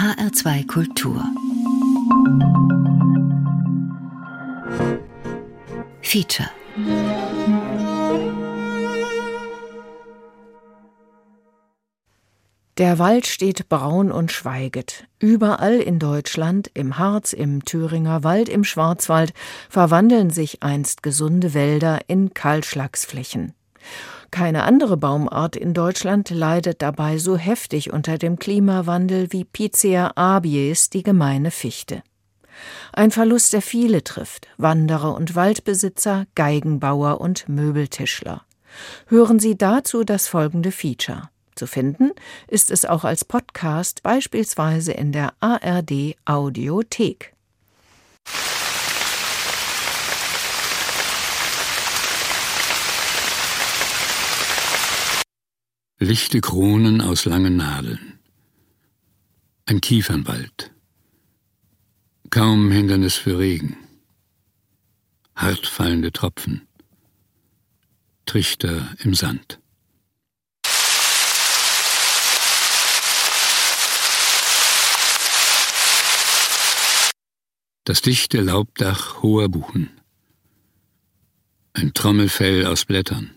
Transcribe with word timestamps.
HR2 0.00 0.66
Kultur. 0.66 1.22
Feature. 6.00 6.48
Der 12.78 12.98
Wald 12.98 13.26
steht 13.26 13.68
braun 13.68 14.10
und 14.10 14.32
schweiget. 14.32 15.04
Überall 15.18 15.74
in 15.74 15.98
Deutschland, 15.98 16.70
im 16.72 16.96
Harz, 16.96 17.34
im 17.34 17.66
Thüringer 17.66 18.24
Wald, 18.24 18.48
im 18.48 18.64
Schwarzwald, 18.64 19.34
verwandeln 19.68 20.30
sich 20.30 20.62
einst 20.62 21.02
gesunde 21.02 21.52
Wälder 21.52 21.98
in 22.06 22.32
Kahlschlagsflächen. 22.32 23.52
Keine 24.30 24.62
andere 24.62 24.96
Baumart 24.96 25.56
in 25.56 25.74
Deutschland 25.74 26.30
leidet 26.30 26.82
dabei 26.82 27.18
so 27.18 27.36
heftig 27.36 27.92
unter 27.92 28.16
dem 28.16 28.38
Klimawandel 28.38 29.32
wie 29.32 29.44
Picea 29.44 30.12
abies, 30.14 30.88
die 30.88 31.02
gemeine 31.02 31.50
Fichte. 31.50 32.02
Ein 32.92 33.10
Verlust, 33.10 33.52
der 33.52 33.62
viele 33.62 34.04
trifft, 34.04 34.46
Wanderer 34.56 35.14
und 35.14 35.34
Waldbesitzer, 35.34 36.26
Geigenbauer 36.34 37.20
und 37.20 37.48
Möbeltischler. 37.48 38.42
Hören 39.06 39.40
Sie 39.40 39.56
dazu 39.56 40.04
das 40.04 40.28
folgende 40.28 40.70
Feature. 40.70 41.30
Zu 41.56 41.66
finden 41.66 42.12
ist 42.46 42.70
es 42.70 42.84
auch 42.84 43.04
als 43.04 43.24
Podcast 43.24 44.02
beispielsweise 44.02 44.92
in 44.92 45.12
der 45.12 45.32
ARD 45.40 46.16
Audiothek. 46.24 47.34
Lichte 56.02 56.40
Kronen 56.40 57.02
aus 57.02 57.26
langen 57.26 57.56
Nadeln. 57.56 58.18
Ein 59.66 59.82
Kiefernwald. 59.82 60.72
Kaum 62.30 62.70
Hindernis 62.70 63.16
für 63.16 63.38
Regen. 63.38 63.76
Hart 65.36 65.66
fallende 65.66 66.10
Tropfen. 66.10 66.66
Trichter 68.24 68.94
im 69.00 69.12
Sand. 69.12 69.60
Das 77.84 78.00
dichte 78.00 78.40
Laubdach 78.40 79.22
hoher 79.22 79.50
Buchen. 79.50 79.90
Ein 81.74 81.92
Trommelfell 81.92 82.64
aus 82.64 82.86
Blättern 82.86 83.34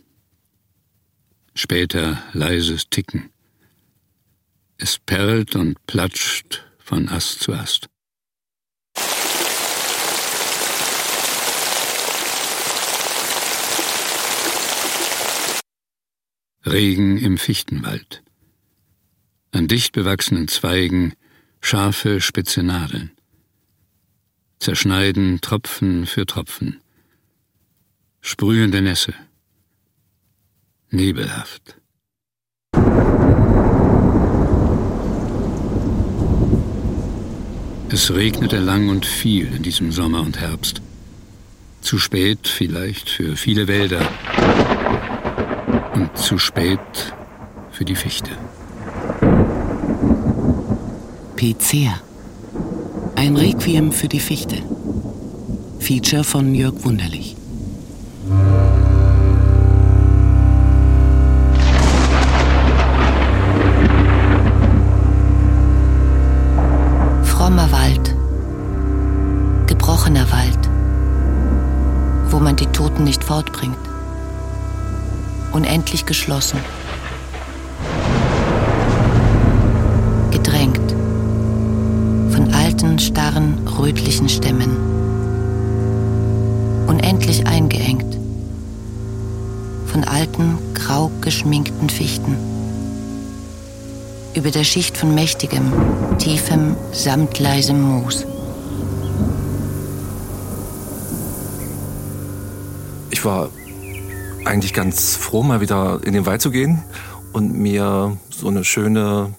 später 1.53 2.21
leises 2.33 2.89
Ticken. 2.89 3.29
Es 4.77 4.99
perlt 4.99 5.55
und 5.55 5.85
platscht 5.85 6.63
von 6.79 7.09
Ast 7.09 7.41
zu 7.41 7.53
Ast. 7.53 7.89
Regen 16.65 17.17
im 17.17 17.37
Fichtenwald. 17.37 18.23
An 19.51 19.67
dicht 19.67 19.91
bewachsenen 19.91 20.47
Zweigen 20.47 21.13
scharfe, 21.61 22.19
spitze 22.21 22.63
Nadeln. 22.63 23.11
Zerschneiden 24.59 25.41
Tropfen 25.41 26.05
für 26.05 26.25
Tropfen. 26.25 26.81
Sprühende 28.21 28.81
Nässe 28.81 29.13
nebelhaft. 30.93 31.75
Es 37.89 38.11
regnete 38.11 38.57
lang 38.57 38.89
und 38.89 39.05
viel 39.05 39.53
in 39.55 39.61
diesem 39.61 39.91
Sommer 39.91 40.21
und 40.21 40.39
Herbst. 40.39 40.81
Zu 41.81 41.99
spät 41.99 42.47
vielleicht 42.47 43.09
für 43.09 43.35
viele 43.35 43.67
Wälder 43.67 44.01
und 45.93 46.17
zu 46.17 46.37
spät 46.37 46.79
für 47.71 47.85
die 47.85 47.95
Fichte. 47.95 48.31
Pizea. 51.35 51.99
Ein 53.15 53.35
Requiem 53.35 53.91
für 53.91 54.07
die 54.07 54.19
Fichte. 54.19 54.57
Feature 55.79 56.23
von 56.23 56.55
Jörg 56.55 56.83
Wunderlich. 56.83 57.35
Toten 72.73 73.05
nicht 73.05 73.23
fortbringt. 73.23 73.77
Unendlich 75.51 76.05
geschlossen. 76.05 76.59
Gedrängt. 80.31 80.91
Von 82.31 82.53
alten, 82.53 82.99
starren, 82.99 83.67
rötlichen 83.79 84.27
Stämmen. 84.27 84.75
Unendlich 86.87 87.47
eingeengt. 87.47 88.17
Von 89.85 90.03
alten, 90.03 90.57
grau 90.73 91.09
geschminkten 91.21 91.89
Fichten. 91.89 92.52
Über 94.35 94.51
der 94.51 94.63
Schicht 94.63 94.97
von 94.97 95.13
mächtigem, 95.13 95.71
tiefem, 96.17 96.75
samtleisem 96.91 97.81
Moos. 97.81 98.25
ich 103.23 103.25
war 103.25 103.51
eigentlich 104.43 104.73
ganz 104.73 105.15
froh, 105.15 105.43
mal 105.43 105.61
wieder 105.61 106.01
in 106.03 106.11
den 106.11 106.25
Wald 106.25 106.41
zu 106.41 106.51
gehen 106.51 106.83
und 107.31 107.53
mir 107.53 108.17
so 108.29 108.49
eine 108.49 108.65
schöne, 108.65 109.33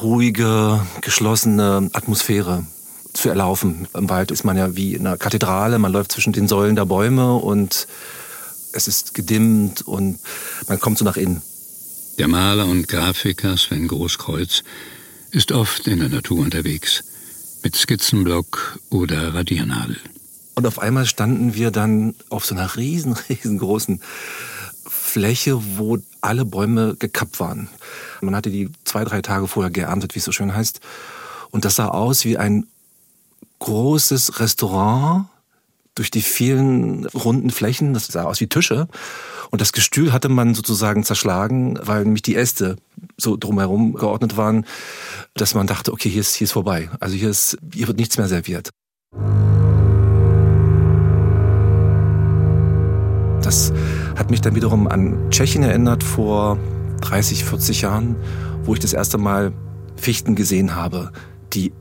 ruhige, 0.00 0.80
geschlossene 1.02 1.90
Atmosphäre 1.92 2.64
zu 3.12 3.28
erlaufen. 3.28 3.86
Im 3.92 4.08
Wald 4.08 4.30
ist 4.30 4.44
man 4.44 4.56
ja 4.56 4.76
wie 4.76 4.94
in 4.94 5.06
einer 5.06 5.18
Kathedrale, 5.18 5.78
man 5.78 5.92
läuft 5.92 6.10
zwischen 6.10 6.32
den 6.32 6.48
Säulen 6.48 6.74
der 6.74 6.86
Bäume 6.86 7.34
und 7.34 7.86
es 8.72 8.88
ist 8.88 9.12
gedimmt 9.12 9.86
und 9.86 10.18
man 10.66 10.80
kommt 10.80 10.96
so 10.96 11.04
nach 11.04 11.18
innen. 11.18 11.42
Der 12.18 12.28
Maler 12.28 12.64
und 12.64 12.88
Grafiker 12.88 13.58
Sven 13.58 13.88
Großkreuz 13.88 14.64
ist 15.32 15.52
oft 15.52 15.86
in 15.86 15.98
der 15.98 16.08
Natur 16.08 16.38
unterwegs, 16.38 17.04
mit 17.62 17.76
Skizzenblock 17.76 18.78
oder 18.88 19.34
Radiernadel. 19.34 19.98
Und 20.54 20.66
auf 20.66 20.78
einmal 20.78 21.04
standen 21.04 21.54
wir 21.54 21.70
dann 21.70 22.14
auf 22.30 22.46
so 22.46 22.54
einer 22.54 22.74
riesen, 22.74 23.12
riesengroßen 23.28 24.00
Fläche, 24.86 25.60
wo 25.76 25.98
alle 26.22 26.46
Bäume 26.46 26.96
gekappt 26.98 27.38
waren. 27.38 27.68
Man 28.22 28.34
hatte 28.34 28.50
die 28.50 28.70
zwei, 28.84 29.04
drei 29.04 29.20
Tage 29.20 29.46
vorher 29.46 29.70
geerntet, 29.70 30.14
wie 30.14 30.20
es 30.20 30.24
so 30.24 30.32
schön 30.32 30.54
heißt. 30.54 30.80
Und 31.50 31.66
das 31.66 31.76
sah 31.76 31.88
aus 31.88 32.24
wie 32.24 32.38
ein 32.38 32.66
großes 33.58 34.40
Restaurant 34.40 35.26
durch 35.96 36.10
die 36.10 36.22
vielen 36.22 37.06
runden 37.06 37.50
Flächen. 37.50 37.92
Das 37.94 38.06
sah 38.06 38.24
aus 38.24 38.40
wie 38.40 38.46
Tische. 38.46 38.86
Und 39.50 39.60
das 39.60 39.72
Gestühl 39.72 40.12
hatte 40.12 40.28
man 40.28 40.54
sozusagen 40.54 41.02
zerschlagen, 41.02 41.78
weil 41.82 42.04
nämlich 42.04 42.22
die 42.22 42.36
Äste 42.36 42.76
so 43.16 43.36
drumherum 43.36 43.94
geordnet 43.94 44.36
waren, 44.36 44.66
dass 45.34 45.54
man 45.54 45.66
dachte, 45.66 45.92
okay, 45.92 46.08
hier 46.08 46.20
ist, 46.20 46.34
hier 46.34 46.44
ist 46.44 46.52
vorbei. 46.52 46.90
Also 47.00 47.16
hier 47.16 47.30
ist, 47.30 47.56
hier 47.72 47.88
wird 47.88 47.98
nichts 47.98 48.18
mehr 48.18 48.28
serviert. 48.28 48.70
Das 53.42 53.72
hat 54.16 54.30
mich 54.30 54.40
dann 54.40 54.54
wiederum 54.54 54.88
an 54.88 55.30
Tschechien 55.30 55.62
erinnert 55.62 56.02
vor 56.02 56.58
30, 57.02 57.44
40 57.44 57.82
Jahren, 57.82 58.16
wo 58.64 58.74
ich 58.74 58.80
das 58.80 58.92
erste 58.92 59.18
Mal 59.18 59.52
Fichten 59.96 60.34
gesehen 60.34 60.74
habe, 60.74 61.12
die 61.52 61.72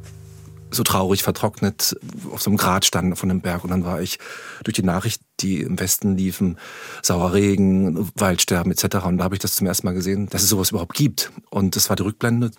so 0.76 0.84
traurig 0.84 1.24
vertrocknet 1.24 1.96
auf 2.32 2.42
so 2.42 2.50
einem 2.50 2.58
Grat 2.58 2.86
standen 2.86 3.16
von 3.16 3.30
dem 3.30 3.42
Berg. 3.42 3.64
Und 3.64 3.72
dann 3.72 3.86
war 3.86 4.02
ich 4.02 4.20
durch 4.64 4.76
die 4.76 4.84
Nachricht, 4.84 5.22
die 5.40 5.62
im 5.62 5.80
Westen 5.80 6.18
liefen, 6.18 6.58
sauer 7.02 7.34
Regen, 7.34 8.10
Waldsterben 8.16 8.72
etc. 8.72 9.06
Und 9.06 9.18
da 9.18 9.24
habe 9.24 9.36
ich 9.36 9.40
das 9.40 9.56
zum 9.56 9.68
ersten 9.68 9.88
Mal 9.88 9.94
gesehen, 9.94 10.28
dass 10.30 10.44
es 10.44 10.50
sowas 10.50 10.72
überhaupt 10.72 10.96
gibt. 10.96 11.32
Und 11.50 11.76
das 11.76 11.90
war 11.90 11.96
die 11.96 12.04
Rückblende. 12.04 12.52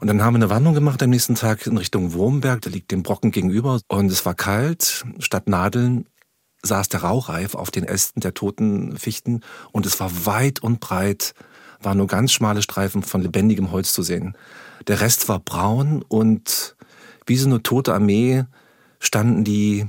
Und 0.00 0.06
dann 0.06 0.22
haben 0.22 0.34
wir 0.34 0.38
eine 0.38 0.50
Wanderung 0.50 0.74
gemacht 0.74 1.02
am 1.02 1.10
nächsten 1.10 1.34
Tag 1.34 1.66
in 1.66 1.76
Richtung 1.76 2.14
Wurmberg, 2.14 2.62
der 2.62 2.72
liegt 2.72 2.90
dem 2.90 3.02
Brocken 3.02 3.32
gegenüber. 3.32 3.80
Und 3.88 4.10
es 4.10 4.24
war 4.24 4.34
kalt, 4.34 5.04
statt 5.18 5.46
Nadeln 5.46 6.06
saß 6.62 6.88
der 6.88 7.02
Rauchreif 7.02 7.54
auf 7.54 7.70
den 7.70 7.84
Ästen 7.84 8.20
der 8.20 8.34
toten 8.34 8.96
Fichten 8.98 9.40
und 9.72 9.86
es 9.86 10.00
war 10.00 10.26
weit 10.26 10.62
und 10.62 10.80
breit, 10.80 11.34
waren 11.82 11.98
nur 11.98 12.06
ganz 12.06 12.32
schmale 12.32 12.62
Streifen 12.62 13.02
von 13.02 13.22
lebendigem 13.22 13.72
Holz 13.72 13.92
zu 13.92 14.02
sehen. 14.02 14.36
Der 14.86 15.00
Rest 15.00 15.28
war 15.28 15.38
braun 15.38 16.02
und 16.06 16.76
wie 17.26 17.36
so 17.36 17.48
eine 17.48 17.62
tote 17.62 17.94
Armee 17.94 18.44
standen 18.98 19.44
die, 19.44 19.86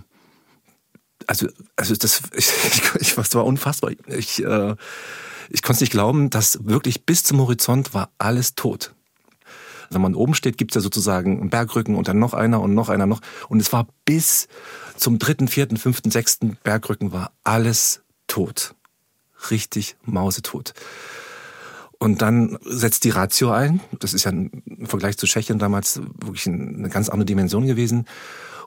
also, 1.28 1.48
also 1.75 1.95
das, 1.95 2.22
ich, 2.36 2.51
ich, 3.00 3.16
das 3.16 3.36
war 3.36 3.45
unfassbar. 3.45 3.92
Ich, 4.07 4.44
äh, 4.44 4.75
ich 5.50 5.62
konnte 5.62 5.78
es 5.78 5.81
nicht 5.81 5.92
glauben, 5.92 6.30
dass 6.30 6.66
wirklich 6.66 7.06
bis 7.06 7.24
zum 7.24 7.39
Horizont 7.39 7.94
war 7.94 8.12
alles 8.18 8.56
tot. 8.56 8.94
Wenn 9.89 10.01
man 10.01 10.16
oben 10.16 10.33
steht, 10.33 10.57
gibt's 10.57 10.75
ja 10.75 10.81
sozusagen 10.81 11.42
einen 11.42 11.50
Bergrücken 11.50 11.95
und 11.95 12.07
dann 12.07 12.18
noch 12.18 12.33
einer 12.33 12.62
und 12.62 12.74
noch 12.74 12.88
einer 12.88 13.06
noch. 13.06 13.19
Und 13.50 13.60
es 13.60 13.74
war 13.74 13.88
bis 14.06 14.48
zum 14.95 15.19
dritten, 15.19 15.50
vierten, 15.50 15.75
fünften, 15.75 16.12
sechsten 16.12 16.57
Bergrücken 16.63 17.12
war 17.12 17.33
alles 17.44 18.01
tot. 18.28 18.74
Richtig 19.50 19.98
mausetot. 20.04 20.74
Und 22.01 22.24
dann 22.24 22.57
setzt 22.65 23.03
die 23.03 23.12
Ratio 23.12 23.51
ein. 23.51 23.80
Das 24.00 24.15
ist 24.15 24.24
ja 24.24 24.31
im 24.31 24.50
Vergleich 24.86 25.18
zu 25.19 25.27
Tschechien 25.27 25.59
damals 25.59 26.01
wirklich 26.19 26.48
eine 26.48 26.89
ganz 26.89 27.09
andere 27.09 27.25
Dimension 27.25 27.68
gewesen. 27.68 28.06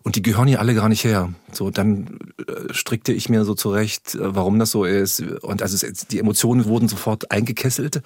Und 0.05 0.15
die 0.15 0.23
gehören 0.23 0.47
hier 0.47 0.61
alle 0.61 0.73
gar 0.73 0.89
nicht 0.89 1.03
her. 1.03 1.35
So, 1.51 1.71
dann 1.71 2.21
äh, 2.47 2.73
strickte 2.73 3.13
ich 3.13 3.29
mir 3.29 3.45
so 3.45 3.57
zurecht, 3.57 4.15
äh, 4.15 4.37
warum 4.37 4.61
das 4.61 4.71
so 4.71 4.85
ist. 4.85 5.21
Und 5.43 5.63
also 5.63 5.85
die 6.13 6.21
Emotionen 6.21 6.67
wurden 6.67 6.87
sofort 6.87 7.33
eingekesselt 7.33 8.03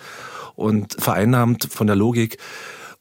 und 0.54 0.96
vereinnahmt 0.98 1.68
von 1.70 1.86
der 1.86 1.96
Logik. 1.96 2.38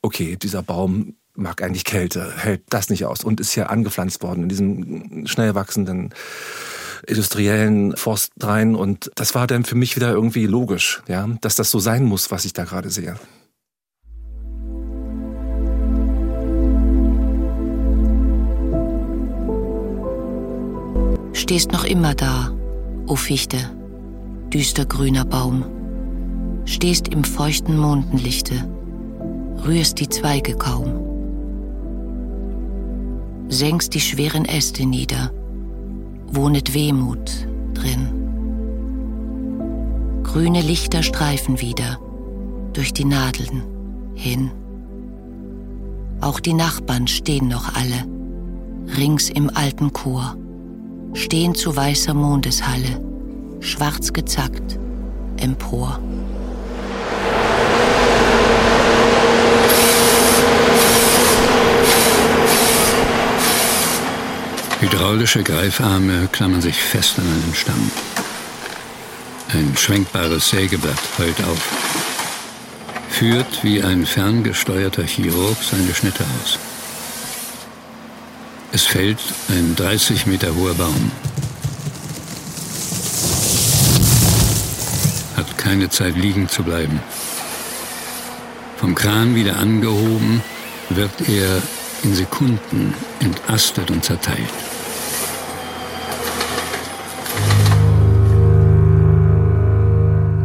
Okay, 0.01 0.35
dieser 0.35 0.63
Baum 0.63 1.15
mag 1.33 1.61
eigentlich 1.61 1.85
Kälte, 1.85 2.33
hält 2.35 2.63
das 2.67 2.89
nicht 2.89 3.05
aus 3.05 3.23
und 3.23 3.39
ist 3.39 3.53
hier 3.53 3.69
angepflanzt 3.69 4.21
worden 4.21 4.43
in 4.43 4.49
diesem 4.49 5.27
schnell 5.27 5.55
wachsenden 5.55 6.13
industriellen 7.05 7.95
Forst 7.95 8.31
rein 8.41 8.75
und 8.75 9.11
das 9.15 9.35
war 9.35 9.47
dann 9.47 9.65
für 9.65 9.75
mich 9.75 9.95
wieder 9.95 10.11
irgendwie 10.11 10.47
logisch, 10.47 11.01
ja, 11.07 11.27
dass 11.41 11.55
das 11.55 11.71
so 11.71 11.79
sein 11.79 12.05
muss, 12.05 12.31
was 12.31 12.45
ich 12.45 12.53
da 12.53 12.63
gerade 12.63 12.89
sehe. 12.89 13.15
Stehst 21.33 21.71
noch 21.71 21.85
immer 21.85 22.13
da, 22.13 22.51
o 23.07 23.15
Fichte, 23.15 23.57
düstergrüner 24.51 25.23
Baum. 25.23 25.63
Stehst 26.65 27.07
im 27.07 27.23
feuchten 27.23 27.77
Mondenlichte, 27.77 28.69
rührst 29.65 29.99
die 30.01 30.09
Zweige 30.09 30.55
kaum. 30.55 31.07
Senkst 33.47 33.93
die 33.93 34.01
schweren 34.01 34.43
Äste 34.43 34.85
nieder, 34.85 35.31
wohnet 36.29 36.73
Wehmut 36.73 37.47
drin. 37.73 38.13
Grüne 40.23 40.61
Lichter 40.61 41.03
streifen 41.03 41.61
wieder 41.61 41.99
durch 42.73 42.93
die 42.93 43.05
Nadeln 43.05 43.63
hin. 44.15 44.51
Auch 46.21 46.39
die 46.39 46.53
Nachbarn 46.53 47.07
stehen 47.07 47.47
noch 47.47 47.75
alle, 47.75 48.05
rings 48.97 49.29
im 49.29 49.49
alten 49.55 49.93
Chor 49.93 50.35
stehen 51.13 51.55
zu 51.55 51.75
weißer 51.75 52.13
Mondeshalle, 52.13 53.01
schwarz 53.59 54.13
gezackt, 54.13 54.79
empor. 55.37 55.99
Hydraulische 64.79 65.41
Greifarme 65.41 66.29
klammern 66.31 66.61
sich 66.61 66.75
fest 66.75 67.17
an 67.17 67.25
einen 67.25 67.55
Stamm. 67.55 67.91
Ein 69.51 69.75
schwenkbares 69.75 70.49
Sägeblatt 70.49 70.99
heult 71.17 71.43
auf. 71.45 71.57
Führt 73.09 73.63
wie 73.63 73.81
ein 73.81 74.05
ferngesteuerter 74.05 75.03
Chirurg 75.03 75.57
seine 75.63 75.95
Schnitte 75.95 76.23
aus. 76.43 76.59
Es 78.71 78.83
fällt 78.83 79.17
ein 79.49 79.75
30 79.75 80.27
Meter 80.27 80.53
hoher 80.53 80.75
Baum. 80.75 81.11
Hat 85.35 85.57
keine 85.57 85.89
Zeit 85.89 86.15
liegen 86.15 86.49
zu 86.49 86.61
bleiben. 86.61 86.99
Vom 88.77 88.93
Kran 88.93 89.33
wieder 89.33 89.57
angehoben, 89.57 90.43
wird 90.89 91.27
er 91.27 91.63
in 92.03 92.13
Sekunden 92.13 92.93
entastet 93.19 93.89
und 93.89 94.05
zerteilt. 94.05 94.66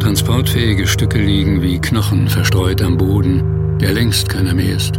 Transportfähige 0.03 0.89
Stücke 0.89 1.19
liegen 1.23 1.63
wie 1.63 1.79
Knochen 1.79 2.27
verstreut 2.27 2.83
am 2.83 2.99
Boden, 2.99 3.79
der 3.79 3.93
längst 3.93 4.29
keiner 4.29 4.53
mehr 4.53 4.75
ist. 4.75 4.99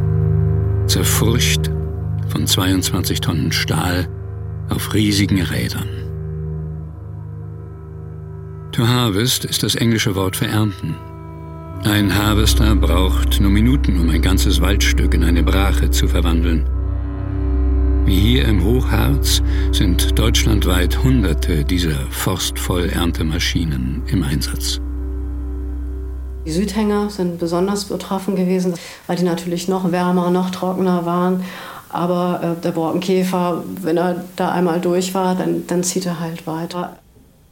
Zerfurcht 0.88 1.70
von 2.30 2.48
22 2.48 3.20
Tonnen 3.20 3.52
Stahl 3.52 4.08
auf 4.70 4.94
riesigen 4.94 5.42
Rädern. 5.42 5.90
To 8.72 8.88
harvest 8.88 9.44
ist 9.44 9.64
das 9.64 9.76
englische 9.76 10.16
Wort 10.16 10.38
für 10.38 10.48
ernten. 10.48 10.96
Ein 11.84 12.16
Harvester 12.16 12.74
braucht 12.74 13.42
nur 13.42 13.52
Minuten, 13.52 14.00
um 14.00 14.10
ein 14.10 14.22
ganzes 14.22 14.62
Waldstück 14.62 15.14
in 15.14 15.26
eine 15.26 15.44
Brache 15.44 15.92
zu 15.92 16.08
verwandeln. 16.08 16.66
Wie 18.06 18.20
hier 18.20 18.46
im 18.46 18.64
Hochharz 18.64 19.44
sind 19.74 20.18
deutschlandweit 20.18 21.04
Hunderte 21.04 21.66
dieser 21.66 22.00
Forstvoll-Erntemaschinen 22.10 24.04
im 24.08 24.24
Einsatz. 24.24 24.80
Die 26.46 26.52
Südhänger 26.52 27.10
sind 27.10 27.40
besonders 27.40 27.86
betroffen 27.86 28.36
gewesen, 28.36 28.74
weil 29.08 29.16
die 29.16 29.24
natürlich 29.24 29.68
noch 29.68 29.92
wärmer, 29.92 30.30
noch 30.30 30.50
trockener 30.50 31.06
waren 31.06 31.44
aber 31.94 32.58
äh, 32.58 32.62
der 32.62 32.72
Borkenkäfer, 32.72 33.64
wenn 33.82 33.98
er 33.98 34.26
da 34.36 34.52
einmal 34.52 34.82
durch 34.82 35.14
war, 35.14 35.36
dann, 35.36 35.68
dann 35.68 35.84
zieht 35.84 36.06
er 36.06 36.20
halt 36.20 36.46
weiter. 36.48 37.00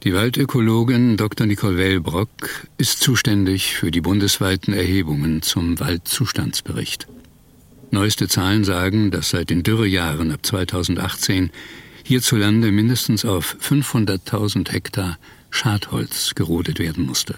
Die 0.02 0.12
Waldökologin 0.14 1.16
Dr. 1.16 1.46
Nicole 1.46 1.78
Wellbrock 1.78 2.28
ist 2.76 3.00
zuständig 3.00 3.76
für 3.76 3.92
die 3.92 4.00
bundesweiten 4.00 4.74
Erhebungen 4.74 5.42
zum 5.42 5.78
Waldzustandsbericht. 5.78 7.06
Neueste 7.92 8.26
Zahlen 8.26 8.64
sagen, 8.64 9.12
dass 9.12 9.30
seit 9.30 9.50
den 9.50 9.62
Dürrejahren 9.62 10.32
ab 10.32 10.40
2018 10.42 11.50
hierzulande 12.02 12.72
mindestens 12.72 13.24
auf 13.24 13.56
500.000 13.62 14.72
Hektar 14.72 15.18
Schadholz 15.50 16.34
gerodet 16.34 16.80
werden 16.80 17.06
musste. 17.06 17.36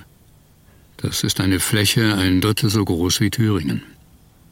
Das 1.04 1.22
ist 1.22 1.38
eine 1.38 1.60
Fläche 1.60 2.14
ein 2.14 2.40
Drittel 2.40 2.70
so 2.70 2.82
groß 2.82 3.20
wie 3.20 3.28
Thüringen. 3.28 3.82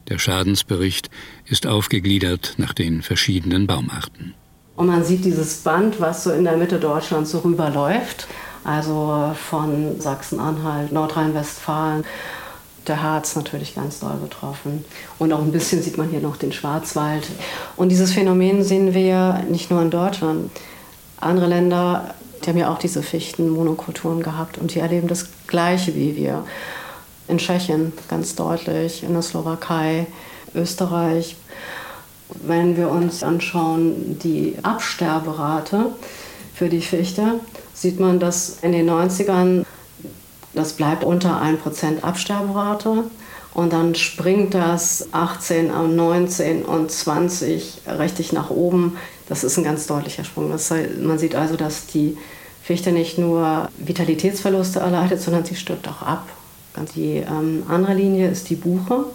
Der 0.07 0.19
Schadensbericht 0.19 1.09
ist 1.47 1.65
aufgegliedert 1.65 2.53
nach 2.57 2.73
den 2.73 3.01
verschiedenen 3.01 3.65
Baumarten. 3.65 4.35
Und 4.75 4.85
man 4.85 5.03
sieht 5.03 5.25
dieses 5.25 5.55
Band, 5.63 5.99
was 5.99 6.23
so 6.23 6.31
in 6.31 6.43
der 6.43 6.55
Mitte 6.55 6.79
Deutschlands 6.79 7.31
so 7.31 7.39
rüberläuft, 7.39 8.27
also 8.63 9.33
von 9.49 9.99
Sachsen-Anhalt, 9.99 10.91
Nordrhein-Westfalen. 10.91 12.03
Der 12.85 13.01
Harz 13.01 13.35
natürlich 13.35 13.73
ganz 13.73 13.99
doll 14.01 14.17
betroffen. 14.21 14.85
Und 15.17 15.33
auch 15.33 15.41
ein 15.41 15.51
bisschen 15.51 15.81
sieht 15.81 15.97
man 15.97 16.09
hier 16.09 16.19
noch 16.19 16.37
den 16.37 16.51
Schwarzwald. 16.51 17.27
Und 17.77 17.89
dieses 17.89 18.13
Phänomen 18.13 18.63
sehen 18.63 18.93
wir 18.93 19.43
nicht 19.49 19.71
nur 19.71 19.81
in 19.81 19.89
Deutschland. 19.89 20.51
Andere 21.17 21.47
Länder, 21.47 22.13
die 22.45 22.49
haben 22.49 22.57
ja 22.57 22.71
auch 22.71 22.79
diese 22.79 23.03
Fichtenmonokulturen 23.03 24.21
gehabt 24.21 24.57
und 24.57 24.73
die 24.73 24.79
erleben 24.79 25.07
das 25.07 25.27
Gleiche 25.47 25.95
wie 25.95 26.15
wir 26.15 26.45
in 27.27 27.37
Tschechien 27.37 27.93
ganz 28.09 28.35
deutlich, 28.35 29.03
in 29.03 29.13
der 29.13 29.21
Slowakei, 29.21 30.07
Österreich. 30.53 31.35
Wenn 32.45 32.77
wir 32.77 32.89
uns 32.89 33.23
anschauen, 33.23 34.19
die 34.19 34.57
Absterberate 34.61 35.91
für 36.53 36.69
die 36.69 36.81
Fichte, 36.81 37.39
sieht 37.73 37.99
man, 37.99 38.19
dass 38.19 38.57
in 38.61 38.71
den 38.71 38.89
90ern 38.89 39.65
das 40.53 40.73
bleibt 40.73 41.03
unter 41.03 41.41
1% 41.41 42.03
Absterberate 42.03 43.05
und 43.53 43.73
dann 43.73 43.95
springt 43.95 44.53
das 44.53 45.07
18, 45.11 45.95
19 45.95 46.63
und 46.63 46.91
20 46.91 47.81
richtig 47.99 48.33
nach 48.33 48.49
oben. 48.49 48.97
Das 49.29 49.43
ist 49.43 49.57
ein 49.57 49.63
ganz 49.63 49.87
deutlicher 49.87 50.23
Sprung. 50.23 50.51
Das 50.51 50.73
man 51.01 51.17
sieht 51.17 51.35
also, 51.35 51.55
dass 51.55 51.87
die 51.87 52.17
Fichte 52.63 52.91
nicht 52.91 53.17
nur 53.17 53.69
Vitalitätsverluste 53.77 54.79
erleidet, 54.79 55.21
sondern 55.21 55.45
sie 55.45 55.55
stirbt 55.55 55.87
auch 55.87 56.01
ab. 56.01 56.27
Die 56.95 57.17
ähm, 57.17 57.63
andere 57.67 57.93
Linie 57.93 58.29
ist 58.29 58.49
die 58.49 58.55
Buche. 58.55 59.05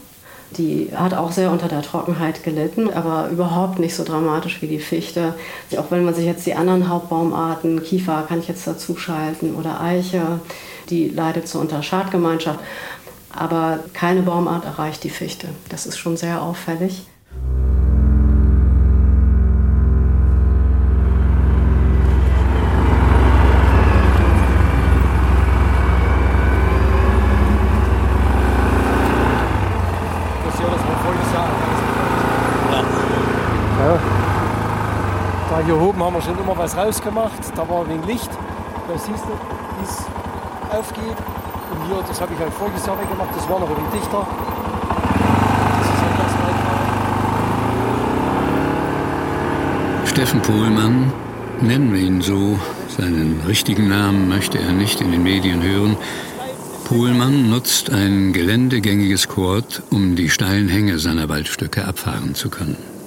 Die 0.56 0.90
hat 0.94 1.12
auch 1.12 1.30
sehr 1.30 1.50
unter 1.50 1.68
der 1.68 1.82
Trockenheit 1.82 2.42
gelitten, 2.42 2.90
aber 2.90 3.28
überhaupt 3.28 3.78
nicht 3.78 3.94
so 3.94 4.02
dramatisch 4.02 4.62
wie 4.62 4.66
die 4.66 4.78
Fichte. 4.78 5.34
Auch 5.76 5.90
wenn 5.90 6.04
man 6.04 6.14
sich 6.14 6.24
jetzt 6.24 6.46
die 6.46 6.54
anderen 6.54 6.88
Hauptbaumarten, 6.88 7.82
Kiefer 7.82 8.24
kann 8.26 8.40
ich 8.40 8.48
jetzt 8.48 8.66
dazu 8.66 8.96
schalten 8.96 9.54
oder 9.54 9.80
Eiche, 9.80 10.40
die 10.88 11.08
leidet 11.08 11.48
so 11.48 11.58
unter 11.58 11.82
Schadgemeinschaft. 11.82 12.60
Aber 13.30 13.80
keine 13.92 14.22
Baumart 14.22 14.64
erreicht 14.64 15.04
die 15.04 15.10
Fichte. 15.10 15.48
Das 15.68 15.84
ist 15.84 15.98
schon 15.98 16.16
sehr 16.16 16.40
auffällig. 16.40 17.02
oben 35.98 36.06
haben 36.06 36.14
wir 36.14 36.22
schon 36.22 36.38
immer 36.38 36.56
was 36.56 36.76
rausgemacht. 36.76 37.40
Da 37.56 37.68
war 37.68 37.88
wenig 37.88 38.06
Licht. 38.06 38.30
Da 38.86 38.96
siehst 38.96 39.24
du, 39.24 39.32
wie 39.32 39.84
es 39.84 40.04
aufgeht. 40.76 41.16
Und 41.72 41.86
hier, 41.86 42.04
das 42.06 42.20
habe 42.20 42.32
ich 42.34 42.40
halt 42.40 42.52
voriges 42.52 42.86
Jahr 42.86 42.96
gemacht, 42.96 43.30
das 43.34 43.48
war 43.48 43.58
noch 43.58 43.68
ein 43.68 43.76
dichter. 43.92 44.26
Halt 50.02 50.08
Steffen 50.08 50.40
Pohlmann, 50.40 51.12
nennen 51.60 51.92
wir 51.92 52.00
ihn 52.00 52.22
so, 52.22 52.58
seinen 52.96 53.42
richtigen 53.46 53.88
Namen 53.88 54.28
möchte 54.28 54.58
er 54.58 54.72
nicht 54.72 55.00
in 55.00 55.12
den 55.12 55.22
Medien 55.22 55.62
hören. 55.62 55.96
Pohlmann 56.84 57.50
nutzt 57.50 57.90
ein 57.90 58.32
geländegängiges 58.32 59.28
Quad, 59.28 59.82
um 59.90 60.16
die 60.16 60.30
steilen 60.30 60.68
Hänge 60.68 60.98
seiner 60.98 61.28
Waldstücke 61.28 61.84
abfahren 61.84 62.34
zu 62.34 62.48
können. 62.48 62.97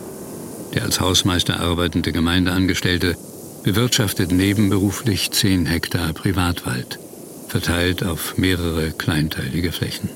Der 0.74 0.84
als 0.84 1.02
Hausmeister 1.02 1.60
arbeitende 1.60 2.12
Gemeindeangestellte 2.12 3.18
bewirtschaftet 3.64 4.32
nebenberuflich 4.32 5.32
10 5.32 5.66
Hektar 5.66 6.14
Privatwald, 6.14 6.98
verteilt 7.50 8.04
auf 8.04 8.38
mehrere 8.38 8.92
kleinteilige 8.92 9.72
Flächen. 9.72 10.10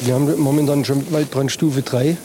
Wir 0.00 0.14
haben 0.14 0.36
momentan 0.40 0.84
schon 0.84 1.12
Waldbrandstufe 1.12 1.82
3 1.82 2.16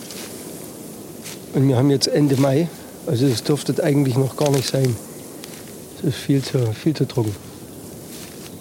und 1.53 1.67
wir 1.67 1.77
haben 1.77 1.91
jetzt 1.91 2.07
Ende 2.07 2.35
Mai. 2.37 2.67
Also 3.05 3.29
das 3.29 3.43
dürfte 3.43 3.83
eigentlich 3.83 4.17
noch 4.17 4.35
gar 4.35 4.49
nicht 4.49 4.67
sein. 4.67 4.95
Es 5.99 6.09
ist 6.09 6.17
viel 6.17 6.41
zu, 6.41 6.73
viel 6.73 6.95
zu 6.95 7.07
trocken. 7.07 7.35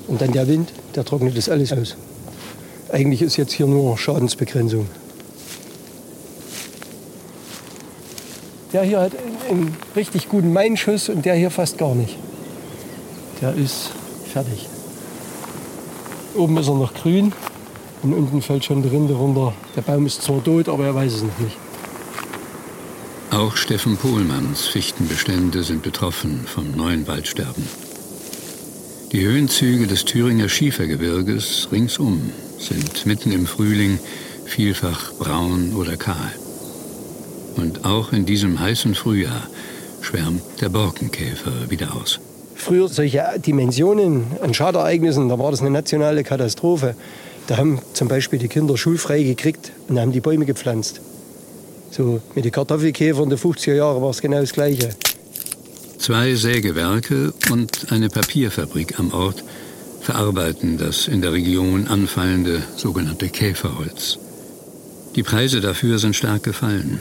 Und 0.06 0.20
dann 0.20 0.32
der 0.32 0.46
Wind, 0.46 0.70
der 0.94 1.04
trocknet 1.04 1.36
das 1.36 1.48
alles 1.48 1.72
aus. 1.72 1.96
Eigentlich 2.90 3.22
ist 3.22 3.36
jetzt 3.38 3.52
hier 3.52 3.66
nur 3.66 3.96
Schadensbegrenzung. 3.98 4.86
Der 8.76 8.84
hier 8.84 9.00
hat 9.00 9.12
einen 9.48 9.74
richtig 9.96 10.28
guten 10.28 10.52
Mainschuss 10.52 11.08
und 11.08 11.24
der 11.24 11.34
hier 11.34 11.50
fast 11.50 11.78
gar 11.78 11.94
nicht. 11.94 12.14
Der 13.40 13.54
ist 13.54 13.88
fertig. 14.30 14.68
Oben 16.34 16.58
ist 16.58 16.68
er 16.68 16.74
noch 16.74 16.92
grün 16.92 17.32
und 18.02 18.12
unten 18.12 18.42
fällt 18.42 18.66
schon 18.66 18.82
die 18.82 18.90
Rinde 18.90 19.14
runter. 19.14 19.54
Der 19.76 19.80
Baum 19.80 20.04
ist 20.04 20.20
zwar 20.20 20.44
tot, 20.44 20.68
aber 20.68 20.84
er 20.84 20.94
weiß 20.94 21.10
es 21.10 21.22
noch 21.22 21.38
nicht. 21.38 21.56
Auch 23.30 23.56
Steffen 23.56 23.96
Pohlmanns 23.96 24.66
Fichtenbestände 24.66 25.62
sind 25.62 25.82
betroffen 25.82 26.44
vom 26.46 26.72
neuen 26.72 27.06
Waldsterben. 27.06 27.66
Die 29.10 29.24
Höhenzüge 29.24 29.86
des 29.86 30.04
Thüringer 30.04 30.50
Schiefergebirges 30.50 31.68
ringsum 31.72 32.30
sind 32.58 33.06
mitten 33.06 33.32
im 33.32 33.46
Frühling 33.46 33.98
vielfach 34.44 35.14
braun 35.14 35.72
oder 35.74 35.96
kahl. 35.96 36.34
Und 37.56 37.84
auch 37.84 38.12
in 38.12 38.26
diesem 38.26 38.60
heißen 38.60 38.94
Frühjahr 38.94 39.48
schwärmt 40.02 40.42
der 40.60 40.68
Borkenkäfer 40.68 41.70
wieder 41.70 41.94
aus. 41.96 42.20
Früher 42.54 42.88
solche 42.88 43.24
Dimensionen 43.38 44.24
an 44.40 44.54
Schadereignissen, 44.54 45.28
da 45.28 45.38
war 45.38 45.50
das 45.50 45.60
eine 45.60 45.70
nationale 45.70 46.22
Katastrophe. 46.24 46.94
Da 47.46 47.56
haben 47.56 47.80
zum 47.92 48.08
Beispiel 48.08 48.38
die 48.38 48.48
Kinder 48.48 48.76
schulfrei 48.76 49.22
gekriegt 49.22 49.72
und 49.88 49.98
haben 49.98 50.12
die 50.12 50.20
Bäume 50.20 50.46
gepflanzt. 50.46 51.00
So 51.90 52.20
mit 52.34 52.44
den 52.44 52.52
Kartoffelkäfern 52.52 53.28
der 53.28 53.38
50er 53.38 53.74
Jahre 53.74 54.02
war 54.02 54.10
es 54.10 54.20
genau 54.20 54.40
das 54.40 54.52
Gleiche. 54.52 54.90
Zwei 55.98 56.34
Sägewerke 56.34 57.32
und 57.50 57.90
eine 57.90 58.08
Papierfabrik 58.08 58.98
am 58.98 59.12
Ort 59.12 59.42
verarbeiten 60.00 60.78
das 60.78 61.08
in 61.08 61.20
der 61.20 61.32
Region 61.32 61.88
anfallende 61.88 62.62
sogenannte 62.76 63.28
Käferholz. 63.28 64.18
Die 65.14 65.22
Preise 65.22 65.60
dafür 65.60 65.98
sind 65.98 66.14
stark 66.14 66.42
gefallen. 66.42 67.00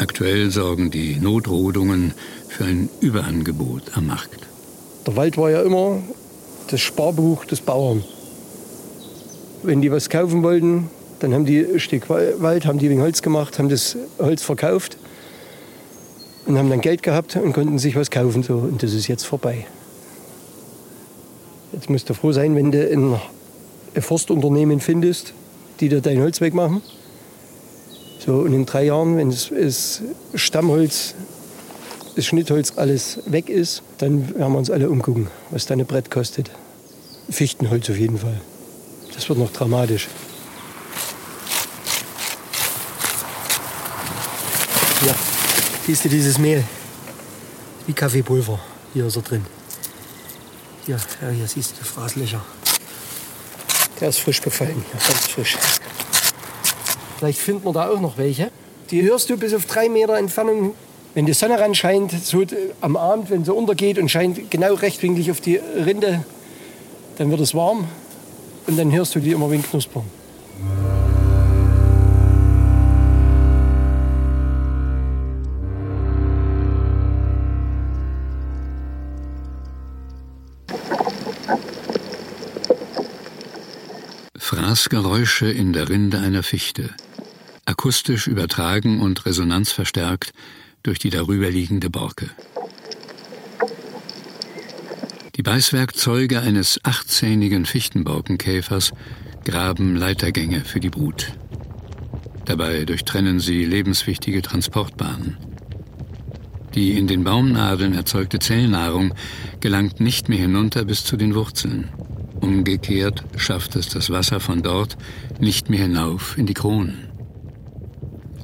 Aktuell 0.00 0.50
sorgen 0.50 0.90
die 0.90 1.16
Notrodungen 1.20 2.14
für 2.48 2.64
ein 2.64 2.88
Überangebot 3.00 3.82
am 3.96 4.06
Markt. 4.06 4.48
Der 5.06 5.14
Wald 5.14 5.36
war 5.36 5.50
ja 5.50 5.60
immer 5.60 6.00
das 6.70 6.80
Sparbuch 6.80 7.44
des 7.44 7.60
Bauern. 7.60 8.02
Wenn 9.62 9.82
die 9.82 9.92
was 9.92 10.08
kaufen 10.08 10.42
wollten, 10.42 10.88
dann 11.18 11.34
haben 11.34 11.44
die 11.44 11.58
ein 11.58 11.80
Stück 11.80 12.08
Wald, 12.08 12.64
haben 12.64 12.78
die 12.78 12.88
wegen 12.88 13.02
Holz 13.02 13.20
gemacht, 13.20 13.58
haben 13.58 13.68
das 13.68 13.98
Holz 14.18 14.42
verkauft 14.42 14.96
und 16.46 16.56
haben 16.56 16.70
dann 16.70 16.80
Geld 16.80 17.02
gehabt 17.02 17.36
und 17.36 17.52
konnten 17.52 17.78
sich 17.78 17.94
was 17.94 18.10
kaufen. 18.10 18.42
So. 18.42 18.54
Und 18.54 18.82
das 18.82 18.94
ist 18.94 19.06
jetzt 19.06 19.24
vorbei. 19.24 19.66
Jetzt 21.72 21.90
musst 21.90 22.08
du 22.08 22.14
froh 22.14 22.32
sein, 22.32 22.56
wenn 22.56 22.72
du 22.72 22.90
ein, 22.90 23.20
Forstunternehmen 24.02 24.80
findest, 24.80 25.34
die 25.80 25.90
dir 25.90 26.00
dein 26.00 26.22
Holz 26.22 26.40
wegmachen. 26.40 26.80
So, 28.24 28.34
und 28.34 28.52
in 28.52 28.66
drei 28.66 28.84
Jahren, 28.84 29.16
wenn 29.16 29.30
das, 29.30 29.48
das 29.48 30.02
Stammholz, 30.34 31.14
das 32.16 32.26
Schnittholz 32.26 32.74
alles 32.76 33.20
weg 33.24 33.48
ist, 33.48 33.82
dann 33.96 34.34
werden 34.34 34.52
wir 34.52 34.58
uns 34.58 34.70
alle 34.70 34.90
umgucken, 34.90 35.28
was 35.50 35.64
dein 35.64 35.84
Brett 35.86 36.10
kostet. 36.10 36.50
Fichtenholz 37.30 37.88
auf 37.88 37.96
jeden 37.96 38.18
Fall. 38.18 38.38
Das 39.14 39.28
wird 39.28 39.38
noch 39.38 39.50
dramatisch. 39.52 40.08
Ja. 45.06 45.14
Siehst 45.86 46.04
du 46.04 46.10
dieses 46.10 46.36
Mehl? 46.38 46.62
Wie 47.86 47.94
Kaffeepulver. 47.94 48.60
Hier 48.92 49.06
ist 49.06 49.16
er 49.16 49.22
drin. 49.22 49.46
Hier, 50.84 50.98
ja, 51.22 51.28
hier 51.30 51.46
siehst 51.46 51.74
du 51.80 51.84
Fraßlöcher. 51.84 52.44
Der 53.98 54.08
ist 54.10 54.20
frisch 54.20 54.42
befallen, 54.42 54.84
ganz 54.92 55.26
frisch. 55.28 55.56
Vielleicht 57.20 57.38
finden 57.38 57.66
wir 57.66 57.74
da 57.74 57.90
auch 57.90 58.00
noch 58.00 58.16
welche. 58.16 58.50
Die 58.90 59.02
hörst 59.02 59.28
du 59.28 59.36
bis 59.36 59.52
auf 59.52 59.66
drei 59.66 59.90
Meter 59.90 60.16
Entfernung. 60.16 60.72
Wenn 61.12 61.26
die 61.26 61.34
Sonne 61.34 61.60
ran 61.60 61.74
scheint, 61.74 62.12
so 62.12 62.42
am 62.80 62.96
Abend, 62.96 63.28
wenn 63.28 63.44
sie 63.44 63.52
untergeht 63.52 63.98
und 63.98 64.10
scheint 64.10 64.50
genau 64.50 64.72
rechtwinklig 64.72 65.30
auf 65.30 65.42
die 65.42 65.56
Rinde, 65.56 66.24
dann 67.18 67.30
wird 67.30 67.40
es 67.42 67.54
warm 67.54 67.86
und 68.66 68.78
dann 68.78 68.90
hörst 68.90 69.14
du 69.14 69.20
die 69.20 69.32
immer 69.32 69.52
wie 69.52 69.58
knuspern. 69.58 70.04
Fraßgeräusche 84.38 85.50
in 85.50 85.74
der 85.74 85.90
Rinde 85.90 86.18
einer 86.18 86.42
Fichte, 86.42 86.90
akustisch 87.70 88.26
übertragen 88.26 89.00
und 89.00 89.24
resonanzverstärkt 89.26 90.32
durch 90.82 90.98
die 90.98 91.10
darüberliegende 91.10 91.88
Borke. 91.88 92.28
Die 95.36 95.42
Beißwerkzeuge 95.42 96.40
eines 96.40 96.80
achtzähnigen 96.82 97.66
Fichtenborkenkäfers 97.66 98.90
graben 99.44 99.94
Leitergänge 99.94 100.62
für 100.64 100.80
die 100.80 100.90
Brut. 100.90 101.32
Dabei 102.44 102.84
durchtrennen 102.84 103.38
sie 103.38 103.64
lebenswichtige 103.64 104.42
Transportbahnen. 104.42 105.36
Die 106.74 106.98
in 106.98 107.06
den 107.06 107.22
Baumnadeln 107.22 107.94
erzeugte 107.94 108.40
Zellnahrung 108.40 109.14
gelangt 109.60 110.00
nicht 110.00 110.28
mehr 110.28 110.38
hinunter 110.38 110.84
bis 110.84 111.04
zu 111.04 111.16
den 111.16 111.36
Wurzeln. 111.36 111.88
Umgekehrt 112.40 113.22
schafft 113.36 113.76
es 113.76 113.88
das 113.88 114.10
Wasser 114.10 114.40
von 114.40 114.62
dort 114.62 114.96
nicht 115.38 115.70
mehr 115.70 115.82
hinauf 115.82 116.36
in 116.36 116.46
die 116.46 116.54
Kronen. 116.54 117.09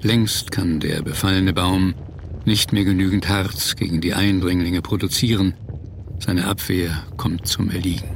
Längst 0.07 0.53
kann 0.53 0.79
der 0.79 1.03
befallene 1.03 1.53
Baum 1.53 1.97
nicht 2.45 2.73
mehr 2.73 2.85
genügend 2.85 3.29
Harz 3.29 3.75
gegen 3.75 4.01
die 4.01 4.15
Eindringlinge 4.15 4.81
produzieren. 4.81 5.55
Seine 6.21 6.47
Abwehr 6.47 7.03
kommt 7.17 7.49
zum 7.49 7.73
Erliegen. 7.73 8.09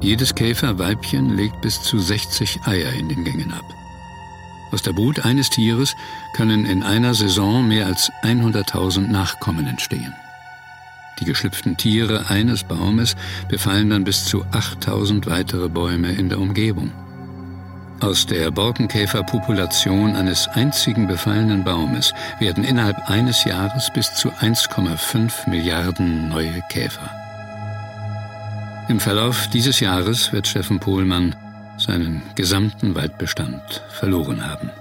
Jedes 0.00 0.34
Käferweibchen 0.34 1.36
legt 1.36 1.60
bis 1.60 1.80
zu 1.84 2.00
60 2.00 2.62
Eier 2.64 2.92
in 2.94 3.08
den 3.08 3.22
Gängen 3.22 3.52
ab. 3.52 3.62
Aus 4.72 4.82
der 4.82 4.92
Brut 4.92 5.24
eines 5.24 5.50
Tieres 5.50 5.94
können 6.34 6.66
in 6.66 6.82
einer 6.82 7.14
Saison 7.14 7.68
mehr 7.68 7.86
als 7.86 8.10
100.000 8.24 9.06
Nachkommen 9.06 9.68
entstehen. 9.68 10.12
Die 11.20 11.26
geschlüpften 11.26 11.76
Tiere 11.76 12.28
eines 12.28 12.64
Baumes 12.64 13.14
befallen 13.48 13.90
dann 13.90 14.02
bis 14.02 14.24
zu 14.24 14.44
8000 14.50 15.28
weitere 15.28 15.68
Bäume 15.68 16.10
in 16.10 16.28
der 16.28 16.40
Umgebung. 16.40 16.90
Aus 18.02 18.26
der 18.26 18.50
Borkenkäferpopulation 18.50 20.16
eines 20.16 20.48
einzigen 20.48 21.06
befallenen 21.06 21.62
Baumes 21.62 22.12
werden 22.40 22.64
innerhalb 22.64 23.08
eines 23.08 23.44
Jahres 23.44 23.92
bis 23.94 24.12
zu 24.12 24.30
1,5 24.30 25.48
Milliarden 25.48 26.28
neue 26.28 26.62
Käfer. 26.68 27.08
Im 28.88 28.98
Verlauf 28.98 29.46
dieses 29.46 29.78
Jahres 29.78 30.32
wird 30.32 30.48
Steffen 30.48 30.80
Pohlmann 30.80 31.36
seinen 31.78 32.22
gesamten 32.34 32.96
Waldbestand 32.96 33.84
verloren 33.90 34.44
haben. 34.44 34.72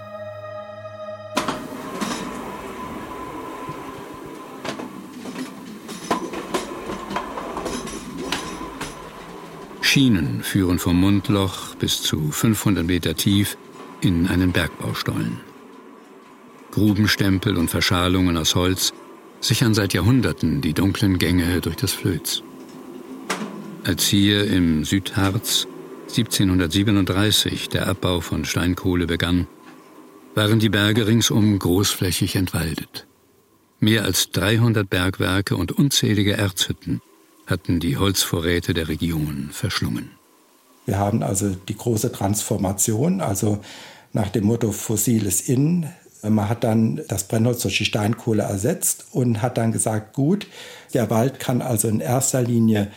Schienen 9.92 10.42
führen 10.42 10.80
vom 10.80 11.02
Mundloch 11.02 11.76
bis 11.76 12.02
zu 12.02 12.32
500 12.32 12.86
Meter 12.86 13.14
tief 13.14 13.58
in 14.00 14.26
einen 14.28 14.54
Bergbaustollen. 14.54 15.42
Grubenstempel 16.72 17.58
und 17.58 17.70
Verschalungen 17.70 18.38
aus 18.38 18.56
Holz 18.56 18.94
sichern 19.42 19.74
seit 19.74 19.94
Jahrhunderten 19.94 20.62
die 20.62 20.72
dunklen 20.72 21.18
Gänge 21.18 21.60
durch 21.60 21.76
das 21.76 21.92
Flöz. 21.92 22.42
Als 23.84 24.08
hier 24.08 24.48
im 24.48 24.86
Südharz 24.86 25.68
1737 26.04 27.68
der 27.68 27.90
Abbau 27.90 28.22
von 28.22 28.46
Steinkohle 28.46 29.08
begann, 29.08 29.46
waren 30.36 30.60
die 30.60 30.70
Berge 30.70 31.06
ringsum 31.06 31.60
großflächig 31.60 32.38
entwaldet. 32.38 33.08
Mehr 33.82 34.06
als 34.06 34.32
300 34.32 34.90
Bergwerke 34.90 35.58
und 35.58 35.74
unzählige 35.74 36.38
Erzhütten 36.38 37.02
hatten 37.52 37.80
die 37.80 37.98
Holzvorräte 37.98 38.74
der 38.74 38.88
Region 38.88 39.50
verschlungen. 39.52 40.12
Wir 40.86 40.98
haben 40.98 41.22
also 41.22 41.50
die 41.50 41.78
große 41.78 42.12
Transformation, 42.12 43.22
also 43.22 43.60
nach 44.14 44.30
dem 44.30 44.46
Motto 44.46 44.72
Fossiles 44.72 45.42
in. 45.42 45.88
Man 46.24 46.50
hat 46.50 46.64
dann 46.64 47.02
das 47.08 47.28
Brennholz 47.28 47.62
durch 47.62 47.78
die 47.78 47.86
Steinkohle 47.86 48.44
ersetzt 48.44 49.06
und 49.12 49.42
hat 49.42 49.58
dann 49.58 49.72
gesagt, 49.72 50.14
gut, 50.14 50.48
der 50.94 51.10
Wald 51.10 51.40
kann 51.40 51.62
also 51.62 51.88
in 51.88 52.00
erster 52.00 52.42
Linie 52.42 52.92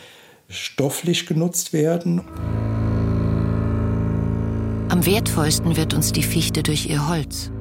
stofflich 0.49 1.25
genutzt 1.25 1.73
werden. 1.73 2.21
Am 4.89 5.05
wertvollsten 5.05 5.75
wird 5.75 5.93
uns 5.93 6.11
die 6.11 6.23
Fichte 6.23 6.63
durch 6.63 6.89
ihr 6.89 7.07
Holz. 7.07 7.51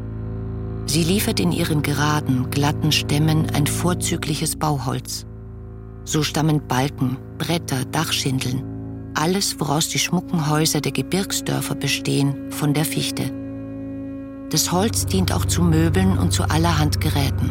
Sie 0.87 1.03
liefert 1.03 1.41
in 1.41 1.51
ihren 1.51 1.83
geraden, 1.83 2.51
glatten 2.51 2.93
Stämmen 2.93 3.51
ein 3.51 3.67
vorzügliches 3.67 4.57
Bauholz. 4.57 5.27
So 6.05 6.23
stammen 6.23 6.67
Balken, 6.67 7.17
Bretter, 7.39 7.85
Dachschindeln, 7.87 8.63
alles, 9.15 9.59
woraus 9.59 9.89
die 9.89 9.99
schmucken 9.99 10.51
Häuser 10.51 10.81
der 10.81 10.93
Gebirgsdörfer 10.93 11.75
bestehen, 11.75 12.51
von 12.51 12.75
der 12.75 12.85
Fichte. 12.85 13.31
Das 14.51 14.71
Holz 14.71 15.07
dient 15.07 15.33
auch 15.33 15.45
zu 15.45 15.63
Möbeln 15.63 16.19
und 16.19 16.33
zu 16.33 16.45
allerhand 16.45 17.01
Geräten. 17.01 17.51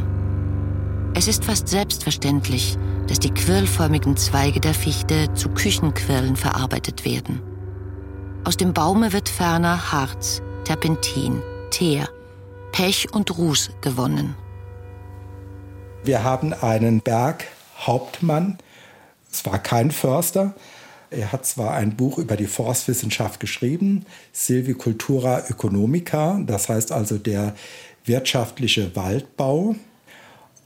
Es 1.15 1.27
ist 1.27 1.45
fast 1.45 1.67
selbstverständlich, 1.67 2.77
dass 3.07 3.19
die 3.19 3.31
quirlförmigen 3.31 4.17
Zweige 4.17 4.59
der 4.59 4.73
Fichte 4.73 5.33
zu 5.33 5.49
Küchenquirlen 5.49 6.35
verarbeitet 6.35 7.05
werden. 7.05 7.41
Aus 8.45 8.57
dem 8.57 8.73
Baume 8.73 9.13
wird 9.13 9.29
ferner 9.29 9.91
Harz, 9.91 10.41
Terpentin, 10.65 11.41
Teer, 11.71 12.09
Pech 12.71 13.13
und 13.13 13.37
Ruß 13.37 13.71
gewonnen. 13.81 14.35
Wir 16.03 16.23
haben 16.23 16.53
einen 16.53 17.01
Berghauptmann, 17.83 18.57
es 19.31 19.45
war 19.45 19.59
kein 19.61 19.91
Förster, 19.91 20.53
er 21.09 21.31
hat 21.31 21.45
zwar 21.45 21.73
ein 21.73 21.95
Buch 21.95 22.17
über 22.17 22.35
die 22.35 22.47
Forstwissenschaft 22.47 23.39
geschrieben, 23.39 24.05
Silvicultura 24.31 25.47
Economica, 25.47 26.41
das 26.45 26.69
heißt 26.69 26.91
also 26.91 27.17
der 27.17 27.55
wirtschaftliche 28.05 28.95
Waldbau. 28.95 29.75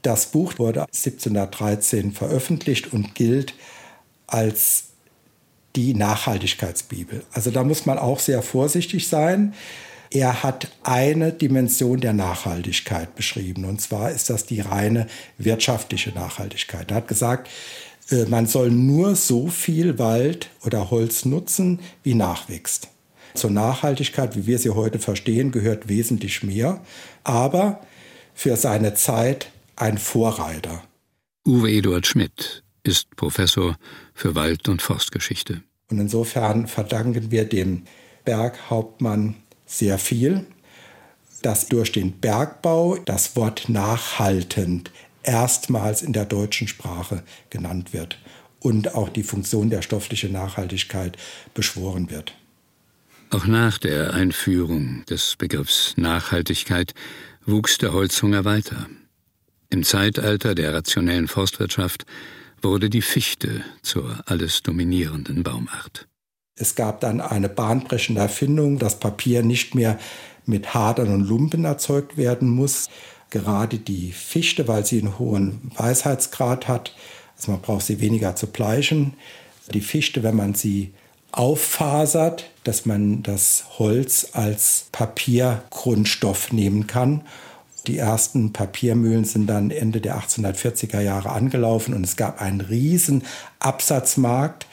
Das 0.02 0.26
Buch 0.26 0.58
wurde 0.58 0.82
1713 0.82 2.12
veröffentlicht 2.12 2.92
und 2.92 3.14
gilt 3.14 3.54
als 4.26 4.84
die 5.76 5.92
Nachhaltigkeitsbibel. 5.94 7.24
Also 7.32 7.50
da 7.50 7.62
muss 7.62 7.84
man 7.84 7.98
auch 7.98 8.20
sehr 8.20 8.42
vorsichtig 8.42 9.08
sein. 9.08 9.54
Er 10.10 10.42
hat 10.42 10.68
eine 10.82 11.32
Dimension 11.32 12.00
der 12.00 12.12
Nachhaltigkeit 12.12 13.14
beschrieben, 13.14 13.64
und 13.64 13.80
zwar 13.80 14.10
ist 14.10 14.30
das 14.30 14.46
die 14.46 14.60
reine 14.60 15.06
wirtschaftliche 15.36 16.10
Nachhaltigkeit. 16.10 16.90
Er 16.90 16.98
hat 16.98 17.08
gesagt, 17.08 17.48
äh, 18.10 18.24
man 18.24 18.46
soll 18.46 18.70
nur 18.70 19.16
so 19.16 19.48
viel 19.48 19.98
Wald 19.98 20.48
oder 20.64 20.90
Holz 20.90 21.24
nutzen, 21.24 21.80
wie 22.02 22.14
nachwächst. 22.14 22.88
Zur 23.34 23.50
Nachhaltigkeit, 23.50 24.36
wie 24.36 24.46
wir 24.46 24.58
sie 24.58 24.70
heute 24.70 24.98
verstehen, 24.98 25.52
gehört 25.52 25.88
wesentlich 25.88 26.42
mehr, 26.42 26.80
aber 27.22 27.80
für 28.34 28.56
seine 28.56 28.94
Zeit 28.94 29.50
ein 29.76 29.98
Vorreiter. 29.98 30.82
Uwe 31.46 31.70
Eduard 31.70 32.06
Schmidt 32.06 32.62
ist 32.82 33.14
Professor 33.16 33.76
für 34.14 34.34
Wald- 34.34 34.68
und 34.68 34.82
Forstgeschichte. 34.82 35.62
Und 35.90 36.00
insofern 36.00 36.66
verdanken 36.66 37.30
wir 37.30 37.44
dem 37.44 37.84
Berghauptmann 38.24 39.36
sehr 39.68 39.98
viel, 39.98 40.44
dass 41.42 41.68
durch 41.68 41.92
den 41.92 42.12
Bergbau 42.12 42.96
das 43.04 43.36
Wort 43.36 43.68
nachhaltend 43.68 44.90
erstmals 45.22 46.02
in 46.02 46.12
der 46.12 46.24
deutschen 46.24 46.66
Sprache 46.66 47.22
genannt 47.50 47.92
wird 47.92 48.18
und 48.60 48.94
auch 48.94 49.08
die 49.08 49.22
Funktion 49.22 49.70
der 49.70 49.82
stofflichen 49.82 50.32
Nachhaltigkeit 50.32 51.16
beschworen 51.54 52.10
wird. 52.10 52.34
Auch 53.30 53.46
nach 53.46 53.78
der 53.78 54.14
Einführung 54.14 55.04
des 55.04 55.36
Begriffs 55.36 55.94
Nachhaltigkeit 55.96 56.94
wuchs 57.44 57.78
der 57.78 57.92
Holzhunger 57.92 58.44
weiter. 58.44 58.88
Im 59.70 59.84
Zeitalter 59.84 60.54
der 60.54 60.72
rationellen 60.72 61.28
Forstwirtschaft 61.28 62.06
wurde 62.62 62.88
die 62.88 63.02
Fichte 63.02 63.62
zur 63.82 64.22
alles 64.26 64.62
dominierenden 64.62 65.42
Baumart. 65.42 66.07
Es 66.58 66.74
gab 66.74 67.00
dann 67.00 67.20
eine 67.20 67.48
bahnbrechende 67.48 68.20
Erfindung, 68.20 68.78
dass 68.78 68.98
Papier 68.98 69.42
nicht 69.42 69.74
mehr 69.74 69.98
mit 70.46 70.74
Hadern 70.74 71.12
und 71.12 71.28
Lumpen 71.28 71.64
erzeugt 71.64 72.16
werden 72.16 72.48
muss, 72.48 72.88
gerade 73.30 73.78
die 73.78 74.12
Fichte, 74.12 74.66
weil 74.66 74.84
sie 74.84 75.00
einen 75.00 75.18
hohen 75.18 75.70
Weisheitsgrad 75.76 76.68
hat. 76.68 76.94
Also 77.36 77.52
man 77.52 77.60
braucht 77.60 77.86
sie 77.86 78.00
weniger 78.00 78.34
zu 78.34 78.46
bleichen. 78.46 79.14
Die 79.72 79.82
Fichte, 79.82 80.22
wenn 80.22 80.36
man 80.36 80.54
sie 80.54 80.92
auffasert, 81.30 82.50
dass 82.64 82.86
man 82.86 83.22
das 83.22 83.64
Holz 83.78 84.28
als 84.32 84.86
Papiergrundstoff 84.92 86.52
nehmen 86.52 86.86
kann. 86.86 87.22
Die 87.86 87.98
ersten 87.98 88.52
Papiermühlen 88.52 89.24
sind 89.24 89.46
dann 89.46 89.70
Ende 89.70 90.00
der 90.00 90.18
1840er 90.20 91.00
Jahre 91.00 91.30
angelaufen 91.30 91.94
und 91.94 92.04
es 92.04 92.16
gab 92.16 92.40
einen 92.40 92.60
riesen 92.60 93.24
Absatzmarkt. 93.60 94.66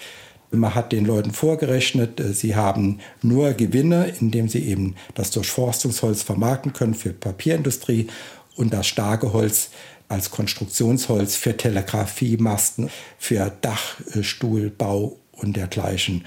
Man 0.56 0.76
hat 0.76 0.92
den 0.92 1.06
Leuten 1.06 1.32
vorgerechnet, 1.32 2.20
äh, 2.20 2.34
sie 2.34 2.56
haben 2.56 3.00
nur 3.22 3.54
Gewinne, 3.54 4.14
indem 4.20 4.48
sie 4.48 4.68
eben 4.68 4.96
das 5.14 5.32
Durchforstungsholz 5.32 6.24
vermarkten 6.24 6.74
können 6.74 6.94
für 6.94 7.14
Papierindustrie 7.14 8.08
und 8.56 8.74
das 8.74 8.88
starke 8.88 9.34
Holz 9.34 9.70
als 10.08 10.32
Konstruktionsholz 10.32 11.36
für 11.36 11.58
Telegrafiemasten, 11.58 12.90
für 13.18 13.52
Dachstuhlbau 13.62 15.18
und 15.32 15.58
dergleichen. 15.58 16.26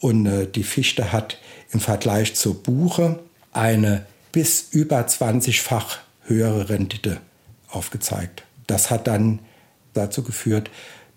Und 0.00 0.26
äh, 0.26 0.46
die 0.46 0.64
Fichte 0.64 1.12
hat 1.12 1.38
im 1.72 1.80
Vergleich 1.80 2.34
zur 2.34 2.62
Buche 2.62 3.20
eine 3.52 4.06
bis 4.32 4.68
über 4.70 5.00
20-fach 5.00 5.98
höhere 6.24 6.68
Rendite 6.68 7.20
aufgezeigt. 7.68 8.44
Das 8.66 8.90
hat 8.90 9.06
dann 9.06 9.40
dazu 9.92 10.22
geführt, 10.22 10.70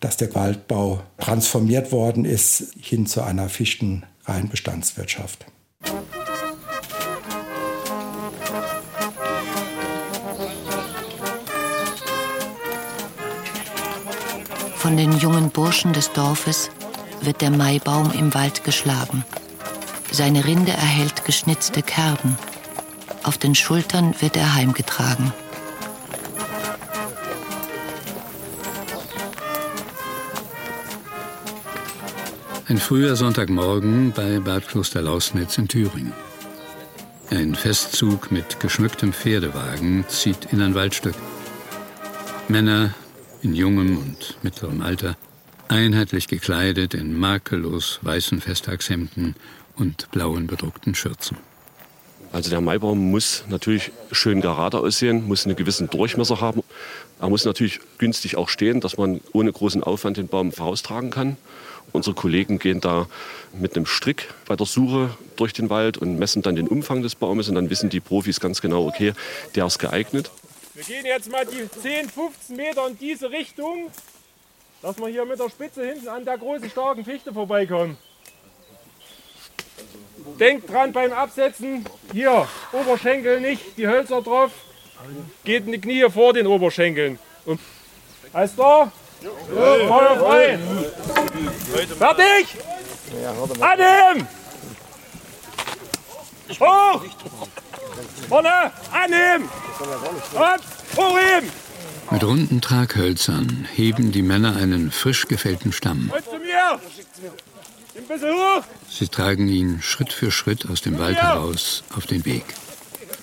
dass 0.03 0.17
der 0.17 0.35
Waldbau 0.35 1.01
transformiert 1.17 1.93
worden 1.93 2.25
ist 2.25 2.73
hin 2.81 3.05
zu 3.05 3.21
einer 3.21 3.47
Fichtenreinbestandswirtschaft. 3.47 5.45
Von 14.75 14.97
den 14.97 15.17
jungen 15.19 15.49
Burschen 15.51 15.93
des 15.93 16.11
Dorfes 16.11 16.69
wird 17.21 17.39
der 17.39 17.51
Maibaum 17.51 18.11
im 18.11 18.33
Wald 18.33 18.65
geschlagen. 18.65 19.23
Seine 20.11 20.43
Rinde 20.43 20.73
erhält 20.73 21.23
geschnitzte 21.23 21.81
Kerben. 21.81 22.37
Auf 23.23 23.37
den 23.37 23.55
Schultern 23.55 24.13
wird 24.19 24.35
er 24.35 24.53
heimgetragen. 24.53 25.31
Ein 32.73 32.79
früher 32.79 33.15
Sonntagmorgen 33.15 34.13
bei 34.13 34.39
Bad 34.39 34.67
Kloster 34.67 35.03
Lausnitz 35.03 35.59
in 35.59 35.67
Thüringen. 35.67 36.11
Ein 37.29 37.53
Festzug 37.53 38.31
mit 38.31 38.59
geschmücktem 38.59 39.13
Pferdewagen 39.13 40.05
zieht 40.07 40.51
in 40.51 40.59
ein 40.59 40.73
Waldstück. 40.73 41.13
Männer, 42.47 42.95
in 43.43 43.53
jungem 43.53 43.99
und 43.99 44.39
mittlerem 44.41 44.81
Alter, 44.81 45.15
einheitlich 45.67 46.27
gekleidet 46.27 46.95
in 46.95 47.15
makellos 47.15 47.99
weißen 48.01 48.41
Festtagshemden 48.41 49.35
und 49.75 50.09
blauen 50.09 50.47
bedruckten 50.47 50.95
Schürzen. 50.95 51.37
Also 52.31 52.49
der 52.49 52.61
Maibaum 52.61 53.11
muss 53.11 53.43
natürlich 53.49 53.91
schön 54.11 54.41
gerade 54.41 54.79
aussehen, 54.79 55.27
muss 55.27 55.45
einen 55.45 55.55
gewissen 55.55 55.91
Durchmesser 55.91 56.41
haben. 56.41 56.63
Er 57.21 57.29
muss 57.29 57.45
natürlich 57.45 57.79
günstig 57.99 58.35
auch 58.35 58.49
stehen, 58.49 58.79
dass 58.79 58.97
man 58.97 59.21
ohne 59.31 59.51
großen 59.51 59.83
Aufwand 59.83 60.17
den 60.17 60.27
Baum 60.27 60.51
voraustragen 60.51 61.11
kann. 61.11 61.37
Unsere 61.91 62.15
Kollegen 62.15 62.57
gehen 62.57 62.81
da 62.81 63.07
mit 63.53 63.75
einem 63.75 63.85
Strick 63.85 64.33
bei 64.47 64.55
der 64.55 64.65
Suche 64.65 65.11
durch 65.35 65.53
den 65.53 65.69
Wald 65.69 65.97
und 65.97 66.17
messen 66.17 66.41
dann 66.41 66.55
den 66.55 66.67
Umfang 66.67 67.01
des 67.01 67.15
Baumes 67.15 67.49
und 67.49 67.55
dann 67.55 67.69
wissen 67.69 67.89
die 67.89 67.99
Profis 67.99 68.39
ganz 68.39 68.61
genau, 68.61 68.87
okay, 68.87 69.13
der 69.55 69.65
ist 69.65 69.77
geeignet. 69.79 70.31
Wir 70.73 70.83
gehen 70.83 71.05
jetzt 71.05 71.29
mal 71.31 71.45
die 71.45 71.69
10, 71.69 72.09
15 72.09 72.55
Meter 72.55 72.87
in 72.87 72.97
diese 72.97 73.29
Richtung, 73.29 73.91
dass 74.81 74.97
wir 74.97 75.07
hier 75.07 75.25
mit 75.25 75.39
der 75.39 75.49
Spitze 75.49 75.85
hinten 75.85 76.07
an 76.07 76.25
der 76.25 76.37
großen 76.37 76.69
starken 76.69 77.05
Fichte 77.05 77.31
vorbeikommen. 77.31 77.97
Denkt 80.39 80.69
dran 80.69 80.91
beim 80.93 81.11
Absetzen, 81.11 81.85
hier, 82.11 82.47
Oberschenkel 82.71 83.39
nicht, 83.39 83.77
die 83.77 83.87
Hölzer 83.87 84.21
drauf, 84.21 84.51
geht 85.43 85.65
in 85.65 85.73
die 85.73 85.81
Knie 85.81 86.09
vor 86.09 86.33
den 86.33 86.47
Oberschenkeln. 86.47 87.19
Und 87.45 87.59
alles 88.31 88.55
klar? 88.55 88.91
Feuer 89.23 90.17
frei! 90.19 90.59
Fertig! 91.97 92.57
Annehmen! 93.59 94.27
Hoch! 96.59 97.01
Vorne! 98.27 98.71
Annehmen! 98.91 99.49
Und 100.33 100.97
hochheben! 100.97 101.49
Mit 102.11 102.23
runden 102.23 102.61
Traghölzern 102.61 103.67
heben 103.73 104.11
die 104.11 104.21
Männer 104.21 104.55
einen 104.55 104.91
frisch 104.91 105.27
gefällten 105.27 105.71
Stamm. 105.71 106.11
Sie 108.89 109.07
tragen 109.07 109.47
ihn 109.47 109.81
Schritt 109.81 110.11
für 110.11 110.31
Schritt 110.31 110.69
aus 110.69 110.81
dem 110.81 110.99
Wald 110.99 111.17
heraus 111.17 111.83
auf 111.95 112.05
den 112.05 112.25
Weg. 112.25 112.45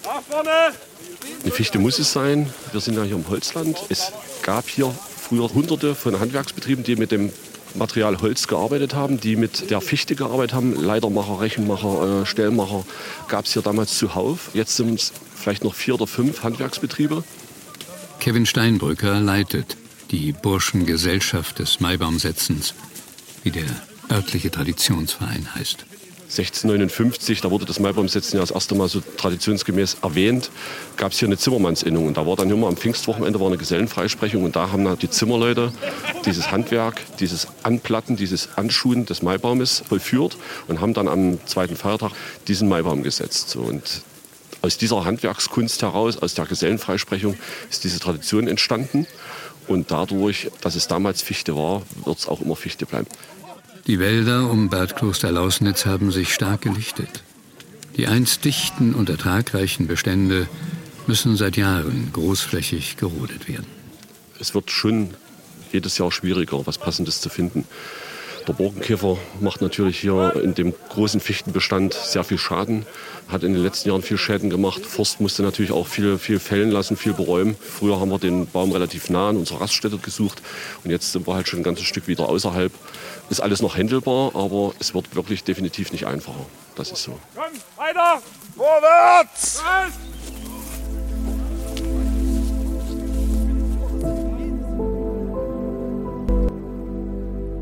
Nach 0.04 0.22
vorne! 0.22 0.72
Eine 1.42 1.52
Fichte 1.52 1.78
muss 1.78 1.98
es 1.98 2.12
sein. 2.12 2.52
Wir 2.72 2.80
sind 2.80 2.96
ja 2.96 3.02
hier 3.02 3.16
im 3.16 3.28
Holzland. 3.28 3.78
Es 3.88 4.12
gab 4.42 4.68
hier 4.68 4.94
früher 5.30 5.48
hunderte 5.54 5.94
von 5.94 6.18
Handwerksbetrieben, 6.18 6.82
die 6.82 6.96
mit 6.96 7.12
dem 7.12 7.30
Material 7.76 8.20
Holz 8.20 8.48
gearbeitet 8.48 8.94
haben, 8.94 9.20
die 9.20 9.36
mit 9.36 9.70
der 9.70 9.80
Fichte 9.80 10.16
gearbeitet 10.16 10.54
haben. 10.54 10.74
Leitermacher, 10.74 11.40
Rechenmacher, 11.40 12.22
äh, 12.22 12.26
Stellmacher 12.26 12.84
gab 13.28 13.44
es 13.44 13.52
hier 13.52 13.62
damals 13.62 13.96
zuhauf. 13.96 14.50
Jetzt 14.54 14.74
sind 14.74 14.98
es 14.98 15.12
vielleicht 15.36 15.62
noch 15.62 15.74
vier 15.74 15.94
oder 15.94 16.08
fünf 16.08 16.42
Handwerksbetriebe. 16.42 17.22
Kevin 18.18 18.44
Steinbrücker 18.44 19.20
leitet 19.20 19.76
die 20.10 20.32
Burschengesellschaft 20.32 21.60
des 21.60 21.78
Maibaumsetzens, 21.78 22.74
wie 23.44 23.52
der 23.52 23.70
örtliche 24.10 24.50
Traditionsverein 24.50 25.54
heißt. 25.54 25.86
1659, 26.30 27.40
da 27.40 27.50
wurde 27.50 27.64
das 27.64 27.80
Maibaumsetzen 27.80 28.36
ja 28.36 28.40
das 28.40 28.52
erste 28.52 28.76
Mal 28.76 28.88
so 28.88 29.00
traditionsgemäß 29.16 29.96
erwähnt, 30.02 30.50
gab 30.96 31.10
es 31.10 31.18
hier 31.18 31.26
eine 31.26 31.36
Zimmermannsinnung. 31.36 32.06
Und 32.06 32.16
da 32.16 32.24
war 32.24 32.36
dann 32.36 32.48
immer 32.48 32.68
am 32.68 32.76
Pfingstwochenende 32.76 33.40
war 33.40 33.48
eine 33.48 33.56
Gesellenfreisprechung 33.56 34.44
und 34.44 34.54
da 34.54 34.70
haben 34.70 34.84
dann 34.84 34.96
die 34.96 35.10
Zimmerleute 35.10 35.72
dieses 36.24 36.52
Handwerk, 36.52 37.02
dieses 37.18 37.48
Anplatten, 37.64 38.16
dieses 38.16 38.48
Anschuhen 38.56 39.06
des 39.06 39.22
Maibaumes 39.22 39.82
vollführt 39.88 40.36
und 40.68 40.80
haben 40.80 40.94
dann 40.94 41.08
am 41.08 41.44
zweiten 41.46 41.74
Feiertag 41.74 42.12
diesen 42.46 42.68
Maibaum 42.68 43.02
gesetzt. 43.02 43.50
So, 43.50 43.60
und 43.62 44.02
aus 44.62 44.78
dieser 44.78 45.04
Handwerkskunst 45.04 45.82
heraus, 45.82 46.16
aus 46.18 46.34
der 46.34 46.46
Gesellenfreisprechung, 46.46 47.34
ist 47.70 47.82
diese 47.82 47.98
Tradition 47.98 48.46
entstanden. 48.46 49.06
Und 49.66 49.90
dadurch, 49.90 50.50
dass 50.60 50.74
es 50.74 50.88
damals 50.88 51.22
Fichte 51.22 51.56
war, 51.56 51.82
wird 52.04 52.18
es 52.18 52.28
auch 52.28 52.40
immer 52.40 52.56
Fichte 52.56 52.86
bleiben. 52.86 53.06
Die 53.90 53.98
Wälder 53.98 54.48
um 54.48 54.68
Bad 54.68 54.94
Kloster-Lausnitz 54.94 55.84
haben 55.84 56.12
sich 56.12 56.32
stark 56.32 56.60
gelichtet. 56.60 57.24
Die 57.96 58.06
einst 58.06 58.44
dichten 58.44 58.94
und 58.94 59.10
ertragreichen 59.10 59.88
Bestände 59.88 60.46
müssen 61.08 61.36
seit 61.36 61.56
Jahren 61.56 62.10
großflächig 62.12 62.98
gerodet 62.98 63.48
werden. 63.48 63.66
Es 64.38 64.54
wird 64.54 64.70
schon 64.70 65.10
jedes 65.72 65.98
Jahr 65.98 66.12
schwieriger, 66.12 66.64
was 66.68 66.78
Passendes 66.78 67.20
zu 67.20 67.30
finden. 67.30 67.64
Der 68.50 68.56
Borkenkäfer 68.56 69.16
macht 69.38 69.62
natürlich 69.62 70.00
hier 70.00 70.34
in 70.42 70.56
dem 70.56 70.74
großen 70.88 71.20
Fichtenbestand 71.20 71.94
sehr 71.94 72.24
viel 72.24 72.36
Schaden, 72.36 72.84
hat 73.28 73.44
in 73.44 73.52
den 73.52 73.62
letzten 73.62 73.90
Jahren 73.90 74.02
viel 74.02 74.18
Schäden 74.18 74.50
gemacht. 74.50 74.84
Forst 74.84 75.20
musste 75.20 75.44
natürlich 75.44 75.70
auch 75.70 75.86
viel, 75.86 76.18
viel 76.18 76.40
fällen 76.40 76.72
lassen, 76.72 76.96
viel 76.96 77.12
beräumen. 77.12 77.54
Früher 77.54 78.00
haben 78.00 78.10
wir 78.10 78.18
den 78.18 78.48
Baum 78.48 78.72
relativ 78.72 79.08
nah 79.08 79.28
an 79.28 79.36
unserer 79.36 79.60
Raststätte 79.60 79.98
gesucht 79.98 80.42
und 80.82 80.90
jetzt 80.90 81.12
sind 81.12 81.28
wir 81.28 81.34
halt 81.36 81.46
schon 81.46 81.60
ein 81.60 81.62
ganzes 81.62 81.86
Stück 81.86 82.08
wieder 82.08 82.28
außerhalb. 82.28 82.72
Ist 83.28 83.40
alles 83.40 83.62
noch 83.62 83.76
händelbar, 83.76 84.34
aber 84.34 84.74
es 84.80 84.94
wird 84.94 85.14
wirklich 85.14 85.44
definitiv 85.44 85.92
nicht 85.92 86.08
einfacher. 86.08 86.44
Das 86.74 86.90
ist 86.90 87.04
so. 87.04 87.20
Komm, 87.36 87.52
weiter! 87.76 88.20
Vorwärts! 88.56 89.62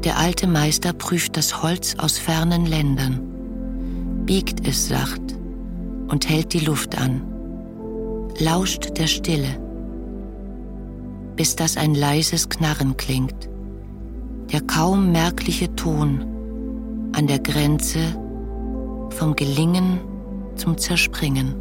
Der 0.09 0.17
alte 0.17 0.47
Meister 0.47 0.95
prüft 0.95 1.37
das 1.37 1.63
Holz 1.63 1.95
aus 1.99 2.17
fernen 2.17 2.65
Ländern, 2.65 3.21
biegt 4.25 4.67
es 4.67 4.89
sacht 4.89 5.21
und 6.09 6.27
hält 6.31 6.55
die 6.55 6.61
Luft 6.61 6.97
an, 6.97 7.21
lauscht 8.39 8.97
der 8.97 9.07
Stille, 9.07 9.61
bis 11.37 11.57
das 11.57 11.77
ein 11.77 11.95
leises 11.95 12.49
Knarren 12.49 12.97
klingt, 12.97 13.51
der 14.51 14.63
kaum 14.63 15.13
merkliche 15.13 15.77
Ton 15.77 17.11
an 17.13 17.27
der 17.27 17.41
Grenze 17.41 18.01
vom 19.11 19.37
Gelingen 19.37 20.01
zum 20.57 20.79
Zerspringen. 20.79 21.55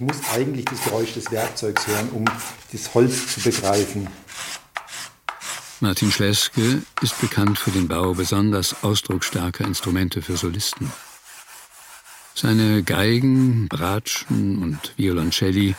Ich 0.00 0.06
muss 0.06 0.30
eigentlich 0.32 0.64
das 0.64 0.82
Geräusch 0.82 1.12
des 1.12 1.30
Werkzeugs 1.30 1.86
hören, 1.86 2.08
um 2.12 2.24
das 2.72 2.94
Holz 2.94 3.34
zu 3.34 3.40
begreifen. 3.40 4.08
Martin 5.80 6.10
Schleske 6.10 6.80
ist 7.02 7.20
bekannt 7.20 7.58
für 7.58 7.70
den 7.70 7.86
Bau 7.86 8.14
besonders 8.14 8.82
ausdrucksstarker 8.82 9.66
Instrumente 9.66 10.22
für 10.22 10.38
Solisten. 10.38 10.90
Seine 12.34 12.82
Geigen, 12.82 13.68
Bratschen 13.68 14.62
und 14.62 14.94
Violoncelli 14.96 15.74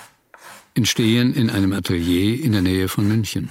entstehen 0.75 1.33
in 1.33 1.49
einem 1.49 1.73
Atelier 1.73 2.43
in 2.43 2.51
der 2.51 2.61
Nähe 2.61 2.89
von 2.89 3.07
München. 3.07 3.49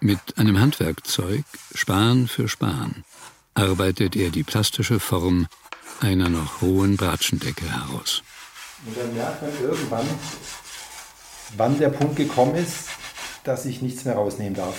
Mit 0.00 0.38
einem 0.38 0.58
Handwerkzeug, 0.58 1.44
Span 1.74 2.28
für 2.28 2.48
Span, 2.48 3.04
arbeitet 3.52 4.16
er 4.16 4.30
die 4.30 4.42
plastische 4.42 4.98
Form 4.98 5.48
einer 6.00 6.30
noch 6.30 6.62
hohen 6.62 6.96
Bratschendecke 6.96 7.70
heraus. 7.70 8.22
Und 8.86 8.96
dann 8.96 9.14
merkt 9.14 9.42
man 9.42 9.50
irgendwann, 9.60 10.06
wann 11.56 11.78
der 11.78 11.88
Punkt 11.88 12.16
gekommen 12.16 12.54
ist, 12.54 12.88
dass 13.44 13.64
ich 13.64 13.82
nichts 13.82 14.04
mehr 14.04 14.14
rausnehmen 14.14 14.54
darf. 14.54 14.76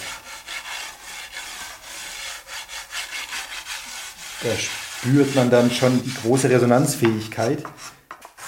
Da 4.44 4.50
spürt 4.58 5.36
man 5.36 5.50
dann 5.50 5.70
schon 5.70 6.02
die 6.04 6.14
große 6.14 6.50
Resonanzfähigkeit. 6.50 7.64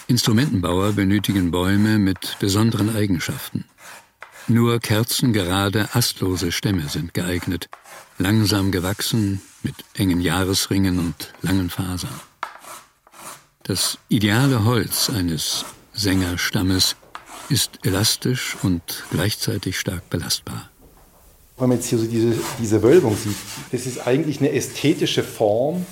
Instrumentenbauer 0.07 0.93
benötigen 0.93 1.51
Bäume 1.51 1.99
mit 1.99 2.37
besonderen 2.39 2.95
Eigenschaften. 2.95 3.65
Nur 4.47 4.79
kerzengerade, 4.79 5.89
astlose 5.93 6.51
Stämme 6.51 6.87
sind 6.89 7.13
geeignet, 7.13 7.69
langsam 8.17 8.71
gewachsen, 8.71 9.41
mit 9.63 9.75
engen 9.93 10.21
Jahresringen 10.21 10.99
und 10.99 11.33
langen 11.41 11.69
Fasern. 11.69 12.19
Das 13.71 13.97
ideale 14.09 14.65
Holz 14.65 15.09
eines 15.09 15.63
Sängerstammes 15.93 16.97
ist 17.47 17.79
elastisch 17.85 18.57
und 18.63 18.81
gleichzeitig 19.11 19.79
stark 19.79 20.09
belastbar. 20.09 20.69
Wenn 21.57 21.69
man 21.69 21.77
jetzt 21.77 21.87
hier 21.87 21.99
so 21.99 22.05
diese, 22.05 22.33
diese 22.59 22.83
Wölbung 22.83 23.15
sieht, 23.15 23.37
das 23.71 23.85
ist 23.85 24.05
eigentlich 24.05 24.41
eine 24.41 24.51
ästhetische 24.51 25.23
Form, 25.23 25.85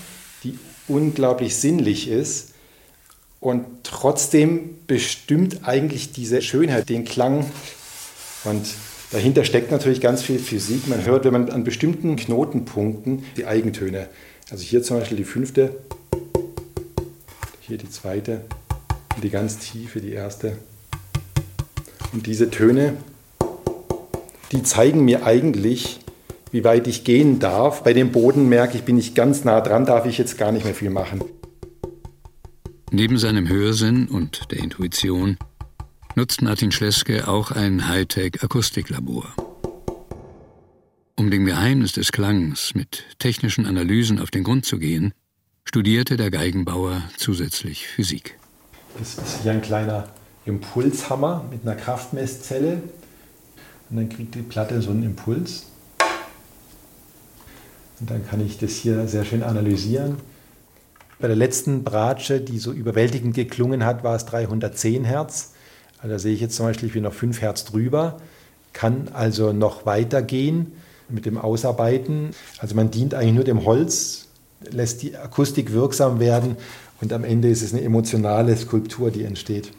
die 0.43 0.59
unglaublich 0.89 1.55
sinnlich 1.55 2.09
ist 2.09 2.49
und 3.39 3.65
trotzdem 3.83 4.79
bestimmt 4.85 5.65
eigentlich 5.65 6.11
diese 6.11 6.41
Schönheit 6.41 6.89
den 6.89 7.05
Klang. 7.05 7.49
Und 8.43 8.67
dahinter 9.11 9.45
steckt 9.45 9.71
natürlich 9.71 10.01
ganz 10.01 10.21
viel 10.21 10.39
Physik. 10.39 10.85
Man 10.89 11.05
hört, 11.05 11.23
wenn 11.23 11.31
man 11.31 11.49
an 11.49 11.63
bestimmten 11.63 12.17
Knotenpunkten 12.17 13.23
die 13.37 13.45
Eigentöne, 13.45 14.09
also 14.51 14.65
hier 14.65 14.83
zum 14.83 14.99
Beispiel 14.99 15.15
die 15.15 15.23
fünfte, 15.23 15.77
hier 17.69 17.77
die 17.77 17.89
zweite 17.89 18.41
die 19.21 19.29
ganz 19.29 19.59
tiefe, 19.59 20.01
die 20.01 20.11
erste. 20.11 20.57
Und 22.13 22.25
diese 22.25 22.49
Töne, 22.49 22.97
die 24.51 24.63
zeigen 24.63 25.05
mir 25.05 25.25
eigentlich, 25.25 25.99
wie 26.51 26.63
weit 26.63 26.87
ich 26.87 27.03
gehen 27.03 27.39
darf. 27.39 27.83
Bei 27.83 27.93
dem 27.93 28.11
Boden 28.11 28.49
merke 28.49 28.77
ich, 28.77 28.83
bin 28.83 28.97
ich 28.97 29.13
ganz 29.13 29.43
nah 29.43 29.61
dran, 29.61 29.85
darf 29.85 30.05
ich 30.05 30.17
jetzt 30.17 30.37
gar 30.37 30.51
nicht 30.51 30.65
mehr 30.65 30.73
viel 30.73 30.89
machen. 30.89 31.23
Neben 32.91 33.17
seinem 33.19 33.47
Hörsinn 33.47 34.07
und 34.07 34.51
der 34.51 34.59
Intuition 34.59 35.37
nutzt 36.15 36.41
Martin 36.41 36.71
Schleske 36.71 37.27
auch 37.27 37.51
ein 37.51 37.87
Hightech-Akustiklabor. 37.87 39.27
Um 41.15 41.29
dem 41.29 41.45
Geheimnis 41.45 41.91
des 41.91 42.11
Klangs 42.11 42.73
mit 42.73 43.03
technischen 43.19 43.67
Analysen 43.67 44.19
auf 44.19 44.31
den 44.31 44.43
Grund 44.43 44.65
zu 44.65 44.79
gehen, 44.79 45.13
studierte 45.69 46.17
der 46.17 46.31
Geigenbauer 46.31 47.03
zusätzlich 47.15 47.85
Physik. 47.85 48.39
Das 48.97 49.19
ist 49.19 49.43
hier 49.43 49.51
ein 49.51 49.61
kleiner 49.61 50.07
Impulshammer 50.45 51.45
mit 51.51 51.61
einer 51.61 51.75
Kraftmesszelle. 51.75 52.81
Und 53.91 53.97
dann 53.97 54.09
kriegt 54.09 54.33
die 54.33 54.41
Platte 54.41 54.81
so 54.81 54.89
einen 54.89 55.03
Impuls. 55.03 55.67
Und 57.99 58.09
dann 58.09 58.27
kann 58.27 58.43
ich 58.43 58.57
das 58.57 58.71
hier 58.71 59.07
sehr 59.07 59.25
schön 59.25 59.43
analysieren. 59.43 60.15
Bei 61.19 61.27
der 61.27 61.37
letzten 61.37 61.83
Bratsche, 61.83 62.41
die 62.41 62.57
so 62.57 62.71
überwältigend 62.71 63.35
geklungen 63.35 63.85
hat, 63.85 64.03
war 64.03 64.15
es 64.15 64.25
310 64.25 65.05
Hertz. 65.05 65.51
Also 65.99 66.13
da 66.13 66.17
sehe 66.17 66.33
ich 66.33 66.41
jetzt 66.41 66.55
zum 66.55 66.65
Beispiel, 66.65 66.87
ich 66.87 66.93
bin 66.93 67.03
noch 67.03 67.13
5 67.13 67.41
Hertz 67.41 67.65
drüber, 67.65 68.19
kann 68.73 69.09
also 69.13 69.53
noch 69.53 69.85
weitergehen 69.85 70.71
mit 71.09 71.27
dem 71.27 71.37
Ausarbeiten. 71.37 72.31
Also 72.57 72.73
man 72.73 72.89
dient 72.89 73.13
eigentlich 73.13 73.35
nur 73.35 73.43
dem 73.43 73.65
Holz, 73.65 74.28
lässt 74.71 75.01
die 75.01 75.15
Akustik 75.15 75.73
wirksam 75.73 76.19
werden 76.19 76.57
und 77.01 77.13
am 77.13 77.23
Ende 77.23 77.49
ist 77.49 77.61
es 77.61 77.73
eine 77.73 77.81
emotionale 77.81 78.55
Skulptur, 78.57 79.11
die 79.11 79.23
entsteht. 79.23 79.71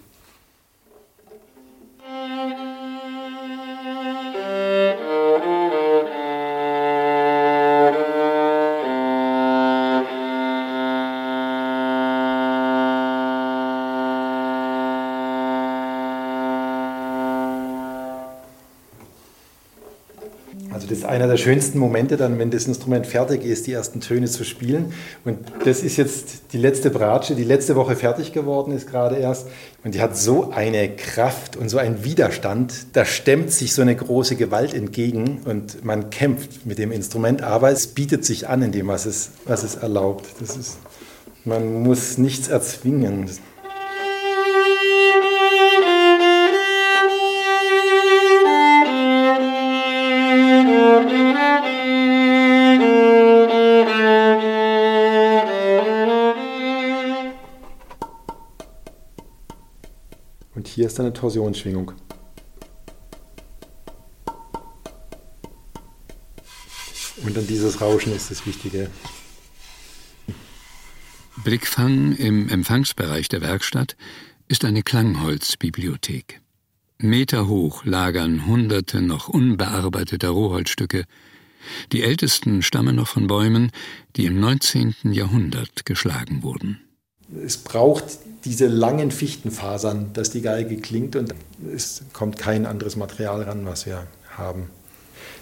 Einer 21.21 21.29
der 21.29 21.37
schönsten 21.37 21.79
Momente 21.79 22.17
dann, 22.17 22.39
wenn 22.39 22.51
das 22.51 22.67
Instrument 22.67 23.07
fertig 23.07 23.45
ist, 23.45 23.67
die 23.67 23.73
ersten 23.73 24.01
Töne 24.01 24.27
zu 24.27 24.45
spielen. 24.45 24.95
Und 25.25 25.39
das 25.65 25.83
ist 25.83 25.99
jetzt 25.99 26.53
die 26.53 26.59
letzte 26.59 26.91
Bratsche, 26.91 27.35
die 27.35 27.45
letzte 27.45 27.77
Woche 27.77 27.95
fertig 27.95 28.33
geworden 28.33 28.73
ist 28.75 28.89
gerade 28.91 29.17
erst. 29.17 29.47
Und 29.85 29.95
die 29.95 30.01
hat 30.01 30.17
so 30.17 30.51
eine 30.51 30.89
Kraft 30.97 31.57
und 31.57 31.69
so 31.69 31.77
einen 31.77 32.05
Widerstand. 32.05 32.87
Da 32.95 33.05
stemmt 33.05 33.53
sich 33.53 33.75
so 33.75 33.83
eine 33.83 33.95
große 33.95 34.37
Gewalt 34.37 34.73
entgegen 34.73 35.43
und 35.45 35.85
man 35.85 36.09
kämpft 36.09 36.65
mit 36.65 36.79
dem 36.79 36.91
Instrument, 36.91 37.43
aber 37.43 37.71
es 37.71 37.89
bietet 37.89 38.25
sich 38.25 38.49
an 38.49 38.63
in 38.63 38.73
dem, 38.73 38.89
was 38.89 39.05
es, 39.05 39.33
was 39.45 39.63
es 39.63 39.75
erlaubt. 39.75 40.27
Das 40.41 40.57
ist, 40.57 40.79
man 41.45 41.83
muss 41.83 42.17
nichts 42.17 42.49
erzwingen. 42.49 43.29
Ist 60.91 60.99
eine 60.99 61.13
Torsionsschwingung. 61.13 61.93
Und 67.23 67.37
dann 67.37 67.47
dieses 67.47 67.81
Rauschen 67.81 68.13
ist 68.15 68.31
das 68.31 68.45
Wichtige. 68.45 68.91
Blickfang 71.45 72.17
im 72.17 72.49
Empfangsbereich 72.49 73.29
der 73.29 73.41
Werkstatt 73.41 73.97
ist 74.49 74.65
eine 74.65 74.83
Klangholzbibliothek. 74.83 76.41
Meter 76.99 77.47
hoch 77.47 77.85
lagern 77.85 78.47
hunderte 78.47 79.01
noch 79.01 79.29
unbearbeiteter 79.29 80.31
Rohholzstücke. 80.31 81.05
Die 81.93 82.03
ältesten 82.03 82.63
stammen 82.63 82.97
noch 82.97 83.09
von 83.09 83.29
Bäumen, 83.29 83.71
die 84.17 84.27
im 84.27 84.41
19. 84.41 84.95
Jahrhundert 85.05 85.87
geschlagen 85.87 86.43
wurden. 86.43 86.81
Es 87.45 87.59
braucht 87.59 88.19
diese 88.45 88.67
langen 88.67 89.11
Fichtenfasern, 89.11 90.11
dass 90.13 90.31
die 90.31 90.41
Geige 90.41 90.77
klingt 90.77 91.17
und 91.17 91.35
es 91.75 92.03
kommt 92.13 92.39
kein 92.39 92.67
anderes 92.67 92.97
Material 92.97 93.43
ran, 93.43 93.67
was 93.67 93.87
wir 93.87 94.07
haben. 94.37 94.71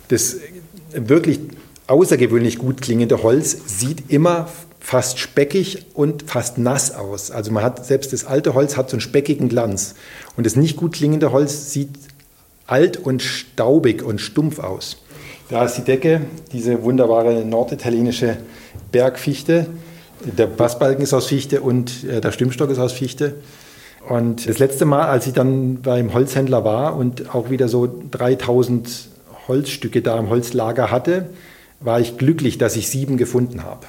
Das 0.09 0.37
wirklich 0.93 1.41
außergewöhnlich 1.87 2.59
gut 2.59 2.81
klingende 2.81 3.23
Holz 3.23 3.57
sieht 3.67 4.11
immer 4.11 4.49
fast 4.81 5.19
speckig 5.19 5.87
und 5.95 6.25
fast 6.25 6.59
nass 6.59 6.95
aus. 6.95 7.31
Also 7.31 7.51
man 7.51 7.63
hat 7.63 7.85
selbst 7.85 8.13
das 8.13 8.25
alte 8.25 8.55
Holz 8.55 8.77
hat 8.77 8.91
so 8.91 8.95
einen 8.95 9.01
speckigen 9.01 9.49
Glanz 9.49 9.95
und 10.37 10.47
das 10.47 10.57
nicht 10.57 10.77
gut 10.77 10.95
klingende 10.95 11.33
Holz 11.33 11.73
sieht 11.73 11.91
alt 12.67 12.97
und 12.97 13.23
staubig 13.23 14.03
und 14.03 14.21
stumpf 14.21 14.59
aus. 14.59 14.99
Da 15.49 15.65
ist 15.65 15.77
die 15.77 15.83
Decke, 15.83 16.23
diese 16.53 16.83
wunderbare 16.83 17.45
norditalienische 17.45 18.37
Bergfichte 18.93 19.67
der 20.25 20.47
Bassbalken 20.47 21.03
ist 21.03 21.15
aus 21.15 21.27
Fichte 21.27 21.61
und 21.61 22.05
äh, 22.05 22.21
der 22.21 22.33
Stimmstock 22.33 22.71
ist 22.71 22.79
aus 22.79 22.93
Fichte. 22.93 23.35
Und 24.09 24.49
das 24.49 24.59
letzte 24.59 24.85
Mal, 24.85 25.09
als 25.09 25.27
ich 25.27 25.35
dann 25.35 25.83
beim 25.83 26.15
Holzhändler 26.15 26.65
war 26.65 26.97
und 26.97 27.35
auch 27.35 27.51
wieder 27.51 27.69
so 27.69 27.89
3000 28.11 29.09
Holzstücke 29.49 30.03
da 30.03 30.19
im 30.19 30.31
Holzlager 30.31 30.91
hatte, 30.91 31.31
war 31.81 32.01
ich 32.01 32.17
glücklich, 32.17 32.59
dass 32.59 32.77
ich 32.77 32.89
sieben 32.89 33.17
gefunden 33.17 33.65
habe 33.65 33.87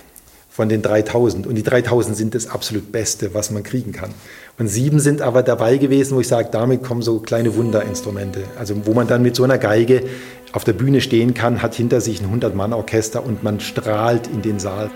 von 0.50 0.68
den 0.68 0.82
3000. 0.82 1.48
Und 1.48 1.56
die 1.56 1.64
3000 1.64 2.18
sind 2.18 2.36
das 2.36 2.48
absolut 2.48 2.92
Beste, 2.92 3.34
was 3.34 3.50
man 3.50 3.64
kriegen 3.64 3.94
kann. 3.94 4.10
Und 4.58 4.68
sieben 4.68 5.00
sind 5.00 5.22
aber 5.22 5.42
dabei 5.42 5.78
gewesen, 5.78 6.18
wo 6.18 6.20
ich 6.20 6.28
sage, 6.28 6.50
damit 6.52 6.84
kommen 6.84 7.02
so 7.02 7.20
kleine 7.20 7.56
Wunderinstrumente. 7.56 8.44
Also 8.58 8.76
wo 8.86 8.94
man 8.94 9.08
dann 9.08 9.22
mit 9.22 9.36
so 9.38 9.46
einer 9.46 9.58
Geige 9.58 10.04
auf 10.52 10.66
der 10.66 10.74
Bühne 10.74 11.00
stehen 11.00 11.34
kann, 11.34 11.62
hat 11.62 11.76
hinter 11.76 12.02
sich 12.02 12.22
ein 12.22 12.42
100-Mann-Orchester 12.42 13.26
und 13.26 13.42
man 13.42 13.62
strahlt 13.62 14.28
in 14.28 14.42
den 14.42 14.60
Saal. 14.60 14.92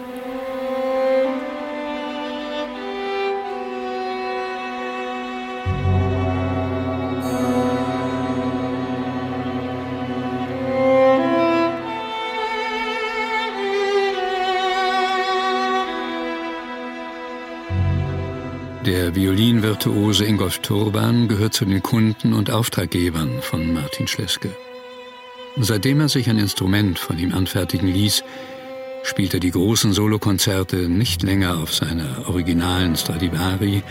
Der 19.13 19.21
Violinvirtuose 19.21 20.25
Ingolf 20.25 20.57
Turban 20.57 21.27
gehört 21.27 21.53
zu 21.53 21.65
den 21.65 21.83
Kunden 21.83 22.33
und 22.33 22.49
Auftraggebern 22.49 23.43
von 23.43 23.71
Martin 23.71 24.07
Schleske. 24.07 24.49
Seitdem 25.55 25.99
er 25.99 26.09
sich 26.09 26.31
ein 26.31 26.39
Instrument 26.39 26.97
von 26.97 27.19
ihm 27.19 27.31
anfertigen 27.31 27.87
ließ, 27.87 28.23
spielt 29.03 29.35
er 29.35 29.39
die 29.39 29.51
großen 29.51 29.93
Solokonzerte 29.93 30.89
nicht 30.89 31.21
länger 31.21 31.59
auf 31.59 31.75
seiner 31.75 32.27
originalen 32.27 32.95
Stradivari, 32.95 33.83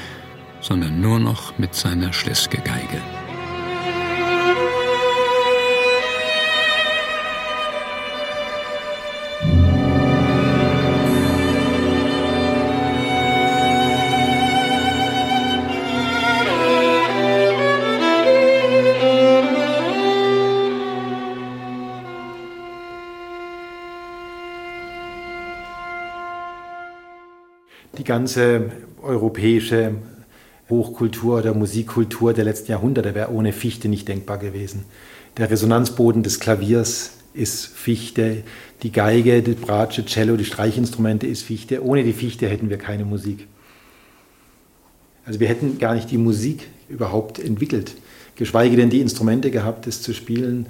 sondern 0.60 1.00
nur 1.00 1.20
noch 1.20 1.56
mit 1.56 1.76
seiner 1.76 2.12
Schleske-Geige. 2.12 3.00
Ganze 28.12 28.70
europäische 29.02 29.94
Hochkultur 30.68 31.38
oder 31.38 31.54
Musikkultur 31.54 32.34
der 32.34 32.44
letzten 32.44 32.70
Jahrhunderte 32.70 33.14
wäre 33.14 33.32
ohne 33.32 33.54
Fichte 33.54 33.88
nicht 33.88 34.06
denkbar 34.06 34.36
gewesen. 34.36 34.84
Der 35.38 35.50
Resonanzboden 35.50 36.22
des 36.22 36.38
Klaviers 36.38 37.12
ist 37.32 37.64
Fichte, 37.64 38.42
die 38.82 38.92
Geige, 38.92 39.40
die 39.40 39.54
Bratsche, 39.54 40.04
Cello, 40.04 40.36
die 40.36 40.44
Streichinstrumente 40.44 41.26
ist 41.26 41.40
Fichte. 41.40 41.82
Ohne 41.82 42.04
die 42.04 42.12
Fichte 42.12 42.46
hätten 42.50 42.68
wir 42.68 42.76
keine 42.76 43.06
Musik. 43.06 43.46
Also 45.24 45.40
wir 45.40 45.48
hätten 45.48 45.78
gar 45.78 45.94
nicht 45.94 46.10
die 46.10 46.18
Musik 46.18 46.68
überhaupt 46.90 47.38
entwickelt, 47.38 47.94
geschweige 48.36 48.76
denn 48.76 48.90
die 48.90 49.00
Instrumente 49.00 49.50
gehabt, 49.50 49.86
es 49.86 50.02
zu 50.02 50.12
spielen. 50.12 50.66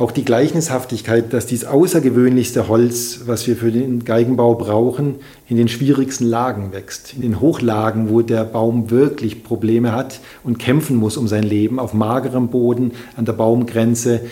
Auch 0.00 0.12
die 0.12 0.24
Gleichnishaftigkeit, 0.24 1.30
dass 1.34 1.44
dieses 1.44 1.68
außergewöhnlichste 1.68 2.68
Holz, 2.68 3.20
was 3.26 3.46
wir 3.46 3.54
für 3.54 3.70
den 3.70 4.06
Geigenbau 4.06 4.54
brauchen, 4.54 5.16
in 5.46 5.58
den 5.58 5.68
schwierigsten 5.68 6.24
Lagen 6.24 6.72
wächst. 6.72 7.12
In 7.12 7.20
den 7.20 7.38
Hochlagen, 7.38 8.08
wo 8.08 8.22
der 8.22 8.44
Baum 8.44 8.90
wirklich 8.90 9.44
Probleme 9.44 9.92
hat 9.92 10.20
und 10.42 10.58
kämpfen 10.58 10.96
muss 10.96 11.18
um 11.18 11.28
sein 11.28 11.42
Leben, 11.42 11.78
auf 11.78 11.92
magerem 11.92 12.48
Boden, 12.48 12.92
an 13.14 13.26
der 13.26 13.34
Baumgrenze, 13.34 14.22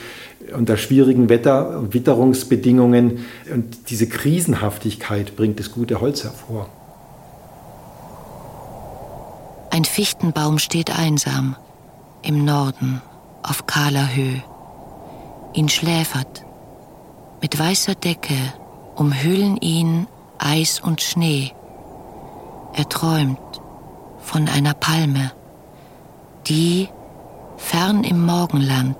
unter 0.56 0.78
schwierigen 0.78 1.28
Wetter- 1.28 1.78
und 1.78 1.92
Witterungsbedingungen. 1.92 3.26
Und 3.52 3.90
diese 3.90 4.08
Krisenhaftigkeit 4.08 5.36
bringt 5.36 5.60
das 5.60 5.70
gute 5.70 6.00
Holz 6.00 6.24
hervor. 6.24 6.70
Ein 9.68 9.84
Fichtenbaum 9.84 10.58
steht 10.58 10.98
einsam 10.98 11.56
im 12.22 12.46
Norden 12.46 13.02
auf 13.42 13.66
kahler 13.66 14.16
Höhe 14.16 14.42
ihn 15.52 15.68
schläfert. 15.68 16.44
Mit 17.40 17.58
weißer 17.58 17.94
Decke 17.94 18.36
umhüllen 18.94 19.56
ihn 19.58 20.06
Eis 20.38 20.80
und 20.80 21.02
Schnee. 21.02 21.52
Er 22.74 22.88
träumt 22.88 23.38
von 24.18 24.48
einer 24.48 24.74
Palme, 24.74 25.32
die 26.46 26.88
fern 27.56 28.04
im 28.04 28.24
Morgenland 28.24 28.96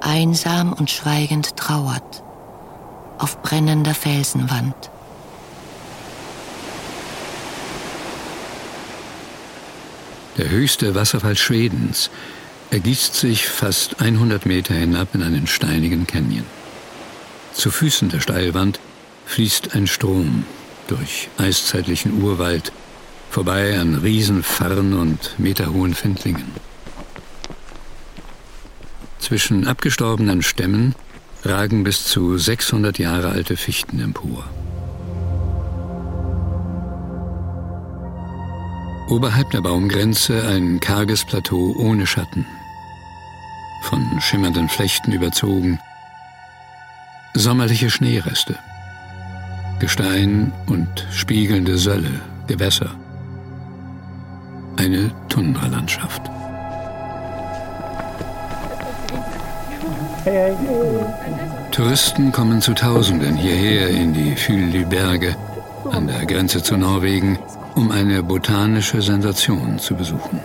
einsam 0.00 0.72
und 0.72 0.90
schweigend 0.90 1.56
trauert 1.56 2.22
auf 3.18 3.42
brennender 3.42 3.94
Felsenwand. 3.94 4.90
Der 10.38 10.48
höchste 10.48 10.94
Wasserfall 10.94 11.36
Schwedens 11.36 12.10
ergießt 12.70 13.14
sich 13.16 13.48
fast 13.48 14.00
100 14.00 14.46
Meter 14.46 14.74
hinab 14.74 15.14
in 15.14 15.22
einen 15.22 15.46
steinigen 15.46 16.06
Canyon. 16.06 16.46
Zu 17.52 17.70
Füßen 17.70 18.08
der 18.10 18.20
Steilwand 18.20 18.78
fließt 19.26 19.74
ein 19.74 19.88
Strom 19.88 20.44
durch 20.86 21.28
eiszeitlichen 21.36 22.22
Urwald, 22.22 22.72
vorbei 23.28 23.78
an 23.78 23.96
Riesenfarren 23.96 24.94
und 24.94 25.38
meterhohen 25.38 25.94
Findlingen. 25.94 26.52
Zwischen 29.18 29.66
abgestorbenen 29.66 30.42
Stämmen 30.42 30.94
ragen 31.44 31.84
bis 31.84 32.04
zu 32.04 32.38
600 32.38 32.98
Jahre 32.98 33.30
alte 33.30 33.56
Fichten 33.56 34.00
empor. 34.00 34.44
Oberhalb 39.08 39.50
der 39.50 39.60
Baumgrenze 39.60 40.46
ein 40.46 40.78
karges 40.78 41.24
Plateau 41.24 41.74
ohne 41.76 42.06
Schatten 42.06 42.46
von 43.90 44.20
schimmernden 44.20 44.68
Flechten 44.68 45.12
überzogen, 45.12 45.80
Sommerliche 47.34 47.90
Schneereste, 47.90 48.56
Gestein 49.78 50.52
und 50.66 51.06
spiegelnde 51.12 51.76
Sölle, 51.78 52.20
Gewässer. 52.46 52.90
Eine 54.76 55.10
Tundralandschaft. 55.28 56.22
Touristen 61.70 62.32
kommen 62.32 62.60
zu 62.60 62.74
Tausenden 62.74 63.36
hierher 63.36 63.88
in 63.88 64.12
die 64.12 64.36
Fühly-Berge 64.36 65.36
an 65.90 66.06
der 66.06 66.26
Grenze 66.26 66.62
zu 66.62 66.76
Norwegen, 66.76 67.38
um 67.74 67.90
eine 67.90 68.22
botanische 68.22 69.02
Sensation 69.02 69.78
zu 69.78 69.94
besuchen. 69.94 70.40